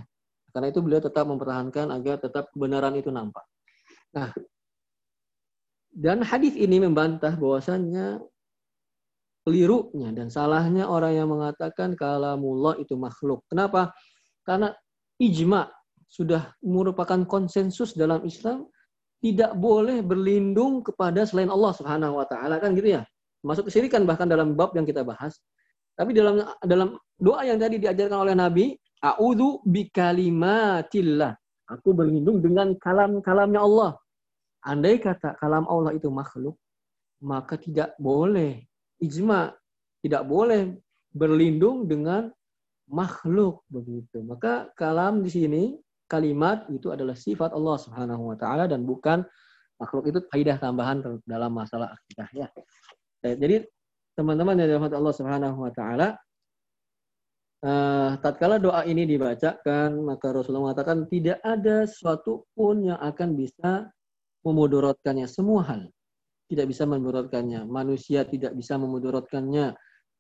Karena 0.51 0.73
itu 0.73 0.81
beliau 0.83 1.03
tetap 1.03 1.29
mempertahankan 1.29 1.93
agar 1.95 2.17
tetap 2.19 2.51
kebenaran 2.55 2.95
itu 2.99 3.11
nampak. 3.13 3.45
Nah, 4.17 4.35
dan 5.91 6.23
hadis 6.23 6.55
ini 6.55 6.79
membantah 6.79 7.35
bahwasannya 7.35 8.23
kelirunya 9.43 10.15
dan 10.15 10.31
salahnya 10.31 10.87
orang 10.87 11.19
yang 11.19 11.29
mengatakan 11.31 11.99
kalamullah 11.99 12.79
itu 12.79 12.95
makhluk. 12.95 13.43
Kenapa? 13.51 13.91
Karena 14.47 14.71
ijma 15.19 15.67
sudah 16.07 16.55
merupakan 16.63 17.23
konsensus 17.27 17.95
dalam 17.95 18.23
Islam 18.27 18.70
tidak 19.21 19.53
boleh 19.57 20.01
berlindung 20.01 20.81
kepada 20.81 21.29
selain 21.29 21.53
Allah 21.53 21.73
Subhanahu 21.77 22.19
wa 22.21 22.27
taala 22.27 22.57
kan 22.57 22.73
gitu 22.73 22.97
ya. 22.97 23.03
Masuk 23.41 23.69
kesirikan 23.69 24.05
bahkan 24.05 24.29
dalam 24.29 24.53
bab 24.57 24.73
yang 24.77 24.85
kita 24.85 25.01
bahas 25.05 25.41
tapi 26.01 26.17
dalam 26.17 26.41
dalam 26.65 26.97
doa 27.21 27.45
yang 27.45 27.61
tadi 27.61 27.77
diajarkan 27.77 28.25
oleh 28.25 28.33
Nabi, 28.33 28.73
A'udhu 29.05 29.61
bikalimatillah. 29.69 31.37
Aku 31.69 31.93
berlindung 31.93 32.41
dengan 32.41 32.73
kalam-kalamnya 32.81 33.61
Allah. 33.61 34.01
Andai 34.65 34.97
kata 34.97 35.37
kalam 35.37 35.69
Allah 35.69 35.93
itu 35.93 36.09
makhluk, 36.09 36.57
maka 37.21 37.61
tidak 37.61 37.93
boleh 38.01 38.65
ijma, 38.97 39.53
tidak 40.01 40.25
boleh 40.25 40.73
berlindung 41.13 41.85
dengan 41.85 42.33
makhluk 42.89 43.61
begitu. 43.69 44.25
Maka 44.25 44.73
kalam 44.81 45.21
di 45.21 45.29
sini 45.29 45.63
kalimat 46.11 46.67
itu 46.75 46.91
adalah 46.91 47.15
sifat 47.15 47.55
Allah 47.55 47.79
Subhanahu 47.79 48.35
wa 48.35 48.37
taala 48.37 48.67
dan 48.67 48.83
bukan 48.83 49.23
makhluk 49.79 50.11
itu 50.11 50.19
faidah 50.29 50.59
tambahan 50.59 51.01
dalam 51.25 51.55
masalah 51.55 51.95
akidah 51.95 52.29
ya. 52.35 52.49
Jadi 53.23 53.63
teman-teman 54.19 54.59
yang 54.59 54.75
dirahmati 54.75 54.99
Allah 54.99 55.15
Subhanahu 55.15 55.59
wa 55.63 55.73
taala 55.73 56.19
uh, 57.65 58.19
tatkala 58.21 58.61
doa 58.61 58.85
ini 58.85 59.07
dibacakan 59.07 60.01
maka 60.05 60.33
Rasulullah 60.33 60.73
mengatakan 60.73 61.07
tidak 61.09 61.39
ada 61.45 61.85
sesuatu 61.87 62.49
pun 62.57 62.85
yang 62.91 63.01
akan 63.01 63.37
bisa 63.37 63.89
memudaratkannya 64.45 65.29
semua 65.29 65.65
hal 65.69 65.83
tidak 66.49 66.67
bisa 66.73 66.89
memudaratkannya 66.89 67.69
manusia 67.69 68.25
tidak 68.25 68.57
bisa 68.57 68.81
memudaratkannya 68.81 69.77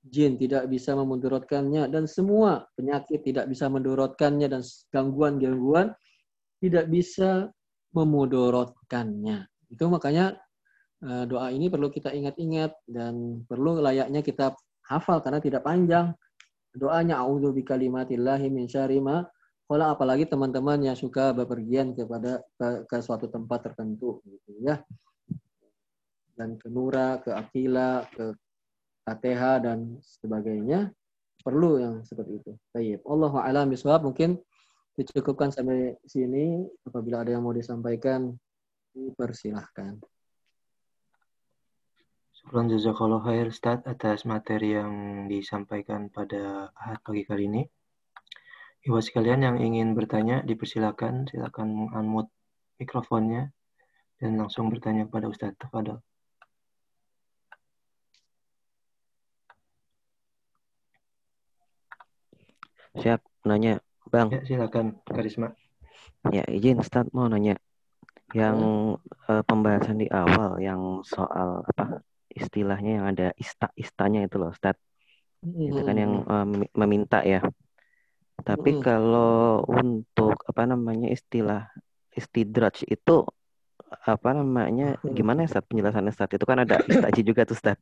jin 0.06 0.40
tidak 0.40 0.68
bisa 0.72 0.96
memudaratkannya 0.96 1.88
dan 1.92 2.08
semua 2.08 2.64
penyakit 2.78 3.20
tidak 3.20 3.48
bisa 3.52 3.68
memudaratkannya 3.68 4.48
dan 4.48 4.62
gangguan-gangguan 4.88 5.92
tidak 6.60 6.88
bisa 6.88 7.52
memudaratkannya 7.92 9.44
itu 9.68 9.84
makanya 9.86 10.40
Eh, 11.00 11.24
doa 11.24 11.48
ini 11.48 11.72
perlu 11.72 11.88
kita 11.88 12.12
ingat-ingat 12.12 12.84
dan 12.84 13.40
perlu 13.48 13.80
layaknya 13.80 14.20
kita 14.20 14.52
hafal 14.84 15.24
karena 15.24 15.40
tidak 15.40 15.64
panjang. 15.64 16.12
Doanya 16.76 17.24
a'udzu 17.24 17.56
bikalimatillahi 17.56 18.52
min 18.52 18.68
syarri 18.68 19.00
ma 19.00 19.24
kalau 19.64 19.96
apalagi 19.96 20.28
teman-teman 20.28 20.84
yang 20.84 20.98
suka 20.98 21.32
bepergian 21.32 21.96
kepada 21.96 22.44
ke, 22.60 22.84
ke 22.84 22.96
suatu 23.00 23.32
tempat 23.32 23.72
tertentu 23.72 24.20
gitu 24.28 24.60
ya. 24.60 24.76
Dan 26.36 26.60
ke 26.60 26.68
Nura, 26.68 27.16
ke 27.24 27.32
Akila, 27.32 28.04
ke 28.12 28.36
KTH 29.10 29.66
dan 29.66 29.98
sebagainya 30.22 30.94
perlu 31.42 31.82
yang 31.82 31.94
seperti 32.06 32.38
itu. 32.38 32.52
Baik. 32.70 33.02
Allah 33.02 33.32
a'lam 33.42 33.66
bishawab 33.74 34.06
mungkin 34.06 34.38
dicukupkan 34.94 35.50
sampai 35.50 35.98
sini 36.06 36.62
apabila 36.86 37.26
ada 37.26 37.34
yang 37.34 37.42
mau 37.42 37.50
disampaikan 37.50 38.38
dipersilahkan. 38.94 39.98
Syukran 42.38 42.70
jazakallah 42.70 43.20
khair 43.26 43.50
Ustaz 43.50 43.82
atas 43.84 44.24
materi 44.24 44.78
yang 44.78 45.26
disampaikan 45.26 46.08
pada 46.08 46.70
pagi 47.02 47.26
kali 47.26 47.50
ini. 47.50 47.62
Ibu 48.80 48.96
sekalian 48.96 49.44
yang 49.44 49.56
ingin 49.60 49.92
bertanya 49.92 50.40
dipersilakan, 50.40 51.28
silakan 51.28 51.92
unmute 51.92 52.32
mikrofonnya 52.80 53.52
dan 54.16 54.40
langsung 54.40 54.72
bertanya 54.72 55.04
kepada 55.04 55.28
Ustaz. 55.28 55.52
Tafadhol. 55.60 56.00
Siap, 62.98 63.20
nanya. 63.46 63.78
Bang. 64.10 64.34
Ya, 64.34 64.42
silakan 64.42 64.98
Karisma. 65.06 65.54
Ya, 66.34 66.42
izin 66.50 66.82
Ustaz 66.82 67.06
mau 67.14 67.30
nanya. 67.30 67.54
Yang 68.34 68.58
uh, 69.26 69.42
pembahasan 69.46 70.02
di 70.02 70.06
awal 70.10 70.58
yang 70.62 71.02
soal 71.02 71.66
apa 71.66 72.02
istilahnya 72.30 73.02
yang 73.02 73.06
ada 73.10 73.26
ista-istanya 73.38 74.26
itu 74.26 74.38
loh 74.38 74.50
Ustaz. 74.50 74.78
Hmm. 75.42 75.70
Itu 75.70 75.80
kan 75.86 75.96
yang 75.98 76.26
uh, 76.26 76.46
meminta 76.74 77.22
ya. 77.22 77.42
Tapi 78.40 78.78
hmm. 78.78 78.82
kalau 78.82 79.62
untuk 79.66 80.38
apa 80.46 80.62
namanya 80.66 81.10
istilah 81.10 81.70
istidraj 82.14 82.82
itu 82.86 83.26
apa 83.90 84.30
namanya 84.34 84.98
gimana 85.02 85.46
ya 85.46 85.54
Ustaz 85.54 85.64
penjelasannya 85.66 86.10
Ustaz? 86.10 86.30
Itu 86.34 86.46
kan 86.46 86.66
ada 86.66 86.82
istaji 86.86 87.22
juga 87.22 87.46
tuh 87.46 87.54
Ustaz. 87.58 87.78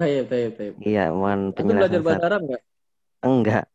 Iya, 0.00 0.24
iya, 0.24 0.48
iya. 0.48 0.72
Iya, 0.80 1.04
mohon 1.12 1.52
penjelasan. 1.52 1.80
belajar 1.92 2.00
bahasa 2.00 2.24
Arab 2.24 2.40
enggak? 2.48 2.62
Enggak. 3.20 3.68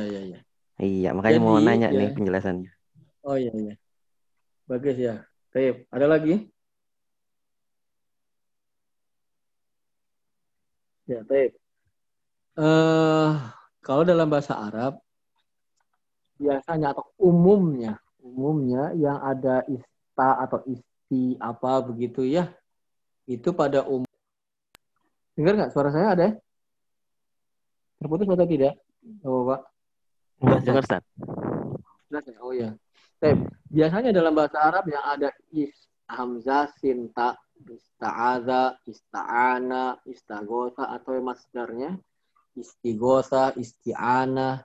Iya, 0.00 0.04
iya, 0.08 0.20
iya. 0.24 0.40
Iya, 0.80 1.08
makanya 1.12 1.38
Jadi, 1.38 1.46
mau 1.46 1.60
nanya 1.60 1.88
ya. 1.92 1.98
nih 2.00 2.08
penjelasannya. 2.16 2.70
Oh 3.22 3.36
iya, 3.36 3.52
iya. 3.52 3.74
Bagus 4.64 4.96
ya. 4.96 5.14
Baik, 5.52 5.84
ada 5.92 6.06
lagi? 6.08 6.48
Ya, 11.04 11.20
baik. 11.28 11.52
Uh, 12.56 13.36
kalau 13.84 14.04
dalam 14.04 14.32
bahasa 14.32 14.56
Arab 14.56 14.96
biasanya 16.40 16.96
atau 16.96 17.06
umumnya, 17.20 18.00
umumnya 18.18 18.96
yang 18.96 19.20
ada 19.20 19.62
ista 19.68 20.28
atau 20.40 20.64
isti 20.64 21.36
apa 21.36 21.84
begitu 21.84 22.24
ya. 22.24 22.48
Itu 23.28 23.52
pada 23.52 23.84
umum. 23.84 24.08
Dengar 25.36 25.52
nggak 25.60 25.72
suara 25.76 25.92
saya 25.92 26.08
ada? 26.16 26.28
Terputus 28.02 28.26
atau 28.26 28.48
tidak? 28.50 28.74
Oh, 29.22 29.46
Pak. 29.46 29.60
Enggak 30.42 30.60
dengar, 30.66 30.82
Ustaz. 30.82 31.02
Oh 32.42 32.50
ya. 32.50 32.74
Biasanya 33.70 34.10
dalam 34.10 34.34
bahasa 34.34 34.58
Arab 34.58 34.90
yang 34.90 35.06
ada 35.06 35.30
is, 35.54 35.72
hamzah, 36.10 36.66
sinta, 36.82 37.38
ista'adha, 37.62 38.74
ista'ana, 38.84 40.02
istagosa 40.10 40.90
atau 40.90 41.22
masdarnya 41.22 41.96
istigosa, 42.56 43.52
isti'ana, 43.56 44.60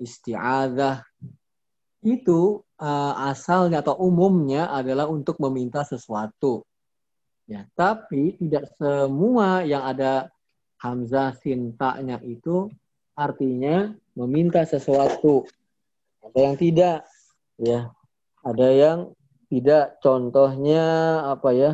isti'adah 0.00 1.04
itu 2.00 2.64
uh, 2.80 3.14
asalnya 3.28 3.84
atau 3.84 3.92
umumnya 4.00 4.72
adalah 4.72 5.04
untuk 5.04 5.36
meminta 5.36 5.84
sesuatu. 5.84 6.64
Ya, 7.44 7.66
tapi 7.76 8.38
tidak 8.40 8.72
semua 8.78 9.66
yang 9.66 9.84
ada 9.84 10.30
hamzah 10.80 11.36
sintaknya 11.38 12.16
itu 12.24 12.72
artinya 13.12 13.92
meminta 14.16 14.64
sesuatu. 14.64 15.44
Ada 16.24 16.38
yang 16.40 16.56
tidak, 16.56 16.98
ya. 17.60 17.92
Ada 18.40 18.68
yang 18.72 18.98
tidak. 19.52 20.00
Contohnya 20.00 20.84
apa 21.28 21.52
ya? 21.52 21.70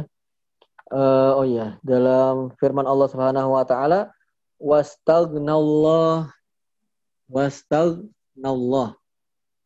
Uh, 0.86 1.42
oh 1.42 1.46
ya, 1.46 1.78
dalam 1.82 2.54
firman 2.62 2.86
Allah 2.86 3.10
Subhanahu 3.10 3.58
wa 3.58 3.66
taala, 3.66 4.14
"Wastagnallah 4.62 6.30
wastagnallah." 7.26 8.94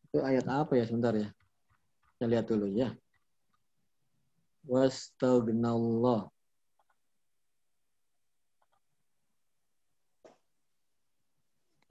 Itu 0.09 0.17
ayat 0.25 0.49
apa 0.49 0.73
ya 0.81 0.85
sebentar 0.89 1.13
ya? 1.13 1.29
Kita 2.17 2.25
lihat 2.25 2.45
dulu 2.49 2.65
ya. 2.73 2.89
Wastagnallah. 4.65 6.30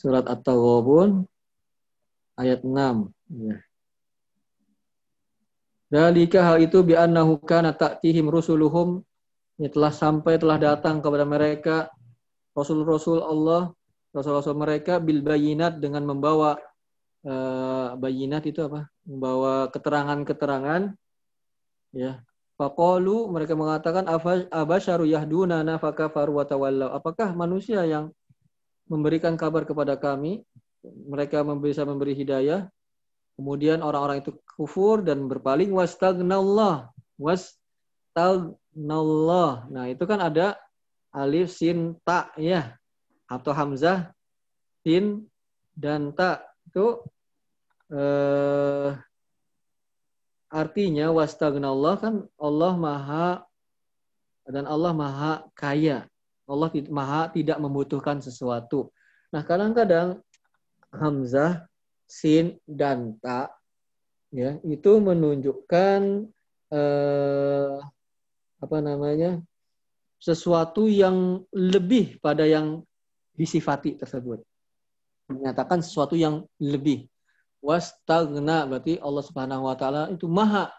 Surat 0.00 0.24
At-Taghabun 0.24 1.28
ayat 2.40 2.64
6. 2.64 3.12
Ya. 3.36 3.60
Dalika 5.92 6.40
hal 6.40 6.64
itu 6.64 6.80
bi 6.80 6.96
annahu 6.96 7.36
kana 7.36 7.76
ta'tihim 7.76 8.32
rusuluhum 8.32 9.04
telah 9.60 9.92
sampai 9.92 10.40
telah 10.40 10.56
datang 10.56 11.04
kepada 11.04 11.28
mereka 11.28 11.92
Rasul-Rasul 12.52 13.24
Allah, 13.24 13.72
Rasul-Rasul 14.12 14.56
mereka 14.56 15.00
bil 15.00 15.24
bayinat 15.24 15.80
dengan 15.80 16.04
membawa 16.04 16.60
uh, 17.24 17.96
bayinat 17.96 18.44
itu 18.44 18.60
apa? 18.64 18.88
Membawa 19.08 19.68
keterangan-keterangan 19.72 20.92
ya. 21.96 22.20
Faqalu 22.60 23.32
mereka 23.32 23.56
mengatakan 23.56 24.04
abasyaru 24.52 25.08
yahduna 25.08 25.64
nafaka 25.64 26.12
wa 26.12 26.44
tawallaw. 26.44 26.92
Apakah 26.94 27.32
manusia 27.32 27.80
yang 27.88 28.12
memberikan 28.86 29.34
kabar 29.40 29.64
kepada 29.64 29.96
kami? 29.96 30.44
Mereka 30.84 31.40
bisa 31.58 31.88
memberi 31.88 32.12
hidayah. 32.12 32.68
Kemudian 33.40 33.80
orang-orang 33.80 34.20
itu 34.20 34.36
kufur 34.54 35.00
dan 35.00 35.24
berpaling 35.26 35.72
wastagnallah. 35.72 36.92
Wastagnallah. 37.16 39.72
Nah, 39.72 39.88
itu 39.88 40.04
kan 40.04 40.20
ada 40.20 40.60
alif 41.12 41.52
sin 41.52 41.94
ta 42.02 42.32
ya 42.40 42.74
atau 43.28 43.52
hamzah 43.52 44.10
sin 44.82 45.28
dan 45.76 46.10
ta. 46.16 46.40
Itu 46.66 47.04
eh, 47.92 48.96
artinya 50.48 51.12
wastagnallah 51.12 51.94
kan 52.00 52.14
Allah 52.40 52.72
maha 52.76 53.28
dan 54.48 54.64
Allah 54.64 54.92
maha 54.96 55.32
kaya. 55.52 56.08
Allah 56.48 56.68
maha 56.90 57.30
tidak 57.30 57.56
membutuhkan 57.62 58.18
sesuatu. 58.18 58.90
Nah 59.30 59.44
kadang-kadang 59.46 60.20
hamzah 60.92 61.64
sin 62.04 62.60
dan 62.68 63.16
ta 63.20 63.48
ya 64.32 64.56
itu 64.64 64.92
menunjukkan 65.00 66.28
eh, 66.72 67.72
apa 68.62 68.78
namanya 68.80 69.40
sesuatu 70.22 70.86
yang 70.86 71.42
lebih 71.50 72.22
pada 72.22 72.46
yang 72.46 72.86
disifati 73.34 73.98
tersebut. 73.98 74.38
Menyatakan 75.26 75.82
sesuatu 75.82 76.14
yang 76.14 76.46
lebih. 76.62 77.10
Wastagna 77.58 78.66
berarti 78.70 79.02
Allah 79.02 79.24
Subhanahu 79.26 79.66
wa 79.66 79.74
taala 79.74 80.06
itu 80.14 80.30
maha 80.30 80.70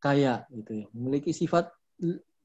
kaya 0.00 0.48
gitu 0.48 0.84
ya. 0.84 0.86
Memiliki 0.96 1.36
sifat 1.36 1.68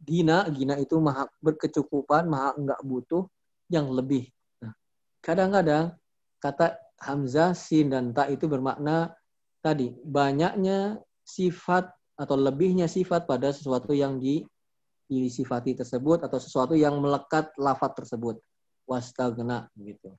gina, 0.03 0.43
gina 0.51 0.75
itu 0.75 0.99
maha 0.99 1.27
berkecukupan, 1.39 2.27
maha 2.27 2.51
enggak 2.59 2.79
butuh 2.83 3.23
yang 3.71 3.87
lebih. 3.95 4.27
Nah, 4.59 4.75
kadang-kadang 5.23 5.95
kata 6.43 6.75
hamzah, 6.99 7.55
sin 7.55 7.95
dan 7.95 8.11
ta 8.11 8.27
itu 8.27 8.47
bermakna 8.47 9.15
tadi 9.63 9.95
banyaknya 10.03 10.99
sifat 11.23 11.91
atau 12.15 12.35
lebihnya 12.39 12.87
sifat 12.87 13.27
pada 13.27 13.51
sesuatu 13.51 13.91
yang 13.91 14.19
di 14.19 14.43
disifati 15.05 15.77
tersebut 15.77 16.25
atau 16.25 16.41
sesuatu 16.41 16.73
yang 16.73 16.97
melekat 16.97 17.53
lafat 17.57 18.03
tersebut. 18.03 18.41
Wastagna 18.85 19.65
gitu. 19.81 20.13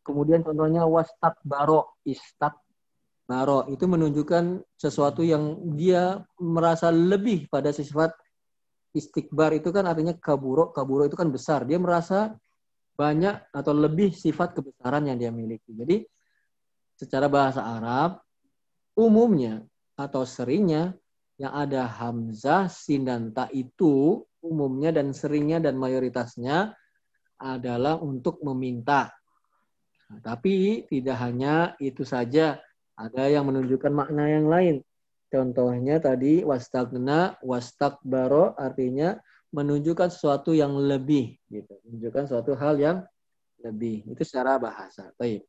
Kemudian 0.00 0.40
contohnya 0.40 0.88
wastakbaro, 0.88 2.00
istakbaro 2.06 3.68
itu 3.68 3.84
menunjukkan 3.84 4.64
sesuatu 4.78 5.20
yang 5.20 5.60
dia 5.76 6.24
merasa 6.40 6.88
lebih 6.88 7.50
pada 7.52 7.74
sifat 7.74 8.14
istikbar 8.96 9.52
itu 9.52 9.68
kan 9.68 9.84
artinya 9.84 10.16
kaburo, 10.16 10.72
kaburo 10.72 11.04
itu 11.04 11.18
kan 11.18 11.28
besar. 11.28 11.68
Dia 11.68 11.76
merasa 11.76 12.32
banyak 12.96 13.52
atau 13.52 13.76
lebih 13.76 14.16
sifat 14.16 14.56
kebesaran 14.56 15.04
yang 15.04 15.20
dia 15.20 15.28
miliki. 15.28 15.76
Jadi 15.76 16.00
secara 16.96 17.28
bahasa 17.28 17.60
Arab 17.60 18.24
umumnya 18.96 19.60
atau 20.00 20.24
seringnya 20.24 20.96
yang 21.36 21.52
ada 21.52 21.84
hamzah, 21.84 22.68
sin 22.72 23.04
dan 23.04 23.32
ta 23.32 23.48
itu 23.52 24.24
umumnya 24.40 24.94
dan 24.94 25.12
seringnya 25.12 25.60
dan 25.60 25.76
mayoritasnya 25.76 26.72
adalah 27.36 28.00
untuk 28.00 28.40
meminta. 28.40 29.12
Nah, 30.08 30.20
tapi 30.24 30.86
tidak 30.88 31.18
hanya 31.20 31.76
itu 31.82 32.06
saja, 32.06 32.56
ada 32.96 33.24
yang 33.28 33.44
menunjukkan 33.44 33.92
makna 33.92 34.24
yang 34.32 34.48
lain. 34.48 34.76
Contohnya 35.28 36.00
tadi 36.00 36.46
wastagna, 36.46 37.36
wastakbaro 37.44 38.56
artinya 38.56 39.18
menunjukkan 39.52 40.08
sesuatu 40.08 40.56
yang 40.56 40.72
lebih 40.78 41.36
gitu. 41.50 41.76
Menunjukkan 41.84 42.24
suatu 42.30 42.56
hal 42.56 42.78
yang 42.80 42.98
lebih. 43.60 44.06
Itu 44.08 44.22
secara 44.22 44.56
bahasa. 44.56 45.12
Baik. 45.18 45.44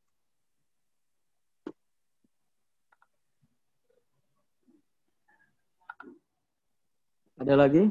Ada 7.38 7.54
lagi? 7.54 7.86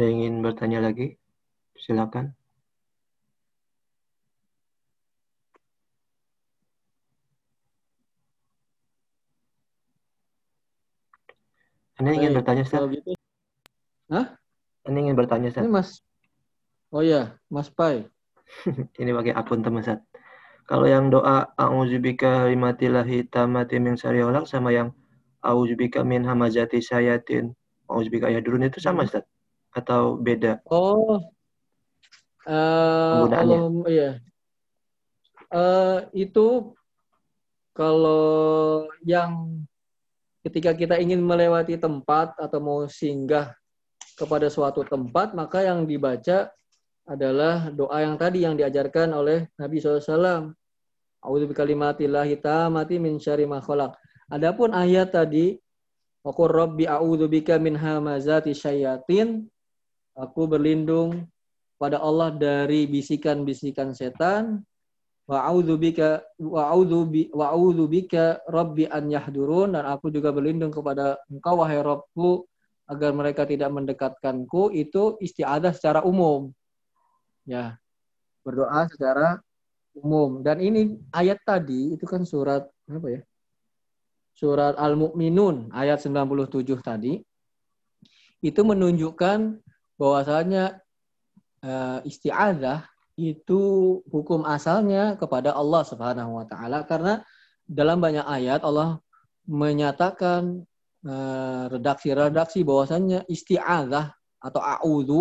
Yang 0.00 0.10
ingin 0.16 0.34
bertanya 0.40 0.80
lagi? 0.80 1.20
Silakan. 1.76 2.32
Anda 12.00 12.16
ingin 12.16 12.32
bertanya, 12.32 12.64
Ustaz? 12.64 12.88
Gitu. 12.88 13.12
Hah? 14.08 14.40
Anda 14.88 14.98
ingin 15.04 15.20
bertanya, 15.20 15.52
Ustaz? 15.52 15.68
Ini 15.68 15.68
Mas. 15.68 16.00
Oh 16.88 17.04
ya, 17.04 17.36
Mas 17.52 17.68
Pai. 17.68 18.08
Ini 19.00 19.12
pakai 19.12 19.36
akun 19.36 19.60
teman, 19.60 19.84
Ustaz. 19.84 20.00
Kalau 20.64 20.88
yang 20.88 21.12
doa 21.12 21.52
a'udzubika 21.60 22.48
limatillahi 22.48 23.28
tamati 23.28 23.76
min 23.76 24.00
syarri 24.00 24.24
sama 24.48 24.72
yang 24.72 24.96
auzubika 25.40 26.04
min 26.04 26.24
hamazati 26.24 26.80
syayatin, 26.80 27.52
auzubika 27.88 28.28
yahdurun 28.28 28.68
itu 28.68 28.80
sama 28.80 29.04
Ustaz? 29.04 29.24
Atau 29.72 30.18
beda? 30.20 30.60
Oh, 30.68 31.20
uh, 32.46 33.24
Allah, 33.26 33.70
iya. 33.86 34.10
Uh, 35.50 36.06
itu 36.14 36.74
kalau 37.74 38.86
yang 39.02 39.62
ketika 40.46 40.72
kita 40.74 40.96
ingin 40.98 41.20
melewati 41.20 41.76
tempat 41.76 42.34
atau 42.38 42.58
mau 42.58 42.80
singgah 42.86 43.52
kepada 44.16 44.52
suatu 44.52 44.84
tempat, 44.84 45.32
maka 45.32 45.64
yang 45.64 45.88
dibaca 45.88 46.52
adalah 47.08 47.72
doa 47.72 48.04
yang 48.04 48.14
tadi 48.20 48.44
yang 48.44 48.54
diajarkan 48.54 49.10
oleh 49.16 49.48
Nabi 49.56 49.80
SAW. 49.80 50.52
A'udzu 51.20 51.46
bikalimatillahi 51.52 52.40
tamati 52.40 52.96
min 52.96 53.20
syarri 53.20 53.44
ma 53.44 53.60
khalaq. 53.60 53.92
Adapun 54.30 54.70
ayat 54.70 55.10
tadi, 55.10 55.58
Aku 56.20 56.44
Rabbi 56.44 56.84
a'udzu 56.84 57.32
bika 57.32 57.56
min 57.56 57.72
hamazati 57.80 58.52
syayatin. 58.52 59.48
Aku 60.12 60.44
berlindung 60.44 61.24
pada 61.80 61.96
Allah 61.96 62.28
dari 62.36 62.84
bisikan-bisikan 62.84 63.96
setan. 63.96 64.60
Wa 65.24 65.48
bika 65.56 66.20
wa 66.42 66.76
bi 67.06 67.30
wa 67.32 67.54
bika 67.86 68.42
rabbi 68.50 68.84
an 68.90 69.08
yahdurun 69.08 69.78
dan 69.78 69.86
aku 69.86 70.10
juga 70.10 70.34
berlindung 70.34 70.74
kepada 70.74 71.22
engkau 71.30 71.62
wahai 71.62 71.78
Rabbku 71.78 72.44
agar 72.90 73.16
mereka 73.16 73.48
tidak 73.48 73.72
mendekatkanku. 73.72 74.76
Itu 74.76 75.16
istiadah 75.24 75.72
secara 75.72 76.04
umum. 76.04 76.52
Ya 77.48 77.80
berdoa 78.44 78.84
secara 78.92 79.40
umum. 79.96 80.44
Dan 80.44 80.60
ini 80.60 81.00
ayat 81.16 81.40
tadi 81.48 81.96
itu 81.96 82.04
kan 82.04 82.28
surat 82.28 82.68
apa 82.90 83.08
ya 83.08 83.22
surat 84.34 84.78
Al-Mu'minun 84.78 85.70
ayat 85.74 86.00
97 86.00 86.64
tadi 86.80 87.20
itu 88.40 88.60
menunjukkan 88.64 89.60
bahwasanya 90.00 90.80
uh, 91.60 92.00
istiadah 92.08 92.88
itu 93.20 93.60
hukum 94.08 94.48
asalnya 94.48 95.20
kepada 95.20 95.52
Allah 95.52 95.84
Subhanahu 95.84 96.40
wa 96.40 96.46
taala 96.48 96.88
karena 96.88 97.20
dalam 97.68 98.00
banyak 98.00 98.24
ayat 98.24 98.64
Allah 98.64 98.98
menyatakan 99.50 100.66
eh, 101.06 101.64
redaksi-redaksi 101.70 102.66
bahwasannya 102.66 103.26
isti'adzah 103.30 104.14
atau 104.40 104.60
a'udzu 104.62 105.20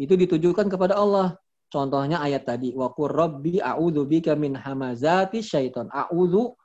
itu 0.00 0.14
ditujukan 0.16 0.70
kepada 0.70 0.96
Allah. 0.98 1.34
Contohnya 1.70 2.18
ayat 2.18 2.50
tadi, 2.50 2.74
wa 2.74 2.90
qur 2.90 3.14
rabbi 3.14 3.62
a'udzu 3.62 4.02
bika 4.06 4.34
min 4.34 4.58
hamazati 4.58 5.38
syaiton. 5.38 5.86
A'udzu 5.86 6.58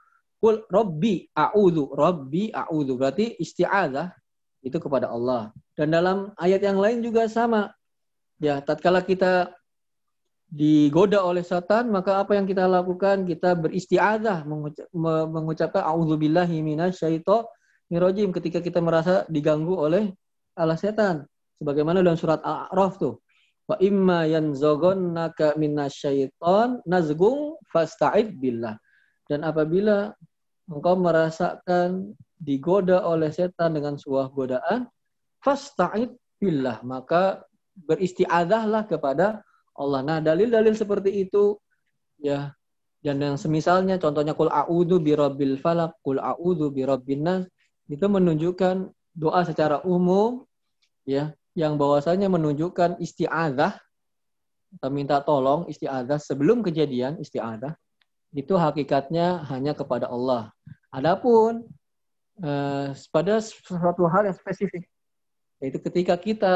qul 0.45 0.61
rabbi 0.69 1.25
a'udzu 1.33 1.97
rabbi 1.97 2.53
a'udzu 2.53 2.93
berarti 2.93 3.33
isti'adzah 3.41 4.13
itu 4.61 4.77
kepada 4.77 5.09
Allah. 5.09 5.49
Dan 5.73 5.93
dalam 5.93 6.33
ayat 6.37 6.61
yang 6.61 6.77
lain 6.77 7.01
juga 7.01 7.25
sama. 7.25 7.73
Ya, 8.37 8.61
tatkala 8.61 9.01
kita 9.01 9.53
digoda 10.49 11.21
oleh 11.21 11.41
setan, 11.41 11.89
maka 11.89 12.21
apa 12.21 12.37
yang 12.37 12.45
kita 12.45 12.69
lakukan? 12.69 13.25
Kita 13.25 13.57
beristiadah 13.57 14.45
mengucap, 14.45 14.85
mengucapkan 15.29 15.81
auzubillahi 15.85 16.61
minasyaitonirrajim 16.61 18.29
ketika 18.33 18.61
kita 18.61 18.81
merasa 18.81 19.25
diganggu 19.29 19.73
oleh 19.73 20.13
Allah 20.57 20.77
setan. 20.77 21.25
Sebagaimana 21.61 22.05
dalam 22.05 22.19
surat 22.19 22.41
Al-A'raf 22.45 23.01
tuh. 23.01 23.21
Wa 23.65 23.81
imma 23.81 24.29
yanzagonnaka 24.29 25.57
minasyaiton 25.57 26.85
nazgung 26.85 27.57
fasta'id 27.69 28.37
billah. 28.37 28.77
Dan 29.25 29.41
apabila 29.41 30.13
engkau 30.69 30.95
merasakan 30.97 32.13
digoda 32.37 33.05
oleh 33.05 33.29
setan 33.29 33.77
dengan 33.77 33.95
sebuah 33.95 34.33
godaan, 34.33 34.89
fasta'id 35.41 36.13
billah, 36.41 36.81
maka 36.81 37.45
beristiadahlah 37.75 38.87
kepada 38.87 39.45
Allah. 39.75 40.01
Nah, 40.01 40.19
dalil-dalil 40.23 40.73
seperti 40.73 41.27
itu 41.27 41.59
ya 42.19 42.55
dan 43.05 43.21
yang 43.21 43.37
semisalnya 43.37 44.01
contohnya 44.01 44.33
kul 44.33 44.49
a'udzu 44.49 44.97
birabbil 44.97 45.61
falaq, 45.61 45.93
kul 46.01 46.17
a'udzu 46.17 46.73
birabbin 46.73 47.45
itu 47.85 48.05
menunjukkan 48.09 48.89
doa 49.13 49.45
secara 49.45 49.85
umum 49.85 50.41
ya 51.05 51.29
yang 51.53 51.77
bahwasanya 51.77 52.25
menunjukkan 52.33 52.97
isti'adzah 52.97 53.77
atau 54.81 54.89
minta 54.89 55.21
tolong 55.21 55.69
isti'adzah 55.69 56.17
sebelum 56.17 56.65
kejadian 56.65 57.21
isti'adzah 57.21 57.77
itu 58.35 58.53
hakikatnya 58.59 59.47
hanya 59.47 59.71
kepada 59.71 60.11
Allah. 60.11 60.51
Adapun 60.91 61.63
eh, 62.43 62.91
pada 62.91 63.33
suatu 63.39 64.03
hal 64.11 64.27
yang 64.27 64.35
spesifik 64.35 64.85
yaitu 65.63 65.79
ketika 65.79 66.19
kita 66.19 66.55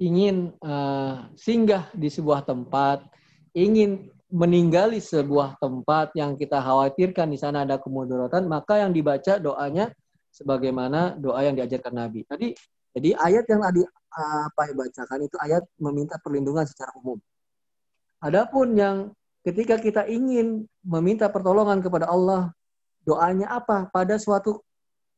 ingin 0.00 0.52
uh, 0.64 1.28
singgah 1.38 1.88
di 1.94 2.08
sebuah 2.10 2.44
tempat, 2.44 3.04
ingin 3.54 4.08
meninggali 4.32 4.98
sebuah 4.98 5.60
tempat 5.60 6.16
yang 6.16 6.38
kita 6.40 6.56
khawatirkan 6.56 7.28
di 7.28 7.38
sana 7.38 7.68
ada 7.68 7.76
kemudaratan, 7.76 8.48
maka 8.48 8.80
yang 8.80 8.90
dibaca 8.90 9.36
doanya 9.36 9.92
sebagaimana 10.32 11.20
doa 11.20 11.44
yang 11.44 11.54
diajarkan 11.54 11.92
Nabi. 11.92 12.24
Tadi 12.24 12.48
jadi 12.92 13.16
ayat 13.16 13.44
yang 13.48 13.60
tadi 13.60 13.82
apa 14.12 14.60
yang 14.68 14.76
bacakan 14.76 15.18
itu 15.24 15.36
ayat 15.40 15.62
meminta 15.80 16.16
perlindungan 16.20 16.64
secara 16.64 16.92
umum. 17.00 17.20
Adapun 18.24 18.76
yang 18.76 18.96
ketika 19.42 19.78
kita 19.78 20.02
ingin 20.06 20.66
meminta 20.82 21.30
pertolongan 21.30 21.82
kepada 21.82 22.10
Allah, 22.10 22.50
doanya 23.02 23.50
apa? 23.50 23.90
Pada 23.90 24.18
suatu 24.18 24.62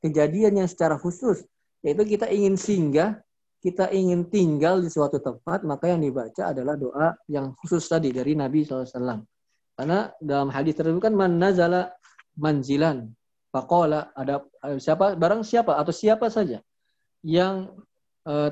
kejadian 0.01 0.65
yang 0.65 0.69
secara 0.69 0.97
khusus, 1.01 1.45
yaitu 1.85 2.05
kita 2.05 2.29
ingin 2.29 2.57
singgah 2.57 3.25
kita 3.65 3.89
ingin 3.97 4.29
tinggal 4.29 4.85
di 4.85 4.93
suatu 4.93 5.17
tempat, 5.17 5.65
maka 5.65 5.89
yang 5.89 6.05
dibaca 6.05 6.53
adalah 6.53 6.77
doa 6.77 7.17
yang 7.33 7.57
khusus 7.57 7.81
tadi 7.89 8.13
dari 8.13 8.37
Nabi 8.37 8.61
SAW. 8.61 9.25
Karena 9.73 10.13
dalam 10.21 10.53
hadis 10.53 10.77
tersebut 10.77 11.01
kan 11.01 11.17
man 11.17 11.41
nazala 11.41 11.89
manzilan. 12.37 13.09
Faqala 13.49 14.13
ada 14.13 14.45
eh, 14.69 14.77
siapa 14.77 15.17
barang 15.17 15.41
siapa 15.49 15.81
atau 15.81 15.95
siapa 15.97 16.29
saja 16.29 16.61
yang 17.25 17.73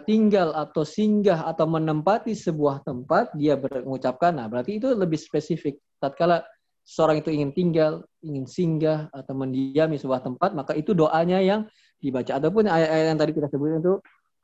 tinggal 0.04 0.52
atau 0.52 0.84
singgah 0.84 1.48
atau 1.48 1.64
menempati 1.64 2.36
sebuah 2.36 2.84
tempat 2.84 3.32
dia 3.32 3.56
mengucapkan 3.56 4.36
nah 4.36 4.44
berarti 4.44 4.76
itu 4.76 4.92
lebih 4.92 5.16
spesifik. 5.16 5.80
Tatkala 5.96 6.44
seorang 6.84 7.24
itu 7.24 7.32
ingin 7.32 7.56
tinggal, 7.56 8.04
ingin 8.20 8.44
singgah 8.44 9.08
atau 9.14 9.32
mendiami 9.32 9.96
sebuah 9.96 10.20
tempat 10.20 10.52
maka 10.52 10.76
itu 10.76 10.92
doanya 10.92 11.40
yang 11.40 11.64
dibaca. 12.02 12.36
Adapun 12.36 12.68
ayat-ayat 12.68 13.06
yang 13.14 13.18
tadi 13.18 13.32
kita 13.32 13.48
sebutkan 13.48 13.80
itu 13.80 13.94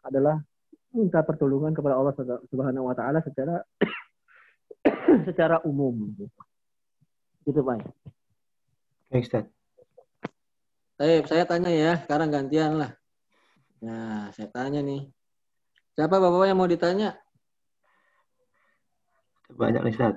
adalah 0.01 0.41
minta 0.95 1.21
pertolongan 1.21 1.77
kepada 1.77 2.01
Allah 2.01 2.15
Subhanahu 2.49 2.89
wa 2.89 2.95
taala 2.97 3.21
secara 3.21 3.61
secara 5.29 5.61
umum. 5.69 6.17
Gitu, 7.45 7.61
Pak. 7.61 7.85
Baik, 9.09 9.25
Ustaz. 9.25 9.45
Baik, 11.01 11.25
saya 11.31 11.45
tanya 11.49 11.71
ya, 11.73 11.93
sekarang 12.05 12.29
gantian 12.29 12.77
lah. 12.77 12.91
Nah, 13.81 14.29
saya 14.35 14.49
tanya 14.51 14.83
nih. 14.83 15.09
Siapa 15.99 16.23
Bapak 16.23 16.47
yang 16.47 16.63
mau 16.63 16.71
ditanya? 16.71 17.19
Banyak 19.51 19.83
nih, 19.83 19.91
Ustaz. 19.99 20.15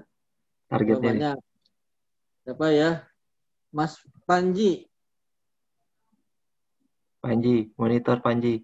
Targetnya. 0.70 1.10
Banyak. 1.10 1.38
Siapa 2.46 2.66
ya? 2.70 2.90
Mas 3.74 3.98
Panji. 4.30 4.86
Panji, 7.18 7.74
monitor 7.82 8.22
Panji. 8.22 8.62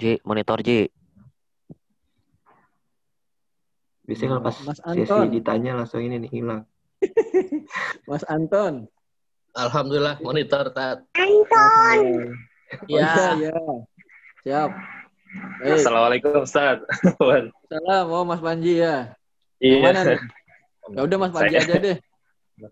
J, 0.00 0.24
monitor 0.24 0.64
J. 0.64 0.88
Biasanya 4.08 4.40
kalau 4.40 4.44
pas 4.48 4.56
Mas 4.64 4.80
sesi 4.80 5.20
ditanya 5.36 5.76
langsung 5.76 6.00
ini 6.00 6.16
nih 6.24 6.32
hilang. 6.32 6.64
Mas 8.08 8.24
Anton. 8.24 8.88
Alhamdulillah 9.52 10.16
monitor 10.24 10.72
tat. 10.72 11.04
Anton. 11.12 12.32
Ya. 12.86 13.34
ya. 13.36 13.54
Siap. 14.44 14.70
Baik. 15.60 15.76
Assalamualaikum 15.80 16.44
Ustaz. 16.44 16.80
Salam, 17.68 18.06
oh 18.08 18.24
Mas 18.24 18.40
Panji 18.40 18.80
ya. 18.80 19.12
Iya. 19.60 19.82
Mana 19.84 20.00
nih? 20.04 20.20
Ya 20.92 21.00
udah 21.04 21.16
Mas 21.20 21.32
Panji 21.32 21.56
aja 21.56 21.74
deh. 21.76 21.96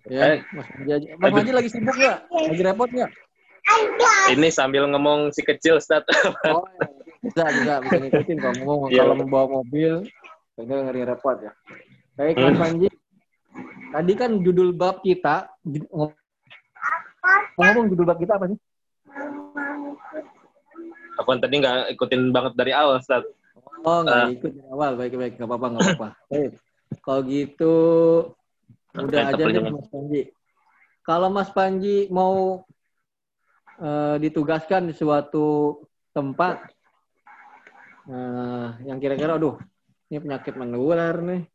Ya, 0.08 0.22
eh. 0.36 0.38
Mas 0.52 0.66
Panji 0.68 0.90
aja. 0.92 1.06
Mas 1.20 1.30
Panji 1.32 1.52
lagi 1.52 1.68
sibuk 1.68 1.96
nggak? 1.96 2.18
Lagi 2.28 2.62
repot 2.64 2.90
nggak? 2.90 3.10
Ini 4.32 4.48
sambil 4.54 4.86
ngomong 4.88 5.34
si 5.34 5.42
kecil, 5.42 5.82
Ustaz. 5.82 6.06
Oh, 6.46 6.62
iya 6.64 6.96
bisa 7.26 7.44
bisa 7.50 7.74
bisa 7.82 7.96
ngikutin 7.98 8.36
kalau 8.38 8.56
mau 8.62 8.78
yeah. 8.86 9.02
kalau 9.02 9.14
membawa 9.18 9.46
mobil 9.60 10.06
itu 10.56 10.72
ngeri 10.72 11.02
repot 11.04 11.36
ya 11.42 11.52
baik 12.14 12.34
Mas 12.38 12.54
hmm. 12.54 12.62
Panji 12.62 12.88
tadi 13.92 14.12
kan 14.14 14.30
judul 14.40 14.70
bab 14.76 15.02
kita 15.02 15.50
ngomong 17.58 17.86
judul 17.90 18.06
bab 18.06 18.18
kita 18.20 18.38
apa 18.38 18.46
sih 18.52 18.58
aku 21.16 21.28
kan 21.32 21.40
tadi 21.40 21.54
nggak 21.60 21.96
ikutin 21.96 22.30
banget 22.30 22.52
dari 22.54 22.72
awal 22.76 23.00
Ustaz. 23.00 23.24
Oh 23.82 24.04
nggak 24.04 24.20
uh, 24.20 24.28
ikut 24.32 24.52
dari 24.52 24.68
awal. 24.70 24.90
Baik 25.00 25.14
baik. 25.16 25.32
Nggak 25.40 25.48
apa-apa 25.48 25.66
nggak 25.72 25.82
apa-apa. 25.84 26.08
Kalau 27.04 27.20
gitu 27.26 27.74
udah 28.96 29.20
aja 29.32 29.42
deh 29.42 29.62
Mas 29.68 29.88
Panji. 29.90 30.22
Kalau 31.06 31.28
Mas 31.30 31.50
Panji 31.54 32.10
mau 32.10 32.64
uh, 33.78 34.16
ditugaskan 34.18 34.90
di 34.90 34.94
suatu 34.96 35.78
tempat 36.10 36.66
uh, 38.08 38.74
yang 38.82 38.98
kira-kira, 38.98 39.36
aduh, 39.36 39.60
ini 40.08 40.18
penyakit 40.18 40.56
menular 40.56 41.20
nih, 41.20 41.46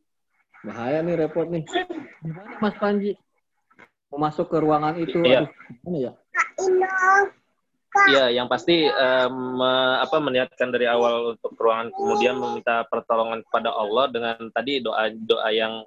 bahaya 0.64 1.04
nih, 1.04 1.16
repot 1.18 1.48
nih. 1.50 1.66
Gimana 2.22 2.62
Mas 2.62 2.76
Panji? 2.78 3.12
Mau 4.14 4.20
masuk 4.22 4.52
ke 4.52 4.58
ruangan 4.60 4.96
itu, 5.00 5.20
iya. 5.26 5.44
aduh, 5.44 5.50
gimana 5.84 5.98
ya? 6.00 6.12
Iya, 7.92 8.32
yang 8.32 8.48
pasti 8.48 8.88
um, 8.88 9.60
apa 10.00 10.16
meniatkan 10.24 10.72
dari 10.72 10.88
awal 10.88 11.36
untuk 11.36 11.52
ruangan 11.60 11.92
kemudian 11.92 12.40
meminta 12.40 12.88
pertolongan 12.88 13.44
kepada 13.44 13.68
Allah 13.76 14.08
dengan 14.08 14.40
tadi 14.56 14.80
doa 14.80 15.12
doa 15.12 15.50
yang 15.52 15.84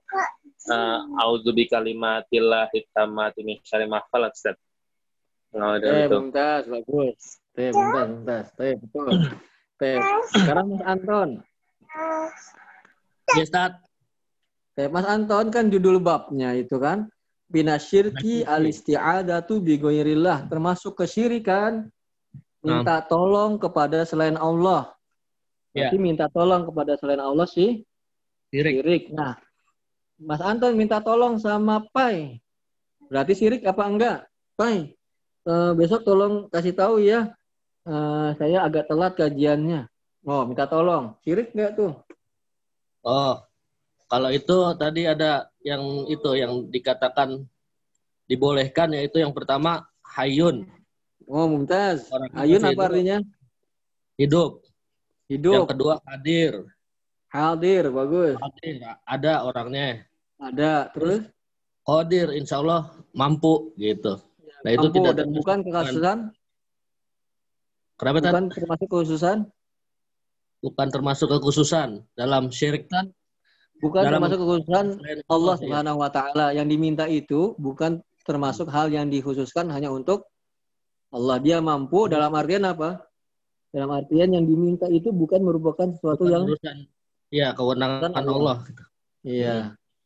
uh, 0.68 0.98
auzubi 1.24 1.64
kalimatillah 1.64 2.68
hitamati 2.76 3.40
min 3.40 3.56
syarri 3.64 3.88
ma 3.88 4.04
khalaq 4.04 4.36
Ustaz. 4.36 4.60
Nah, 5.56 5.80
eh, 5.80 6.04
itu. 6.04 6.18
Mumtaz, 6.18 6.68
bagus. 6.68 7.40
Teh, 7.56 7.70
mumtaz, 7.72 8.08
mumtaz. 8.10 8.46
Teh, 8.58 8.72
betul. 8.76 9.08
Teh. 9.80 9.96
Sekarang 10.34 10.66
Mas 10.76 10.84
Anton. 10.84 11.28
Ya, 13.32 13.42
Ustaz. 13.48 13.72
Teh, 14.76 14.92
Mas 14.92 15.06
Anton 15.08 15.48
kan 15.48 15.72
judul 15.72 16.04
babnya 16.04 16.52
itu 16.52 16.76
kan 16.76 17.08
Binasyirki 17.48 18.42
al-isti'adatu 18.48 19.60
bi 19.60 19.76
termasuk 20.48 20.98
kesyirikan 20.98 21.86
minta 22.64 23.04
tolong 23.04 23.60
kepada 23.60 24.02
selain 24.08 24.40
Allah. 24.40 24.90
Ya. 25.76 25.90
Berarti 25.90 25.98
minta 26.00 26.26
tolong 26.32 26.64
kepada 26.64 26.96
selain 26.96 27.20
Allah 27.20 27.44
sih 27.44 27.84
sirik. 28.54 28.74
sirik. 28.80 29.02
Nah, 29.10 29.34
Mas 30.16 30.40
Anton 30.40 30.78
minta 30.78 31.02
tolong 31.02 31.36
sama 31.42 31.82
Pai. 31.90 32.38
Berarti 33.10 33.34
sirik 33.36 33.66
apa 33.66 33.84
enggak? 33.84 34.18
Pai, 34.54 34.94
uh, 35.50 35.74
besok 35.74 36.06
tolong 36.06 36.46
kasih 36.48 36.72
tahu 36.72 37.02
ya. 37.02 37.34
Uh, 37.84 38.32
saya 38.40 38.64
agak 38.64 38.88
telat 38.88 39.12
kajiannya. 39.18 39.90
Oh, 40.24 40.48
minta 40.48 40.64
tolong. 40.64 41.18
Sirik 41.20 41.52
enggak 41.52 41.76
tuh? 41.76 41.92
Oh, 43.04 43.44
kalau 44.10 44.30
itu 44.30 44.56
tadi 44.76 45.08
ada 45.08 45.48
yang 45.64 46.08
itu 46.10 46.30
yang 46.36 46.68
dikatakan 46.68 47.44
dibolehkan 48.28 48.92
yaitu 48.96 49.20
yang 49.20 49.32
pertama 49.32 49.84
hayun 50.16 50.68
Oh, 51.24 51.48
Mumtaz. 51.48 52.12
Orang 52.12 52.30
Ayun 52.36 52.60
apa 52.60 52.72
hidup. 52.72 52.84
artinya? 52.84 53.18
Hidup. 54.20 54.50
Hidup. 55.32 55.54
Yang 55.56 55.70
kedua 55.72 55.94
hadir. 56.04 56.52
Hadir, 57.32 57.82
bagus. 57.90 58.36
Hadir, 58.38 58.74
ada 59.02 59.32
orangnya. 59.42 60.04
Ada, 60.38 60.92
terus? 60.92 61.24
Kodir, 61.84 62.32
insya 62.32 62.60
Allah 62.60 62.92
mampu 63.12 63.74
gitu. 63.80 64.20
Nah 64.64 64.70
mampu, 64.72 64.80
itu 64.80 64.86
tidak 65.00 65.12
dan 65.16 65.28
bukan 65.32 65.58
kekhususan. 65.64 66.18
Kenapa 67.96 68.18
bukan 68.20 68.44
termasuk 68.52 68.86
kekhususan? 68.88 69.38
Bukan 70.64 70.88
termasuk 70.88 71.28
kekhususan 71.28 71.88
dalam 72.16 72.48
syirik. 72.48 72.88
Bukan, 72.88 73.12
bukan 73.84 74.00
dalam 74.08 74.24
termasuk 74.24 74.38
kekhususan 74.40 74.86
Allah 75.28 75.54
Subhanahu 75.60 76.00
Wa 76.00 76.10
Taala 76.10 76.46
yang 76.56 76.64
diminta 76.64 77.04
itu 77.04 77.52
bukan 77.60 78.00
termasuk 78.24 78.72
hal 78.72 78.88
yang 78.88 79.12
dikhususkan 79.12 79.68
hanya 79.68 79.92
untuk 79.92 80.24
Allah 81.12 81.36
dia 81.38 81.60
mampu 81.60 82.08
dalam 82.08 82.32
artian 82.32 82.64
apa? 82.64 83.04
Dalam 83.70 83.92
artian 83.92 84.32
yang 84.32 84.48
diminta 84.48 84.88
itu 84.88 85.12
bukan 85.12 85.44
merupakan 85.44 85.92
sesuatu 85.92 86.24
bukan 86.24 86.32
yang 86.32 86.44
Iya, 87.34 87.50
kewenangan 87.50 88.14
Allah. 88.14 88.30
Allah. 88.30 88.58
Iya. 89.26 89.56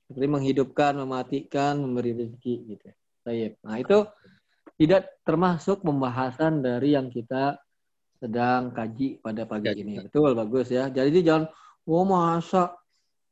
Seperti 0.09 0.27
menghidupkan, 0.33 0.97
mematikan, 0.97 1.77
memberi 1.77 2.17
rezeki 2.17 2.55
gitu. 2.73 2.89
Baik. 3.29 3.61
Nah, 3.61 3.77
itu 3.77 3.99
tidak 4.81 5.13
termasuk 5.29 5.85
pembahasan 5.85 6.65
dari 6.65 6.97
yang 6.97 7.13
kita 7.13 7.61
sedang 8.17 8.73
kaji 8.73 9.21
pada 9.21 9.45
pagi 9.45 9.69
ya, 9.69 9.77
ini. 9.77 10.01
Betul, 10.01 10.33
bagus 10.33 10.73
ya. 10.73 10.89
Jadi 10.89 11.21
jangan, 11.21 11.53
oh 11.85 12.05
masa 12.09 12.73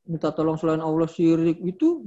minta 0.07 0.31
tolong 0.31 0.57
selain 0.59 0.83
Allah 0.83 1.11
syirik 1.11 1.59
itu 1.63 2.03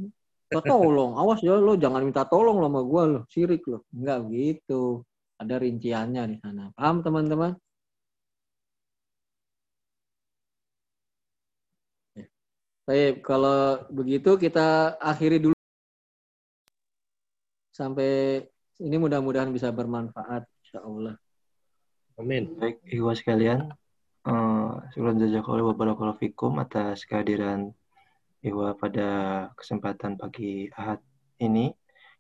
minta 0.50 0.60
tolong. 0.64 1.16
Awas 1.22 1.40
ya 1.46 1.56
lo 1.60 1.76
jangan 1.76 2.02
minta 2.08 2.24
tolong 2.26 2.58
sama 2.64 2.80
gue 2.84 3.04
lo 3.14 3.20
syirik 3.32 3.64
lo. 3.68 3.86
Enggak 3.94 4.20
gitu. 4.32 5.04
Ada 5.40 5.56
rinciannya 5.56 6.24
di 6.32 6.36
sana. 6.44 6.68
Paham 6.76 7.00
teman-teman? 7.00 7.56
Baik, 12.90 13.22
kalau 13.22 13.86
begitu 13.94 14.34
kita 14.34 14.98
akhiri 14.98 15.38
dulu 15.38 15.54
sampai 17.70 18.42
ini 18.82 18.98
mudah-mudahan 18.98 19.54
bisa 19.54 19.70
bermanfaat, 19.70 20.50
insya 20.66 20.82
Allah. 20.82 21.14
Amin. 22.18 22.58
Baik, 22.58 22.82
ikhwan 22.90 23.14
sekalian, 23.14 23.60
uh, 24.26 24.82
syukur 24.90 25.14
jazakallahu 25.22 25.70
wabarakatuh 25.70 26.18
fikum 26.18 26.58
atas 26.58 27.06
kehadiran 27.06 27.78
Iwa 28.40 28.76
pada 28.80 29.08
kesempatan 29.56 30.16
pagi 30.16 30.72
Ahad 30.76 31.04
ini. 31.44 31.72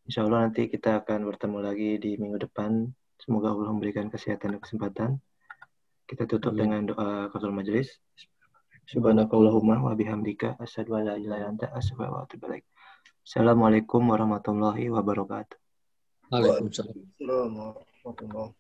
Insya 0.04 0.26
Allah 0.26 0.50
nanti 0.50 0.68
kita 0.68 1.06
akan 1.06 1.28
bertemu 1.30 1.58
lagi 1.62 1.92
di 2.02 2.18
minggu 2.18 2.42
depan 2.50 2.90
Semoga 3.20 3.52
Allah 3.52 3.76
memberikan 3.76 4.08
kesehatan 4.08 4.56
dan 4.56 4.62
kesempatan. 4.64 5.10
Kita 6.08 6.24
tutup 6.26 6.56
Amin. 6.56 6.60
dengan 6.66 6.82
doa 6.96 7.28
kafir 7.30 7.52
majelis. 7.52 8.00
Subhanakallahumma 8.90 9.86
wa 9.86 9.94
bihamdika 9.94 10.58
asyhadu 10.58 10.98
an 10.98 11.14
la 11.14 11.16
ilaha 11.20 11.38
illa 11.38 11.38
anta 11.52 11.68
astaghfiruka 11.70 12.16
wa 12.16 12.26
atubu 12.26 12.44
ilaik. 12.50 12.66
Assalamualaikum 13.22 14.02
warahmatullahi 14.10 14.90
wabarakatuh. 14.90 15.58
Waalaikumsalam 16.32 16.96
warahmatullahi 16.96 17.86
wabarakatuh. 18.08 18.59